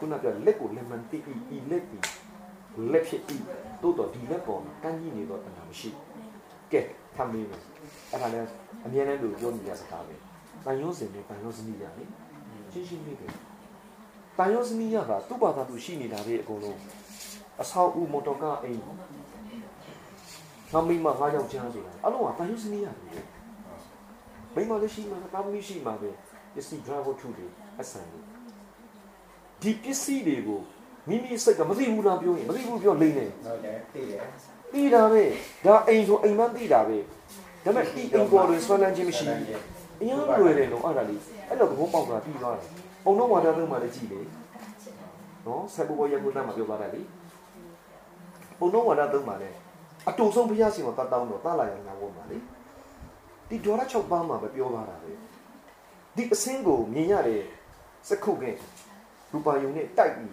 [0.00, 1.18] ခုနကပြောလက်ကိုလက်မှန်တိ
[1.54, 1.98] ဤလက်တီ
[2.92, 3.36] လက်ဖြစ်ဤ
[3.82, 5.90] တိုးတော့ဒီလက်ပေါ်မှာကန်းကြီးနေတော့တဏှာမရှိ
[6.72, 6.80] ကဲ
[7.14, 7.62] ထမ်းမေးမယ်
[8.10, 8.48] အဲ့ဒါလည်း
[8.84, 10.14] အမြဲတမ်းလို့ပြောနေကြစကားပဲ
[10.64, 12.04] တန်ရုံးစင်နဲ့တန်ရုံးစနီးရလေ
[12.72, 13.26] ရှင်းရှင်းလေးပဲ
[14.38, 16.78] တန်ရုံးစနီးရကသူ့ဘာသာသူရှိနေတာလေအကုန်လုံး
[17.62, 18.80] အဆောက်အဦမော်တော်ကားအိမ်
[20.72, 23.26] ငါမိမငါယောက်ျားဆိုတာအလုံးကတန်ရုံးစနီးရတယ်
[24.54, 26.10] မိမလည်းရှိမှာတာမီရှိမှာပဲ
[26.54, 27.46] ပစ္စည်း driver 2တွေ
[27.80, 28.20] အဆန်တွေ
[29.62, 30.60] ဒီပစ္စည်းတွေကို
[31.08, 34.22] မိမိစိတ်ကမသိဘူးလားပြောရင်မသိဘူးပြောလိမ့်နေဟုတ်တယ်သိတယ်
[34.72, 35.22] သိတာပဲ
[35.64, 36.98] ဒါအိမ်ဆိုအိမ်မှန်းသိတာပဲ
[37.64, 39.46] ဒါပေမဲ့ဒီအိမ်ပေါ်တွင်ဆွမ်းလန်းခြင်းမရှိဘူး
[40.00, 42.70] အရင်လွယ်တယ်လို့အဲ့ဒါလေးအဲ့လိုသဘောပေါက်တာပြီးသွားတယ်
[43.04, 44.20] ပုံတော့ဝါဒသုံးမှလည်းကြည့်လေ
[45.46, 47.00] နော်ဆက်ဘောရကုန်းမှာပြောသွားတယ်လေ
[48.58, 49.56] ပုံတော့ဝါဒသုံးမှလည်း
[50.08, 52.38] အတူဆုံးဘုရားရှင်ကိုတတ်တောင်းတော့တလာရအောင်ဝင်ပါလေ
[53.48, 55.12] ဒီဒေါ်လာ6ပန်းမှာပဲပြောသွားတာပဲ
[56.16, 57.42] ဒီအစင်းကိုမြင်ရတယ်
[58.08, 58.44] စက္ခုက
[59.32, 60.32] ရူပါယုံနဲ့တိုက်ပြီး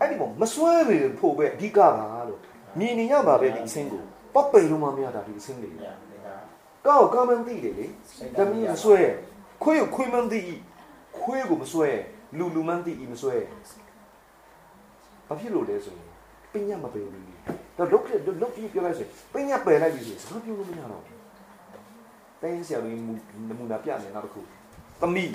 [0.00, 2.40] အဲ့ဒီမှာမစွဲပေဖို့ပဲအဓိကပါလို့
[2.78, 4.02] မြင်နေရပါပဲဒီအစင်းကို
[4.34, 6.28] ပတ်ပေလုံးမမရတာဒီအစင်းတွေညာဒီက
[6.86, 7.86] ကောက်ကာမန်သိတယ်လေ
[8.38, 8.98] တမီးမဆွဲ
[9.62, 10.40] ခွေးကိုခွေးမန်းသိ
[11.18, 11.88] ခွေးကိုမဆွဲ
[12.38, 13.36] လူလူမန်းသိမဆွဲ
[15.28, 16.08] ဘာဖြစ်လို့လဲဆိုရင်
[16.52, 17.26] ပညာမပယ်ဘူး
[17.76, 18.02] တော့လုတ်
[18.42, 21.18] လုတ်ပြီးပြောလိုက်ဆိုပညာပယ်လိုက်ပြီဆိုစကားပြောလို့မရတော့ဘူး
[22.42, 22.92] တိုင်းဆရာတို့
[23.48, 24.40] နမူနာပြနေနောက်တစ်ခု
[25.00, 25.32] သမီး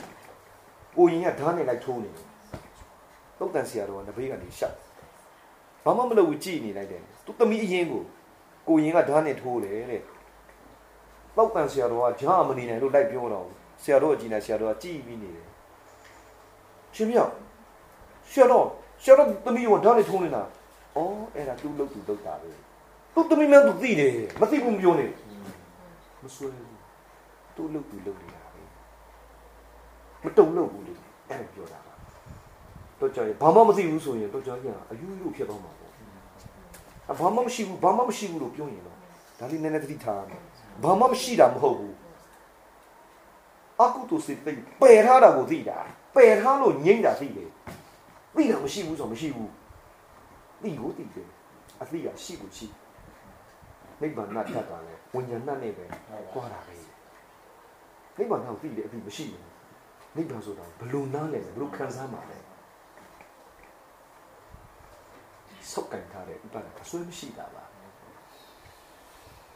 [0.97, 2.25] ကိုရင်ကဓာတ်နဲ့လိုက်ထိုးနေတယ်
[3.41, 4.75] တုတ်တန်ဆရာတော်ကနဘေးကနေရှောက်
[5.85, 8.01] ဘာမှမလုပ်ဘူးကြည်နေလိုက်တယ်သူသမီးအရင်ကို
[8.67, 10.01] ကိုရင်ကဓာတ်နဲ့ထိုးတယ်တဲ့
[11.37, 13.47] တုတ်တန်ဆရာတော်ကဂျာမနေနိုင်လို့လိုက်ပြောတော့
[13.83, 15.47] ဆရာတော်ကကြည်နေဆရာတော်ကကြည်ပြီးနေတယ်
[16.95, 17.31] ရှင်မြောက်
[18.31, 18.65] ဆရာတော်
[19.03, 20.99] ဆရာတော်သမီးကဓာတ်နဲ့ထိုးနေတာဩ
[21.35, 22.49] အဲ့ဒါသူ့လုပ်သူလုပ်တာပဲ
[23.13, 25.09] သူသမီးမှသူသိတယ်မသိဘူးမပြောနဲ့
[26.21, 26.77] မဆွဲဘူး
[27.55, 28.61] သူ့လုပ်သူလုပ်နေတာပဲ
[30.23, 30.93] မတုံလို့ဘူးလေ
[31.29, 31.90] အဲ့ဒါပြောတာပါ
[33.01, 35.91] တော့ကြော်ရဘာမှမသိဘူးဆိုရင်တော့ကြော်ရအယူယူဖြစ်သွားမှာပေါ့
[37.11, 38.97] အဘာမှမရှိဘူးဘာမှမရှိဘူးလို့ပြောရင်တော့
[39.39, 40.41] ဒါလေးနည်းနည်းသတိထားရမယ်
[40.83, 41.95] ဘာမှမရှိတာမဟုတ်ဘူး
[43.81, 45.77] အကုတုစိတ်ပိတ်ပယ်ထားတာကိုသိတာ
[46.15, 47.49] ပယ်ထားလို့ငြိမ့်တာသိတယ်
[48.35, 49.51] သိတာမရှိဘူးဆိုမရှိဘူး
[50.63, 51.27] သိကိုသိတယ်
[51.81, 52.67] အသိကရှိကိုရှိ
[54.01, 55.85] နိဗ္ဗာန်တတ်တာလဲဝိညာဏနဲ့ပဲ
[56.33, 56.75] ကြွားတာပဲ
[58.17, 59.45] နိဗ္ဗာန်ကိုသိတယ်အသိမရှိဘူး
[60.15, 62.37] နိဗ္ဗာန်ဆိုတာဘလို့နားလဲဘလို့ခံစားမှာလဲ
[65.71, 67.63] ဆောက်ကင်ထားတဲ့ဥပဒေကဆွဲမရှိတာပါ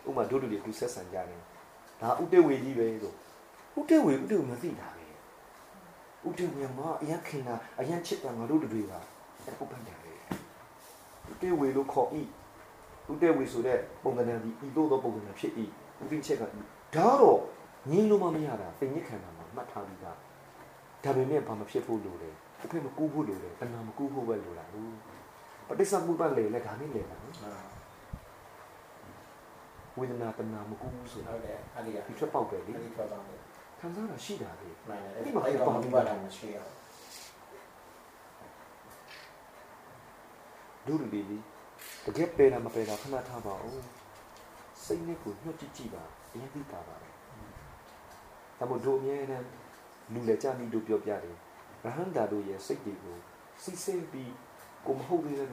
[0.08, 1.39] ဥမာတို့တို့တွေသူဆက်ဆံကြတယ်
[2.01, 3.16] ဒါဥတေဝေကြီးပဲလို့
[3.80, 5.06] ဥတေဝေဥတေဝေမသိတာပဲ
[6.28, 8.93] ဥတေဝေမှာအရင်ခင်တာအရင်ချစ်တာငါတို့တွေက
[9.45, 9.97] အဲ့ပုပ္ပန်တယ်
[11.32, 12.22] ဥတေဝေလို့ခေါ်ဤ
[13.12, 15.64] ဥတေဝေဆိုတဲ့ပုံသဏ္ဍာန်ဒီဤသို့သောပုံသဏ္ဍာန်ဖြစ်ဤ
[16.01, 16.43] ဥပိချက်က
[16.95, 17.39] ဒါတော့
[17.89, 20.18] ငင်းလို့မမရတာပင်ညစ်ခံတာမှာမှတ်ထားပြီးသား
[21.03, 22.30] ဒါပေမဲ့ဘာမဖြစ်ဖို့လိုလဲ
[22.64, 24.93] အဖေမကူဖို့လိုတယ်တဏှာမကူဖို့ပဲလိုတာလို့
[25.68, 27.36] ပဋိစ္စမှုပတ်လေလဲဒါနဲ့လေတာနော်
[29.97, 33.39] ဝေဒနာတဏှာမကူဘူးဆိုတာဟုတ်တယ်အဲ့ဒီကဒီချက်ပေါက်တယ်လေအဲ့ဒီထွက်သွားတယ်
[33.80, 35.78] ခံစားတာရှိတာလေမှန်တယ်အဲ့ဒီမှာအဲ့ဒီဘာမှ
[36.26, 36.74] မရှိအောင်
[40.86, 41.38] ဒုလူတွေလေ
[42.05, 43.84] တကယ်ပယ်တာမပယ်တာခဏထားပါဦး
[44.86, 47.09] စိတ်နဲ့ကိုညှို့ကြည့်ကြည့်ပါအရင်သိတာပါပဲ
[48.59, 49.47] ဒါမို့တို့အမြဲတမ်း
[50.13, 51.36] လူလေကြမိတို့ပြောပြတယ်
[51.84, 53.18] ရဟန္တာတို့ရဲ့စိတ်တွေကို
[53.63, 54.34] စိတ်ဆင်းပြီး
[54.88, 55.48] ကိုမဟုတ်သေးတဲ့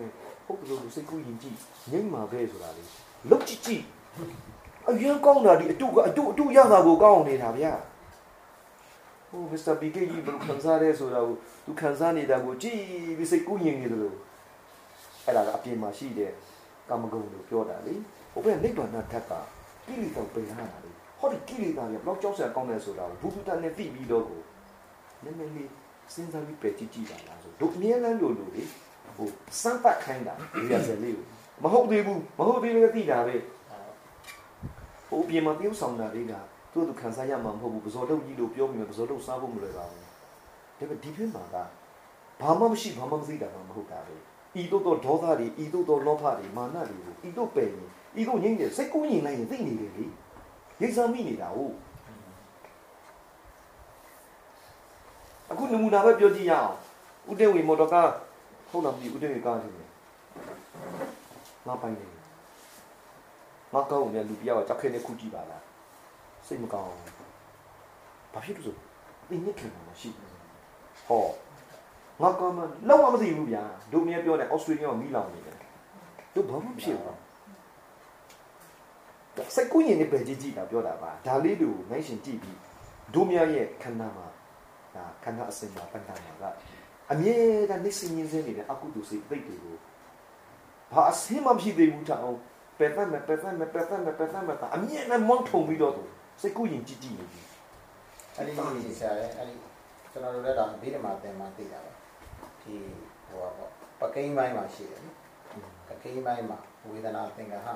[0.47, 1.57] ဟုတ်တယ်လို့စိတ်ကူးရင်ကြည့်
[1.91, 2.83] ငိမ့်မှာပဲဆိုတာလေ
[3.30, 3.83] လုတ်ကြည့်ကြည့်
[4.89, 7.72] အရင်ကောင်းတာဒီအတုကအတုအတုရတာကိုကောင်းနေတာဗျာ
[9.28, 12.80] ဟိုမစ္စတာဘီကေကြီးဘယ်လိုခံစားရဲဆိုတာကိုသူခံစားနေတာကိုကြည့်
[13.18, 14.16] ပြီးစိတ်ကူးရင်နေတယ်လို့
[15.26, 16.33] အဲ့ဒါကအပြင်မှာရှိတဲ့
[16.89, 17.95] ကာမဂုဏ်လို့ပြောတာလေ
[18.33, 19.33] ဟိုဘက်နိဗ္ဗာန်ဓာတ်က
[19.87, 24.41] ကိလေသာပယ်ရတာလေဟောဒီကိလေသာတွေဘလောက်ကြောက်စရာကောင်းတယ်ဆိုတာကိုဘုဒ္ဓတန်နဲ့သိပြီးတော့ကို
[25.24, 25.70] နည်းနည်းလေး
[26.14, 28.62] စဉ်းစားပြီးပယ်ကြည့်ကြည့်ပါလားဆိုတို့အမြဲတမ်းလို့လို့လေ
[29.16, 29.28] ဟို
[29.60, 31.26] စမ်းပတ်ခိုင်းတာဒီရစလေးကို
[31.62, 33.36] မဟုတ်သေးဘူးမဟုတ်သေးလည်းသိတာပဲ
[35.08, 36.32] ဟိုအပြင်မှာပြုံးဆောင်တာလေးက
[36.72, 40.08] သူ့သူခံစားရမှာမဟုတ်ဘူးပဇော်တုတ်ကြီးလို့ပြောမိမယ်ပဇော်တုတ်စားဖို့မလွယ်ပါဘူးဒါ
[40.78, 41.56] ပေမဲ့ဒီဖိမှာက
[42.40, 44.14] ဘာမှမရှိဘာမှမသိတာမှမဟုတ်တာပဲ
[44.60, 47.88] ဤတို့သောဒေါသတွေဤတို့သောလောဘတွေမာနတွေကိုဤတို့ပယ်ရင်
[48.20, 50.04] ဤတို့ငြိမ့်တယ်စိတ်ကူးရင်လိုက်ရင်သိနေတယ်လေ
[50.80, 51.74] ရိတ်ဆာမိနေတာဟုတ်
[55.50, 56.72] အခုနမူနာပဲပြောကြည့်ရအောင်
[57.30, 58.10] ဥတေဝေမော်တော်ကား
[58.72, 59.72] ဟုတ်လားမသိဘူးဥတေဝေကားတယ်
[61.66, 62.06] ငါပိုင်နေ
[63.74, 65.62] ငါကောင်းမြလူပြားကကြောက်ခဲနေခုကြည့်ပါလား
[66.46, 66.88] စိတ်မကောင်း
[68.32, 68.76] ဘာဖြစ်လို့ဆို
[69.30, 70.30] အင်းညစ်ခင်မှာရှိတယ်
[71.08, 71.26] ဟော
[72.22, 72.58] ငါကမ
[72.88, 73.62] လောက်မမသိဘူးဗျာ
[73.92, 75.56] တို့မြဲပြောတယ်ဩစတြေးလျကမီးလောင်နေတယ်
[76.34, 77.18] တို့ဘာမှမဖြစ်ဘူး
[79.54, 82.58] စိတ်ကူးရင်လည်းပဲကြည့်ကြည့်တာပြောတာပါဒါလေးတွေကိုနိုင်ရှင်ကြည့်ပြီး
[83.14, 84.26] တို့မြရဲ့ခန္ဓာမှာ
[84.94, 86.44] ဒါခန္ဓာအစင်မှာပန္နာမှာက
[87.12, 87.36] အမြဲ
[87.70, 89.76] တမ်းနေစင်းရင်းစင်းနေတဲ့အကုသိုလ်စိတ်သိပ်တွေကို
[90.92, 92.36] ဘာအစင်းမှဖြစ်သေးဘူးတောင်
[92.78, 96.02] ပယ်ဖက်မယ်ပယ်ဖက်မယ်ပယ်ဖက်မယ်ပယ်ဖက်မယ်အမြဲတမ်းမောင်းထုံပြီးတော့သူ
[96.40, 97.40] စိတ်ကူးရင်ကြည့်ကြည့်နေပြီ
[98.36, 99.54] အဲ့ဒီဆရာလည်းအဲ့ဒီ
[100.12, 101.92] ကျွန်တော်တို့လည်းဒါဘေးမှာတင်မှသိတာပါ
[102.62, 102.74] ဒီ
[103.28, 103.48] ဟိုပါ
[104.00, 105.16] ပကိန်းပိုင်းမှာရှိတယ်နော်
[105.88, 106.58] ပကိန်းပိုင်းမှာ
[106.90, 107.68] ဝေဒနာသင်္ခါရ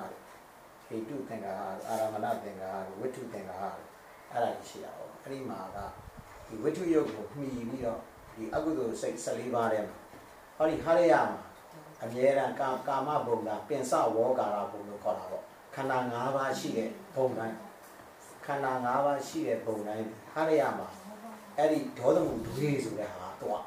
[0.87, 3.65] ဟေတုသင်္ခါရအာရမဏသင်္ခါရဝိတုသင်္ခါရ
[4.33, 5.79] အဲ့ဒါရှိတာပေါ့အဲ့ဒီမှာက
[6.47, 8.01] ဒီဝိတုယုတ်ကိုမှီပြီးတော့
[8.37, 9.97] ဒီအကုသိုလ်စိတ်14ပါးထဲမှာ
[10.57, 11.39] ဟောဒီဟာရယမှာ
[12.03, 15.43] အမြဲတမ်းကာကာမဘုံကပင်စဝေါကာရဘုံလို့ခေါ်တာပေါ့
[15.75, 17.57] ခန္ဓာ၅ပါးရှိတဲ့ဘုံတိုင်း
[18.47, 20.89] ခန္ဓာ၅ပါးရှိတဲ့ဘုံတိုင်းဟာရယမှာ
[21.59, 23.63] အဲ့ဒီဒေါသမှုဒွေဆိုတဲ့ဟာတော့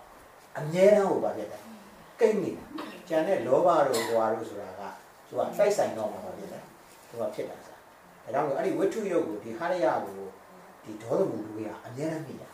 [0.58, 1.64] အမြဲတမ်းဟိုပါဖြစ်တယ်
[2.20, 2.66] ကိမ့်နေတာ
[3.08, 4.82] ကျန်တဲ့လောဘတို့ဘွာတို့ဆိုတာက
[5.28, 6.64] သူကတိုက်ဆိုင်တော့မှာပါဖြစ်တယ်
[7.10, 7.80] သူကဖြစ်တာစား
[8.24, 10.14] ဒါကြောင့်မို့အဲ့ဒီဝိထုယုတ်ကိုဒီဟာရယကို
[10.84, 12.49] ဒီဒေါသမှုဒွေကအမြဲတမ်းမိတာ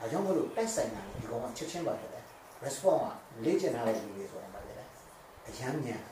[0.00, 2.24] ဒါကြောင့်မို့လို့တိုက်ဆိုင်တာဒီကောင်ကချက်ချင်းပါဖြစ်တယ်
[2.64, 3.04] response
[3.36, 4.88] ကလေ့ကျင့်ထားတဲ့လူတွေဆိုတာပါဖြစ်တယ်
[5.46, 6.02] အယမ်းမြန်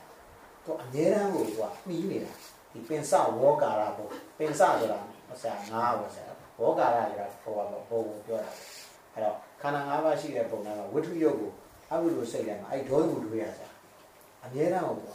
[0.65, 2.33] သူအမြဲတမ်းကိုသူကမှီနေတာ
[2.73, 4.07] ဒီပင်စဝေါကာရဘုံ
[4.39, 4.99] ပင်စဆိုတာ
[5.43, 8.51] ဆရာငါးပါဆရာဝေါကာရဆိုတာဟိုပါဘုံပြောတာ
[9.13, 11.53] အဲ့တော့ခန္ဓာ၅ပါးရှိတဲ့ပုံတိုင်းမှာဝိထုယုတ်ကို
[11.91, 13.73] အဘိဓုစိတ်လိုက်မှာအဲ့ဒေါသမှုတွေရစား
[14.45, 15.11] အမြဲတမ်းဟိုက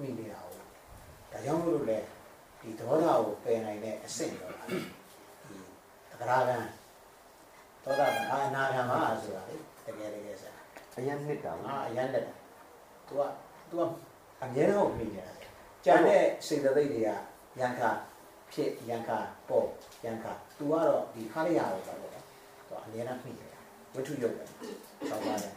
[0.00, 0.56] မိနေတာဟုတ်
[1.32, 1.98] ဒါကြောင့်မို့လို့လေ
[2.60, 4.78] ဒီဒေါသကိုပယ်နိုင်တဲ့အဆင့်တော့ဒီ
[6.10, 6.58] တဂရကံ
[7.83, 10.55] ဒေါသကအာနာဂံမှာဆိုတာလေတကယ်တကယ်စား
[10.97, 12.35] အရင်နှစ်တာ အာအရန်တက်တာ
[13.07, 13.21] तू က
[13.69, 13.81] तू က
[14.43, 15.33] အမြဲတမ်းကိုမိနေတာ
[15.85, 17.09] ကြံတဲ့စေတသိက်တွေက
[17.59, 17.81] ယံခ
[18.51, 19.09] ဖြစ်ယံခ
[19.49, 19.67] ပေါ့
[20.05, 20.25] ယံခ
[20.57, 22.07] तू ကတော့ဒီခါရရပဲပေါ့လေ
[22.67, 23.59] तू အမြဲတမ်းမိနေတာ
[23.93, 24.47] ဝိထုယုတ်တယ်
[25.09, 25.53] ဆောင်းပါတယ်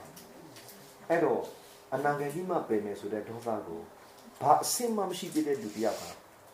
[1.09, 1.41] အဲ့တော့
[1.95, 3.81] အနာဂတ်ကြီးမှပယ်မယ်ဆိုတဲ့ဒေါသကို
[4.41, 6.05] ဘာအဆင်မှမရှိသေးတဲ့လူတစ်ယောက်က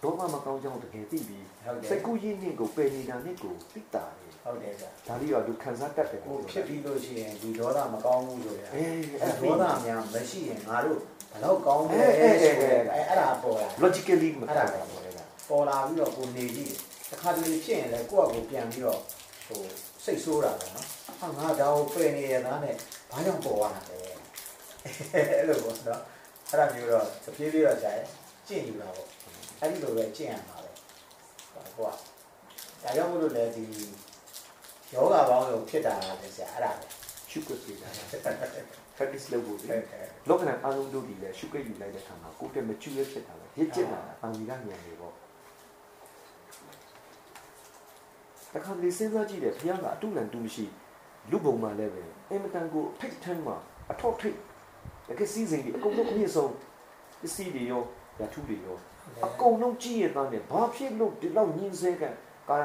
[0.04, 11.00] ဒေါသမကောင်းကြောင်းတကယ်သိပြီးဟုတ်တယ်စိတ်ကူးရင်းနဲ့ကိုပယ်နေတာနဲ့ကိုသိတာတယ်ဟုတ်တယ်ဗျာဒါလေးတော့သူခံစားတတ်တယ်ဟိုဖြစ်ပြီးလို့ရှိရင်ဒီဒေါသမကောင်းဘူးဆိုရယ်အေးအဲအဲ့ဒေါဒါသများမရှိရင်ငါတို့
[11.32, 19.00] ဘလောက်ကောင်းလဲအဲအဲအဲဆိုရဲအဲအဲ့ဒါပေါ်လာ logically မအဲ့ဒါပဲပေါ်လာပေါ်လာပြီးတော့ကိုနေကြည့်တယ်တစ်ခါတလေဖြစ်ရင်လည်းကိုယ့်အကိုပြန်ပြီးတော့
[19.48, 19.62] ဟို
[20.04, 20.88] စိတ်ဆိုးတာပဲနော်
[21.20, 22.76] ဟာငါဒါကိုပယ်နေရတာနဲ့
[23.10, 23.98] ဘာကြောင့်ပေါ်လာတာလဲ
[25.14, 26.02] အဲ့လိုပေါ့နော်
[26.50, 28.08] အဲ့ဒါမျိုးတော့တပြေးပြေးတော့ကြာရင်
[28.48, 29.08] ကျင့်ယူတာပေါ့
[29.64, 30.72] အဲ့ဒီလိုပဲကျင့်ရမှာပဲ
[31.76, 31.90] ဟိုက
[32.84, 33.64] ဒါကြောင့်မို့လို့လည်းဒီ
[34.94, 36.86] ယောဂဘောင်းလို့ဖြစ်တာလည်းဆရာအဲ့ဒါပဲ
[37.30, 37.90] ရှုပ်ပေးတာ
[38.96, 45.14] practice လုပ်ဖို့လေဟုတ်ကဲ့လောကနာအာလုံးတို့ဒီလည်းရှုပ်ယူလိုက်တဲ့ခါမှာကိုယ်တည်းမကျူရဖြစ်တာလေရစ်ကျက်လာတာအံဝီကဉာဏ်တွေပေါ့
[48.54, 50.66] တခါလေစဉ်းစားကြည့်တယ်ဘုရားကအတုလန်တူမရှိ
[51.32, 53.56] လူပုံမှန်လည်းပဲအင်မတန်ကိုထိတ်ထန်းမှာ
[53.92, 54.38] အထောက်ထိတ်
[55.08, 56.52] တကယ်စီစဉ်ပြီးအကုန်လုံးအမြင့်ဆုံး
[57.22, 57.84] ပစ္စည်းတွေရော
[58.20, 58.78] ဓာတုတွေရော
[59.26, 62.04] အကုန်လုံးကြည့်ရတဲ့နဲ့ဘာဖြစ်လို့ဒီလောက်ညင်းဆဲက
[62.50, 62.58] ကာ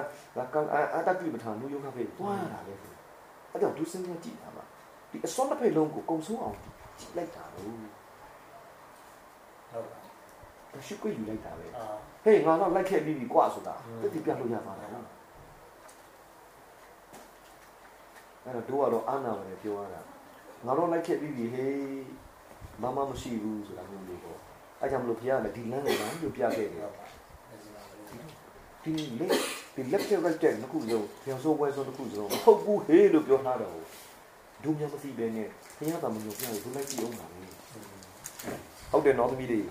[0.55, 0.61] ကာ
[0.95, 2.73] အတတိမထာလူယောဂဖေးသွားရတာလေ
[3.53, 4.63] အဲ့တော့သူစဉ်းစားကြည့်တာပါ
[5.11, 6.75] ဒီအစွမ်းတစ်ဖက်လုံးကိုကုံဆုံးအောင်ကြည့်
[7.17, 9.87] လိုက်တာလို့ဟုတ်
[10.73, 11.85] ပါရှုပ်ယူလိုက်တာပဲအာ
[12.25, 14.91] ဟေးငါတော့လိုက်ခဲ့ပြီးပြီကွာဆိုတာတက်တိပြလို့ရပါလား
[18.45, 20.01] အဲ့တော့တို့ကတော့အာနာပဲပြောရတာ
[20.67, 21.77] ငါတော့လိုက်ခဲ့ပြီးပြီဟေး
[22.83, 24.39] မမမရှိဘူးဆိုတာမျိုးလေးပေါ့
[24.81, 27.05] အဲ့ကြောင့်မလို့ဘုရားကလည်းဒီလမ်းကိုလမ်းပြပြခဲ့တယ်ဟုတ်ပါ
[28.85, 29.33] ဒီလက်
[29.75, 33.75] ဒီလက်ချက်ရက်တဲ့နှစ်ခုလုံးပြန်စိုးပွဲဆုံးတစ်ခုစလုံးမဟုတ်ဘူးဟေးလို့ပြောထားတော့
[34.63, 35.49] ဒုမြန်မသိပဲနဲ့
[35.79, 37.41] ဘုရားကမညိုပြရဘူးလိုက်ကြည့်အောင်ပါလေ
[38.91, 39.65] ဟုတ်တယ်နော်သမီးလေး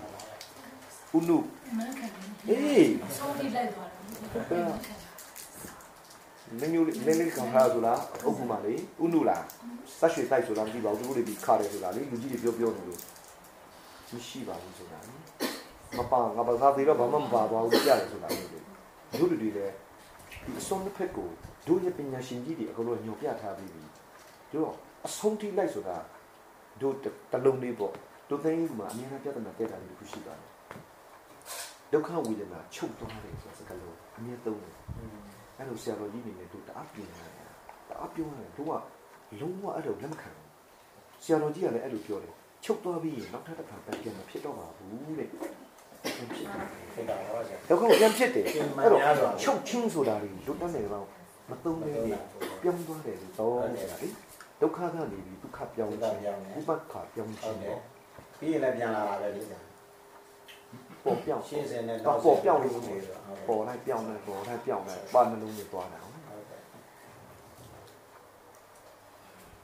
[1.16, 1.36] ဥနု
[1.78, 4.68] မခံဘူးအေးဆုံးပြီးလိုက်သွားတယ်
[6.60, 9.44] မင်းမျိုးလေးလေးလေးကောင်ထားဆိုလားအုပ်ကူမလေးဥနုလား
[9.98, 13.00] ဆက်ရွှေတိုက်ဆိုလားမသိပါဘူးသူတို့တွေပြီးခါတယ်ဆိုတာလေလူကြီးတွေပြောပြောနေလို့
[14.12, 15.14] မရှိပါဘူးဆိုတာလေ
[15.96, 21.28] မပါငါဘာသာသေးတော့ဘာမှမပါသွားဘူးကြားတယ်ဆိုတာလေတို့တွေလည်းဒီအစုံတစ်ဖက်ကို
[21.66, 23.82] တို့ရဲ့ပညာရှင်ကြီးတွေအကုန်လုံးညွှန်ပြထားပြီးပြီ
[24.52, 24.70] တို့
[25.06, 25.96] အဆုံးထိလိုက်ဆိုတာ
[26.80, 26.94] တို့
[27.32, 27.92] တလုံးလေးပေါ့
[28.28, 30.48] တို့သိန်းမှာအများကြီးပြဿနာတက်တာတွေခုရှိပါတယ်
[31.92, 34.76] ဒုက္ခဝေဒနာချုပ်သွားတယ်ဆိုတဲ့စကားလုံးအမြဲသုံးတယ်
[35.56, 37.26] အဲ့လိုဆရာတော်ကြီးနေနဲ့တို့တအားပြင်းနေတာ
[37.88, 38.70] တအားပြောတယ်တို့က
[39.40, 45.36] လုံးဝအဲ့လိုလက်မခံဘူးဆရာတော်ကြီးကလည်းအဲ့လိုပြောတယ် ချုပ်သွားပြီးရင်နောက်ထပ်တစ်ခါပြန်မဖြစ်တော့ပါဘူးတဲ့ပြ
[46.22, 51.06] န်ဖြစ်တယ်ဖြစ်တာတော့ဆရာဒုက္ခကိုပြန်ဖြစ်တယ်ပြန်မှအဲ့တော့များစွာချုပ်ချင်းဆိုတာတွေလွတ်တတ်နေတော့
[51.50, 52.16] မသုံးနေဘူး
[52.62, 54.08] ပြောင်းသွားတယ်လို့တော့ဆိုတာလေ
[54.60, 56.16] ဒုက္ခကနေပြီးဒုက္ခပြောင်းခြင်း
[56.58, 57.82] ဥပ္ပခါပြောင်းဟုခြင်းတ်တယ်ပေါ့
[58.38, 59.60] ပြီးရင်လည်းပြန်လာတာပဲလေဆရာ
[61.04, 66.60] ပေါ်ပြောင်းရှင်းစင်နဲ့တော့ပေါ်ပြောင်းလို့ဟုတ်ဆိုတယ်တယ်ဟုတ်ပေါ်လိုက်ပြောင်းလိုက်ပေါ်လိုက်ပြောင်းလိုက်ပါနှလုံးနဲ့သွားတာဟုတ်ကဲ့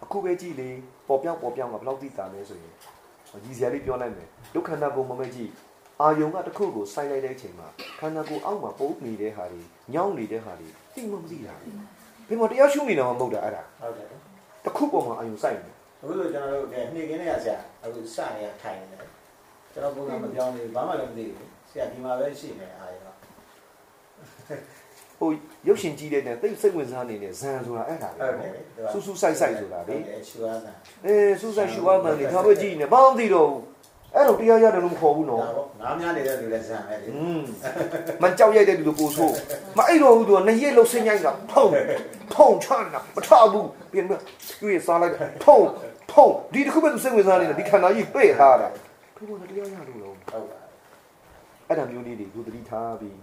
[0.02, 0.70] အခုပဲကြည့်လေ
[1.08, 2.72] ပေါ်ပြောင်းပေါ်ပြောင်းကဘယ်လောက်သိတာလဲဆိုရင်
[3.44, 5.50] ရည်စရာလေးပြောလိုက်မယ်ဒုက္ခန္တာကိုမမဲကြည့်
[6.00, 7.68] အာယုံကတစ်ခုကိုစိုက်လိုက်တဲ့အချိန်မှာ
[7.98, 9.62] ခန္ဓာကိုယ်အောက်မှာပုပ်နေတဲ့ဟာတွေ
[9.94, 11.54] ညောင်းနေတဲ့ဟာတွေသိမှမသိတာ
[12.28, 14.08] ဘယ်မှာတရားရှုနေတာမှမဟုတ်တာအဲ့ဒါဟုတ်တယ်
[14.64, 15.70] တစ်ခုပေါ်မှာအာယုံစိုက်နေ
[16.00, 19.10] အခုဆိုကျွန်တော်တို့ကနေ့ကင်းနေရဆရာအခုစနေရထိုင်နေတယ်
[19.72, 23.14] ကျွန်တော်ပုံကမပြောင်းနေဘာမှလည်းမသိဘူးဆရာဒီမှာပဲရှိနေအားရဟို
[25.67, 29.97] ရုပ်ရှင်ကြည့်တဲ့နဲ့သိစိတ်ဝင်စားနေတဲ့ဇန်ဆိုတာအဲ့ဒါ ဟုတ် လေ တယ် စူးစူးစိုက်စိုက်ဆိုတာလေ
[30.27, 30.71] ရှူရတာ
[31.05, 33.63] အေးစူးစိုက်ရှူအောင်မှနေဒါပဲကြည့်နေဘာမှမသိတော့ဘူး
[34.15, 37.41] အဲ့တော့တရားရတယ်လို့မခေါ်ဘူးနော် ဒါပေါ့ငါးများနေတဲ့လူလည်းဇံပဲလေ อืม
[38.21, 39.33] မကြောက်ရိုက်တဲ့လူလိုပို့ဆိုး
[39.77, 41.65] မအဲ့တော့ဘူးသူကနှစ်ရက်လုံးဆင်းញိုင်းတာဖုံ
[42.33, 44.11] ဖုံချမ်းတာမထဘူးပြင်မ
[44.59, 45.13] ကျွေးစားလိုက်
[45.43, 45.59] ဖုံ
[46.11, 48.67] ဖုံဒီတစ်ခုပဲသူစိတ်ဝင်စားနေတာဒီခန္ဓာကြီးပြေ့ထားတာ
[49.15, 50.59] သူကတရားရလို့လို့ ဟုတ်ပါ
[51.67, 53.19] အဲ့ဒါမျိုးလေးတွေသူတတိထားပြီးတ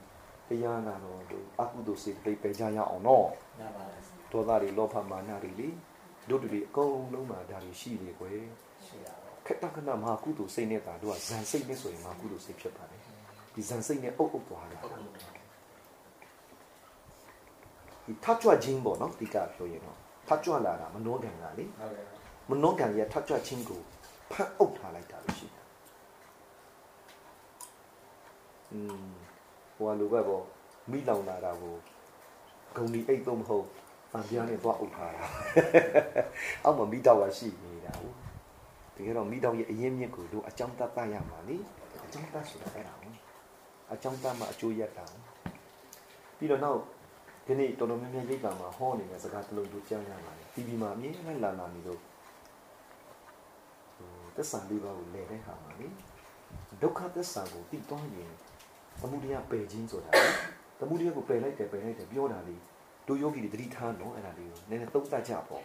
[0.63, 3.27] ရားနာတော့သူအကုသိုလ်စိတ်ပိတ်ပယ်ကြရအောင်နော်
[3.59, 4.01] နားပါလား
[4.31, 5.69] ဒေါသတွေလောဘမာနတွေလေ
[6.29, 8.39] တို့တွေအကုန်လုံးမှာဒါတွေရှိနေကွယ်
[8.85, 13.01] ရှိတာပေါ့ခက်တခဏမဟာကုသိုလ်စိတ်နဲ့တာတို့ကဇန်စိတ်နဲ့ဆိုရင်မဟာကုသိုလ်စိတ်ဖြစ်ပါတယ်
[13.53, 14.77] ဒီဇန်စိတ်နဲ့အုပ်အုပ်သွားတာ
[18.05, 19.97] ဒီထကြွခြင်းပေါ့နော်ဒီကပြောရင်တော့
[20.27, 22.05] ထကြွလာတာမနှောကံကလေဟုတ်ကဲ့
[22.49, 23.81] မနှောကံရဲ့ထကြွခြင်းကို
[24.31, 25.63] ဖတ်အုပ်ထားလိုက်တာလို့ရှိတာ
[28.73, 28.79] อื
[29.09, 29.13] ม
[29.81, 30.43] ဟိုကလိုပဲပေါ့
[30.91, 31.75] မိလောင်လာတာကို
[32.75, 33.67] ဂုံဒီအိတ်တော့မဟုတ်
[34.13, 35.23] အံပြားနဲ့သွားအုပ်ထားတာ
[36.63, 38.15] အောက်မှာမိတော့ကရှိနေတာဟုတ်
[38.95, 41.57] တကယ်တော့မိတော့ရဲ့အရင်မြင့်ကိုတို့အကြောင်းတတ်တတ်ရမှာလေ
[42.05, 43.17] အကြောင်းတတ်ဆိုတာအဲ့ဒါဟုတ်
[43.93, 45.25] အကြောင်းတတ်မှအကျိုးရတာဟုတ်
[46.37, 46.79] ပြီးတော့နောက်
[47.45, 51.99] ဒီနေ့တော်တော်များများရိပ်ပါမှာဟောနေတဲ့စကားတစ်လုံးတို့ကြားရပါတယ်။ TV မှာအမြဲတမ်းလာလာနေလို့
[53.95, 55.87] ဟိုသစ္စာလေးပါးကိုလဲတဲ့ဟာမှာလေ
[56.81, 58.31] ဒုက္ခသစ္စာကိုသိသွားရင်
[59.01, 60.25] သမုဒယပယ်ခြင်းဆိုတာလေ
[60.79, 62.55] သမုဒယကိုပယ်လိုက်တယ်ပယ်လိုက်တယ်ပြောတာလေ
[63.07, 65.63] တို့ယောဂီတွေသတိထားနော်အဲ့ဒါလေးကိုနည်းနည်းသုံးသပ်ကြပေါ့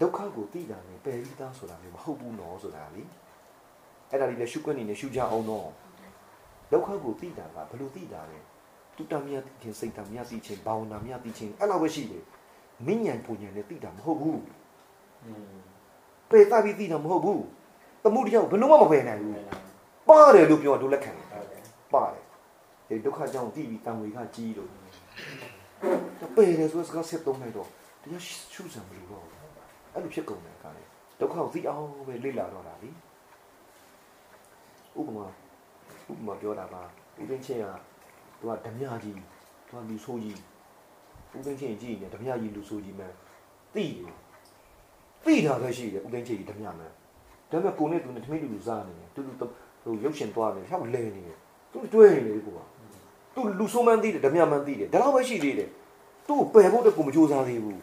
[0.00, 3.02] ဒုက္ခကိုသိတာနဲ့ပယ်ပြီးသားဆိုတာမျိုးမဟုတ်ဘူးနော်ဆိုတာလေ
[4.10, 5.68] အဲ့ဒါလေးလည်းရှုခွင့်နေနဲ့ရှုကြအောင်နော်
[6.72, 8.38] ဒုက္ခကိုသိတာကဘယ်လိုသိတာလဲ
[8.96, 12.24] တုတ္တမြတ်သိခြင်းစိတ်ဓာတ်မြတ်သိခြင်းဘာဝနာမြတ်သိခြင်းအဲ့လောက်ပဲရှိတယ်
[12.86, 14.42] မဉ္ဇဉ်ပူဉ္ဇဉ်နဲ့သိတာမဟုတ်ဘူး
[15.24, 15.56] อืม
[16.30, 17.42] ပေသပြီးသိတာမဟုတ်ဘူး
[18.02, 19.34] သမှုတရားကိုဘယ်လုံးမမပယ်နိုင်ဘူး
[20.08, 21.25] ပါတယ်လို့ပြောတာတို့လက်ခံတယ်ဟုတ်တယ်
[21.96, 22.24] ပါတယ်
[22.88, 24.70] ဒီဒုက္ခကြောင့်သိပြီးတံဝေကကြီးလို့
[26.36, 27.68] ပယ်တယ်ဆိုစကားဆက်သုံးလိုက်တော့
[28.02, 29.24] တရားရှုစံမလို့တော့
[29.92, 30.82] အဲ့လိုဖြစ်ကုန်တယ်ခါလေ
[31.20, 32.90] ဒုက္ခကိုသိအောင်ပဲလေ့လာတော့တာလी
[34.98, 35.26] ဥပမာ
[36.10, 36.82] ဥပမာပြောတာပါ
[37.20, 37.64] ဥပင်းချင်းက
[38.40, 39.22] သူကဓမြကြီးသူ
[39.70, 40.38] ကလူဆိုးကြီး
[41.30, 43.14] ဟဦးသိန်းချင်းကြည့်နေဓမြကြီးလူဆိုကြီးမှန်း
[43.74, 44.14] သိတယ်
[45.24, 46.94] သိတာပဲရှိတယ်ဦးသိန်းချင်းကြီးဓမြမှန်း
[47.50, 49.46] ဒါပေမဲ့ကိုနဲ့သူနဲ့ထမင်းတူလူစားနေတယ်တူတူ
[49.82, 51.38] ဟိုရုပ်ရှင်သွားနေတယ်ဟောက်လဲနေတယ်
[51.72, 52.58] သူတွဲနေလေကိုက
[53.34, 55.68] သူလူဆိုမှန်းသိတယ်ဓမြမှန်းသိတယ်ဒါတော့ပဲရှိသေးတယ်
[56.28, 57.80] သူ့ပယ်ဖို့တကူမကြိုးစားသေးဘူး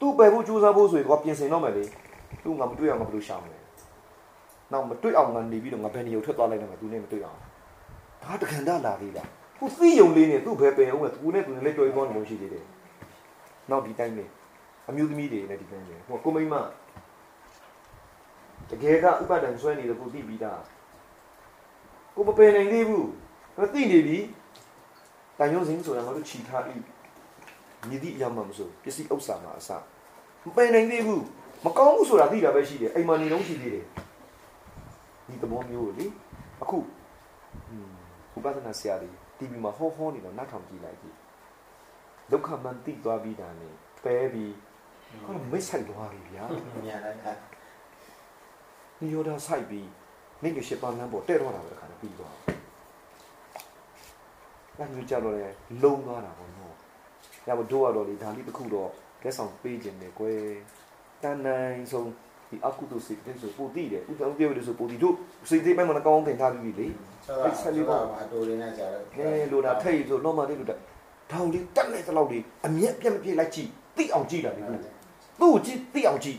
[0.00, 1.84] သူ့ပယ်ဖို့ကြိုးစားဖို့ဆိုရင်တော့ပြင်ဆင်တော့မယ်လေ
[2.44, 3.58] သူငါမတွေ့အောင်ငါဘယ်လိုရှောင်လဲ
[4.72, 7.38] နောက်မတွေ့အောင်ငါနေပြီးတော့ငါဘယ်နေရာထွက်သွားလိုက်လဲငါသူနဲ့မတွေ့အောင်
[8.22, 9.28] ဒါတခန္ဓာလာသေးလား
[9.58, 12.64] ခုသိယုံလေးနဲ့သူ့ဘယ်ပယ်အောင်လဲသူနဲ့သူနဲ့လက်တွေ့သွားနေလို့ရှိသေးတယ်
[13.70, 14.24] နောက်ဒီတိုင်းပဲ
[14.88, 16.54] အမျိုးသမီးတွေလည်းဒီတိုင်းပဲဟိုကိုမိမ
[18.70, 20.60] တကယ်ကဥပဒံဆွဲနေတယ်ကိုသိပြီးသား
[22.16, 23.06] ကိုမပယ်နိုင်သေးဘူး
[23.58, 24.18] မသိနေပြီ
[25.38, 26.74] တန်ရုံးစင်းဆိုတာငါတို့ခြိထားပြီ
[27.88, 29.70] မြည်သည့်အရာမှမဆိုပစ္စည်းဥစ္စာမှာအစ
[30.46, 31.22] မပယ်နိုင်သေးဘူး
[31.64, 33.84] မကောင်းဘူးဆိုတာသိတာပဲရှိတယ်အိမ်မှာနေတော့ရှိသေးတယ်
[35.28, 36.06] ဒီသဘောမျိုးလေ
[36.62, 36.78] အခု
[38.36, 41.16] ဥပဒနာဆရာတွေ TV မှာဟောဟောနေတော့နားထောင်ကြည့်လိုက်ကြည့်
[42.30, 43.72] ဒုက္ခမှန်သိသွားပြီးတာနဲ့
[44.04, 44.54] ပယ်ပြီး
[45.24, 46.44] ဟောမိတ်ဆိုင်သွားပြီဗျာ
[46.84, 47.32] မြန်လိုက်ခါ
[49.00, 49.88] နိရောဓဆိုင်ပြီး
[50.42, 52.56] နေကရှိပါနန်းပေါ်တဲ့တော့တာပဲခါနဲ့ပြီးသွားတယ်။
[54.78, 55.48] အဲ့ဒီကြတော့လေ
[55.82, 56.74] လုံသွားတာပေါ့နော်။
[57.46, 58.90] ညမတို့ကတော့လေဒါလေးတစ်ခုတော့
[59.22, 60.40] လက်ဆောင်ပေးခြင်းနဲ့ကွယ်
[61.22, 62.10] တန်နိုင်ဆုံး
[62.50, 65.14] ဒီအကုသိုလ်စိတ်တွေဆိုပို့တည်တယ်ဥပ္ပံပြေလို့ဆိုပို့တည်တို့
[65.48, 66.86] စိတ်သေးပိုင်းမှာကောင်းတင်ထားပြီးပြီလေ
[67.26, 70.76] ဆောက်ဆောက်ပါအတူလေးနဲ့ကြာတော့။အဲလိုတာထိတ်ဆိုတော့မှလေးလိုတာ
[71.30, 74.80] ထောင်လေးတက်နေသလောက်လေးအမျက်ပြက်မပြေလိုက်ကြည့်သိအောင်ကြည့်တာလေသူ့
[75.40, 76.38] ကိုကြည့်သိအောင်ကြည့်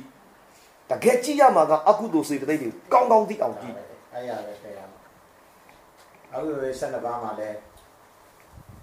[0.89, 2.55] တကယ်ကြည့်ရမှာကအကုသိုလ်စိတ်တွေ
[2.93, 3.75] ကောင်းကောင်းသိအောင်ကြည့်
[4.17, 4.99] အဲ့ရပဲတဲ့ရမှာ
[6.33, 7.49] အခုပဲ12ပါးမှာလဲ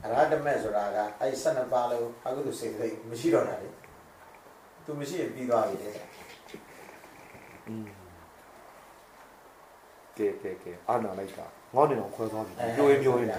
[0.04, 3.68] အရဟတမေဆိုတာကအဲ့12ပါးလုံးအခုသူစိတ်သိမရှိတော့တာလေ
[4.84, 5.94] သူမရှိရင်ပြီးသွားပြီတဲ့
[7.68, 7.86] อืม
[10.16, 13.30] ကဲကဲကဲအာနာလိုက်တာငေါ့နေတော့ခွဲသွားပြီပြောရင်ပြောရင်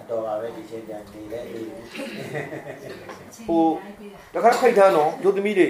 [0.00, 1.66] အတော်ပါပဲဒီချိန်ပြန်နေတဲ့အေး
[3.48, 3.64] ဟို
[4.34, 5.68] တခါခိုက်ထားတော့ဒုသမီးတွေ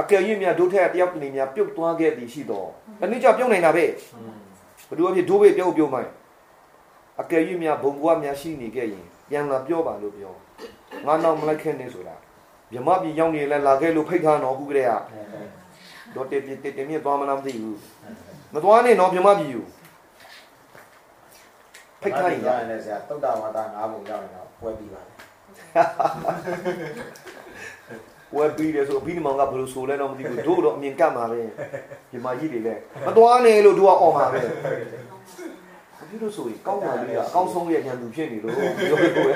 [0.00, 2.70] အကယ်၍များဒုထက်တယောက်ကနေများပြုတ်သွားခဲ့သည်ရှိတော့
[3.00, 3.84] တနည်းကြောင့်ပြုတ်နိုင်တာပဲ
[4.88, 6.10] ဘယ်လိုဖြစ်ဒိုးပဲပြုတ်ပြုတ်မှန်း
[7.20, 10.32] အကယ်၍များဘုံဘွားများရှိနေခဲ့ရင်ပြန်လာပြောပါလို့ပြော
[11.06, 12.16] ငါနောက်မလိုက်ခဲ့နဲ့ဆိုတာ
[12.72, 14.92] မြမပြည်ရောက်နေလဲလာခဲ့လို့ဖိတ်ထားတော့ခုကလေးက
[16.14, 17.78] တော့တေတေတေမြင့်သွားမလားမသိဘူး
[18.54, 19.60] မသွားနဲ့တော့မြမပြည်ယူ
[22.02, 25.12] ဖိတ်ထားရင်ရရင်လည်းဆရာတုတ်တာဝါဒ၅ပုံရောက်ရင်တော့ပွဲပြီးပါလေ
[28.36, 31.40] ဝယ်ပြီးတယ်ဆိုပြီးဒီမောင်ကဘယ်လိုဆိုလဲတော့မသိဘူးတို့တော့အမြင်ကတ်မှာပဲ
[32.10, 32.74] ဒီမှာကြီးတွေလဲ
[33.06, 34.40] မသွားနဲ့လို့တို့ကអော်မှာပဲ
[36.10, 39.32] ဒီလိုဆိုရင်ကောင်းပါလေအကောင်းဆုံးရဲ့ညံသူဖြစ်နေလို့ပြောလို့ပဲ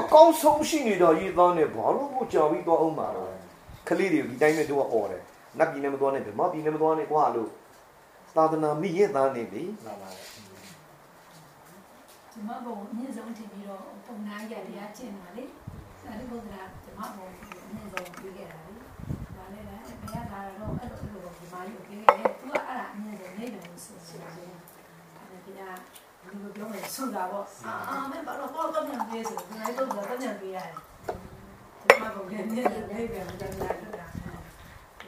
[0.00, 3.30] အကောင်းဆုံးရှိနေတော့ရေးသားနေဘာလို့ကိုကြော်ပြီးတော့အောင်မှာတော့
[3.88, 5.22] ကလေးတွေဒီတိုင်းနဲ့တို့ကអော်တယ်
[5.58, 7.50] နတ်ပြည်နဲ့မသွားနဲ့ဗမာပြည်နဲ့မသွားနဲ့ကွာလို့
[8.36, 10.24] သာသနာမိရဲ့သားနေပြီမှန်ပါလေ
[12.32, 15.44] ဓမ္မဘုံအမြင့်ဆုံးထင်ပြီးတော့ပုံနာရတရားကျင့်တာလေ
[16.04, 18.72] သာဓုဘုရားဓမ္မဘုံ အမြင့်ဆုံးပြီးခဲ့တာလေ
[19.36, 24.30] ဒါလည်းလည်းဘယ်ရတာတော့အဲ့လိုလိုဒီမာကြီးကိုပြီးခဲ့တယ်သူကအဲ့ဒါအမြင့်ဆုံးနေတယ်လို့ဆိုဆိုတယ်
[25.14, 25.68] ဒါနဲ့ပြာ
[26.22, 27.46] ဒီလိုပြောမယ်ဆူတာပေါ့
[27.88, 30.74] အာမင်းဘာလို့တော့တော့ပြန်ပြေးဆိုဒီနေ့တော့တော့ပြန်ပြေးရတယ်
[31.88, 34.06] ဓမ္မဘုံရဲ့မြင့်တယ်နေပြန်တယ်လားလို့တာ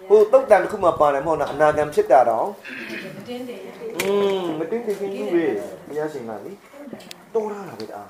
[0.08, 2.46] ဟိုတုတ်တန်တစ်ခုမှပါတယ်မဟုတ်လားအနာဂံဖြစ်တာတော့
[3.16, 3.60] မတင်းတယ်
[3.98, 5.44] อืมမတင်တင်ချင်းကြီးပဲ
[5.86, 6.52] ဘုရားရှင်ကလေ
[7.34, 8.02] တော်ရတာပဲတာ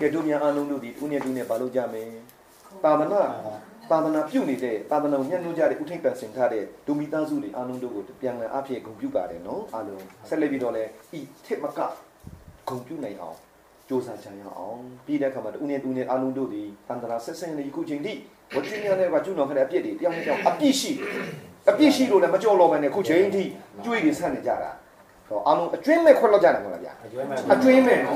[0.00, 2.08] ကဲတို့များအားလုံးတို့ဒီဦးနဲ့တူနဲ့ပါလို့ကြမယ်
[2.84, 3.22] တာမနာ
[3.90, 10.84] တာမနာပြုတ်နေတဲ့တာမနာကိုညှက်နှိုးကြတဲ့ဥထိတ်ပန်ဆင်ထားတဲ့ဒုမိသားစုတွေအားလုံးတို့ကိုပြန်လည်အဖြစ်ဂုဏ်ပြုပါတယ်နော်အားလုံးဆက်လက်ပြီးတော့လဲ
[11.18, 11.80] ဤထစ်မက
[12.68, 13.38] ဂုဏ်ပြုနိုင်အောင်
[13.84, 18.12] စ조사ကြရအောင်ပြီးတဲ့အခါမှာဦးနဲ့တူနဲ့အားလုံးတို့ဒီတန်တရာဆက်ဆင်းနေခုချိန်ထိ
[18.54, 21.08] ဝတိညာနဲ့ကကျွနော်ခတဲ့အပြစ်တွေတယောက်နဲ့တယောက်အပြစ်ရှိတယ်
[21.70, 23.42] အပြစ်ရှိလို့လည်းမကြော်တော့ဘဲနဲ့ခုချိန်ထိ
[23.84, 24.70] ကြွေးတွေဆက်နေကြတာ
[25.28, 28.14] ဟောအားလုံးအကျွင်းမဲ့ခွက်လောက်ကြတယ်မဟုတ်လားဗျာအကျွဲမဲ့အကျွင်းမဲ့ဘု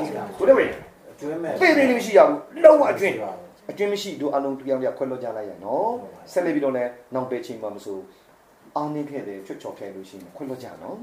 [0.48, 0.66] ရားဝေ
[1.10, 3.14] အကျွဲမဲ့ပေပေလေးမရှိရဘူးလုံးဝအကျွင်း
[3.70, 5.90] အကျွင်းမရှိတို့အလုံးတယောက်တယောက်ခွက်လောက်ကြလိုက်ရနော်
[6.32, 7.98] ဆက်လက်ပြီးတော့လည်းနောက်ပဲချိန်မှမဆို
[8.76, 10.96] အာနေခဲ့တယ်ချွတ်ချော်ခဲ့လို့ရှိရင်ခွက်လောက်ကြနော်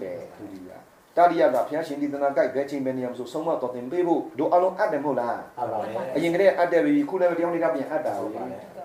[0.00, 0.70] ကဲဒုတိယ
[1.16, 8.26] တတိယကဘုရားရှင်ဒီသနာကြိုက်ဘဲချိန်ပဲနေရမဆိုဆုံးမတော်တင်ပေးဖို့တို့အလုံးအပ်တယ်မဟုတ်လားဟုတ်ပါလေအရင်ကတည်းကအပ်တယ်ပြီခုလည်းတယောက်နေတာပြန်အပ်တာပဲ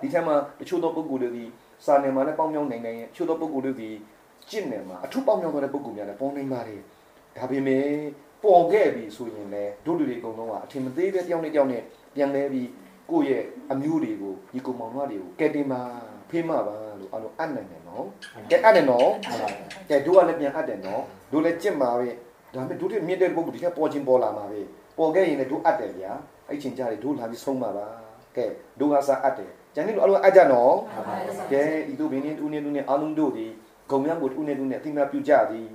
[0.01, 1.43] ဒီထက်မှတချို့သောပုဂ္ဂိုလ်တွေဒီ
[1.85, 3.89] စာနယ်မှာလည်းပေါင်းမြောင်းနိုင်နိုင်ရဲ့တချို့သောပုဂ္ဂိုလ်တွေဒီ
[4.49, 6.81] ကျင့်နယ်မှာအထုပေါင်းမြောင်းသွားတဲ့ပုဂ္ဂိုလ်များလည်းပေါင်းနိုင်ပါတယ်
[7.37, 7.87] ဒါပေမဲ့
[8.43, 11.81] ပေါ်ခဲ့ပြီဆိုရင်လည်းတို့လူတွေအကုန်လုံးကအထင်မသေးပဲတယောက်နဲ့တယောက်နဲ့
[12.15, 12.67] ပြန်လဲပြီး
[13.11, 15.81] ကိုယ့်ရဲ့အမျိုးတွေကိုဒီကုံမောင်နှမတွေကိုကဲတင်ပါ
[16.29, 18.05] ဖေးမပါလို့အလုံးအပ်နိုင်တယ်နော်
[18.49, 19.55] ကဲအပ်တယ်နော်ဟုတ်ပါလေ
[19.89, 21.01] ကဲတို့ကလည်းပြန်အပ်တယ်နော်
[21.31, 22.09] တို့လည်းကြင့်ပါပဲ
[22.53, 24.61] ဒါပေမဲ့တို့တွေမြင့်တဲ့ပုဂ္ဂိုလ်ဒီကပေါ်ချင်းပေါ်လာမှာပဲ
[24.97, 26.11] ပေါ်ခဲ့ရင်လည်းတို့အပ်တယ်ဗျာ
[26.49, 27.87] အဲ့ချိန်ကြတယ်တို့လာပြီးဆုံးပါပါ
[28.37, 28.45] ကဲ
[28.79, 31.61] တို့ကစားအပ်တယ်ကျန်တဲ့လူအလုံးအပ်ကြနော်ဟုတ်ပါလေကဲ
[31.91, 33.45] ဤတို့ဘင်းင်းဦးနေဦးနေအားလုံးတို့ဒီ
[33.89, 35.67] ဂုံမြတ်ကိုဦးနေဦးနေအသိမပြုကြသည်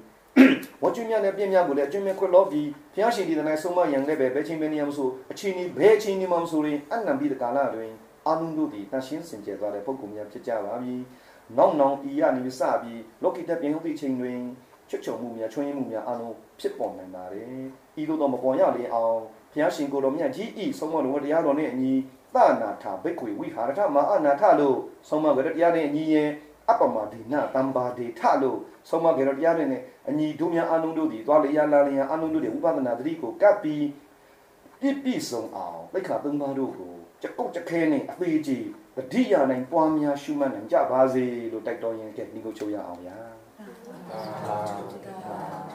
[0.82, 7.92] ဝကျွမြနဲ့ပြင်းမြကိုလည်းအကျွမြခွတ်လို့ပြီးဘုရားရှင်ဒီတနိုင်ဆုံးမယံလည်းပဲဘယ်ချင်းပဲနေရမဆိုအချင်းဒီဘယ်ချင်းနေမှမဆိုရင်အနံပြီးတဲ့ကာလတွင်
[8.26, 10.94] အာနုတို့သည်တန်ရှင်းစင်ကြယ်သွားတဲ့ပုဂ္ဂိုလ်များဖြစ်ကြပါပြီ။
[11.56, 14.38] နောက်နောင်ဤရနေပြီးစပြီးလောကီတက်ပြင်ဟုတ်သည့်ချိန်တွင်
[14.88, 17.46] ချွတ်ချုံမှုများချွင်းမှုများအလုံးဖြစ်ပေါ်နိုင်ပါတယ်။
[18.00, 19.18] ဤသို့သောမပေါ်ရလေအောင်
[19.52, 21.92] ဘုရားရှင်ကိုယ်တော်မြတ်ကြီးဤဆုံးမတော်တရားတော်နှင့်အညီ
[22.34, 24.76] သနာထဘိက္ခွေဝိဟာရထမအနာထလို့
[25.08, 26.30] ဆုံးမကြတဲ့တရားနှင့်အညီရင်
[26.70, 28.58] အပမဒီနာတံပါဒေထလို့
[28.88, 33.84] ဆုံးမကြတဲ့တရားနဲ့ အညီတို့များအလုံးတို့သည်သွားလျာလာလျာအလုံးတို့သည်ဥပဒနာတတိကိုကပ်ပြီး
[34.80, 38.66] ပြည့်ပြည့်စုံအောင်သိက္ခာသုံးပါးတို့ကိုကြကုတ်ကြခဲနဲ့အသေးကြီး
[38.96, 43.16] တတိယနိုင်ပွားများရှုမှတ်နိုင်ကြပါစေလို့တိုက်တော်ရင်ကဲဒီကိုချုပ်ရအောင်ဗျာ
[45.28, 45.67] ဒါ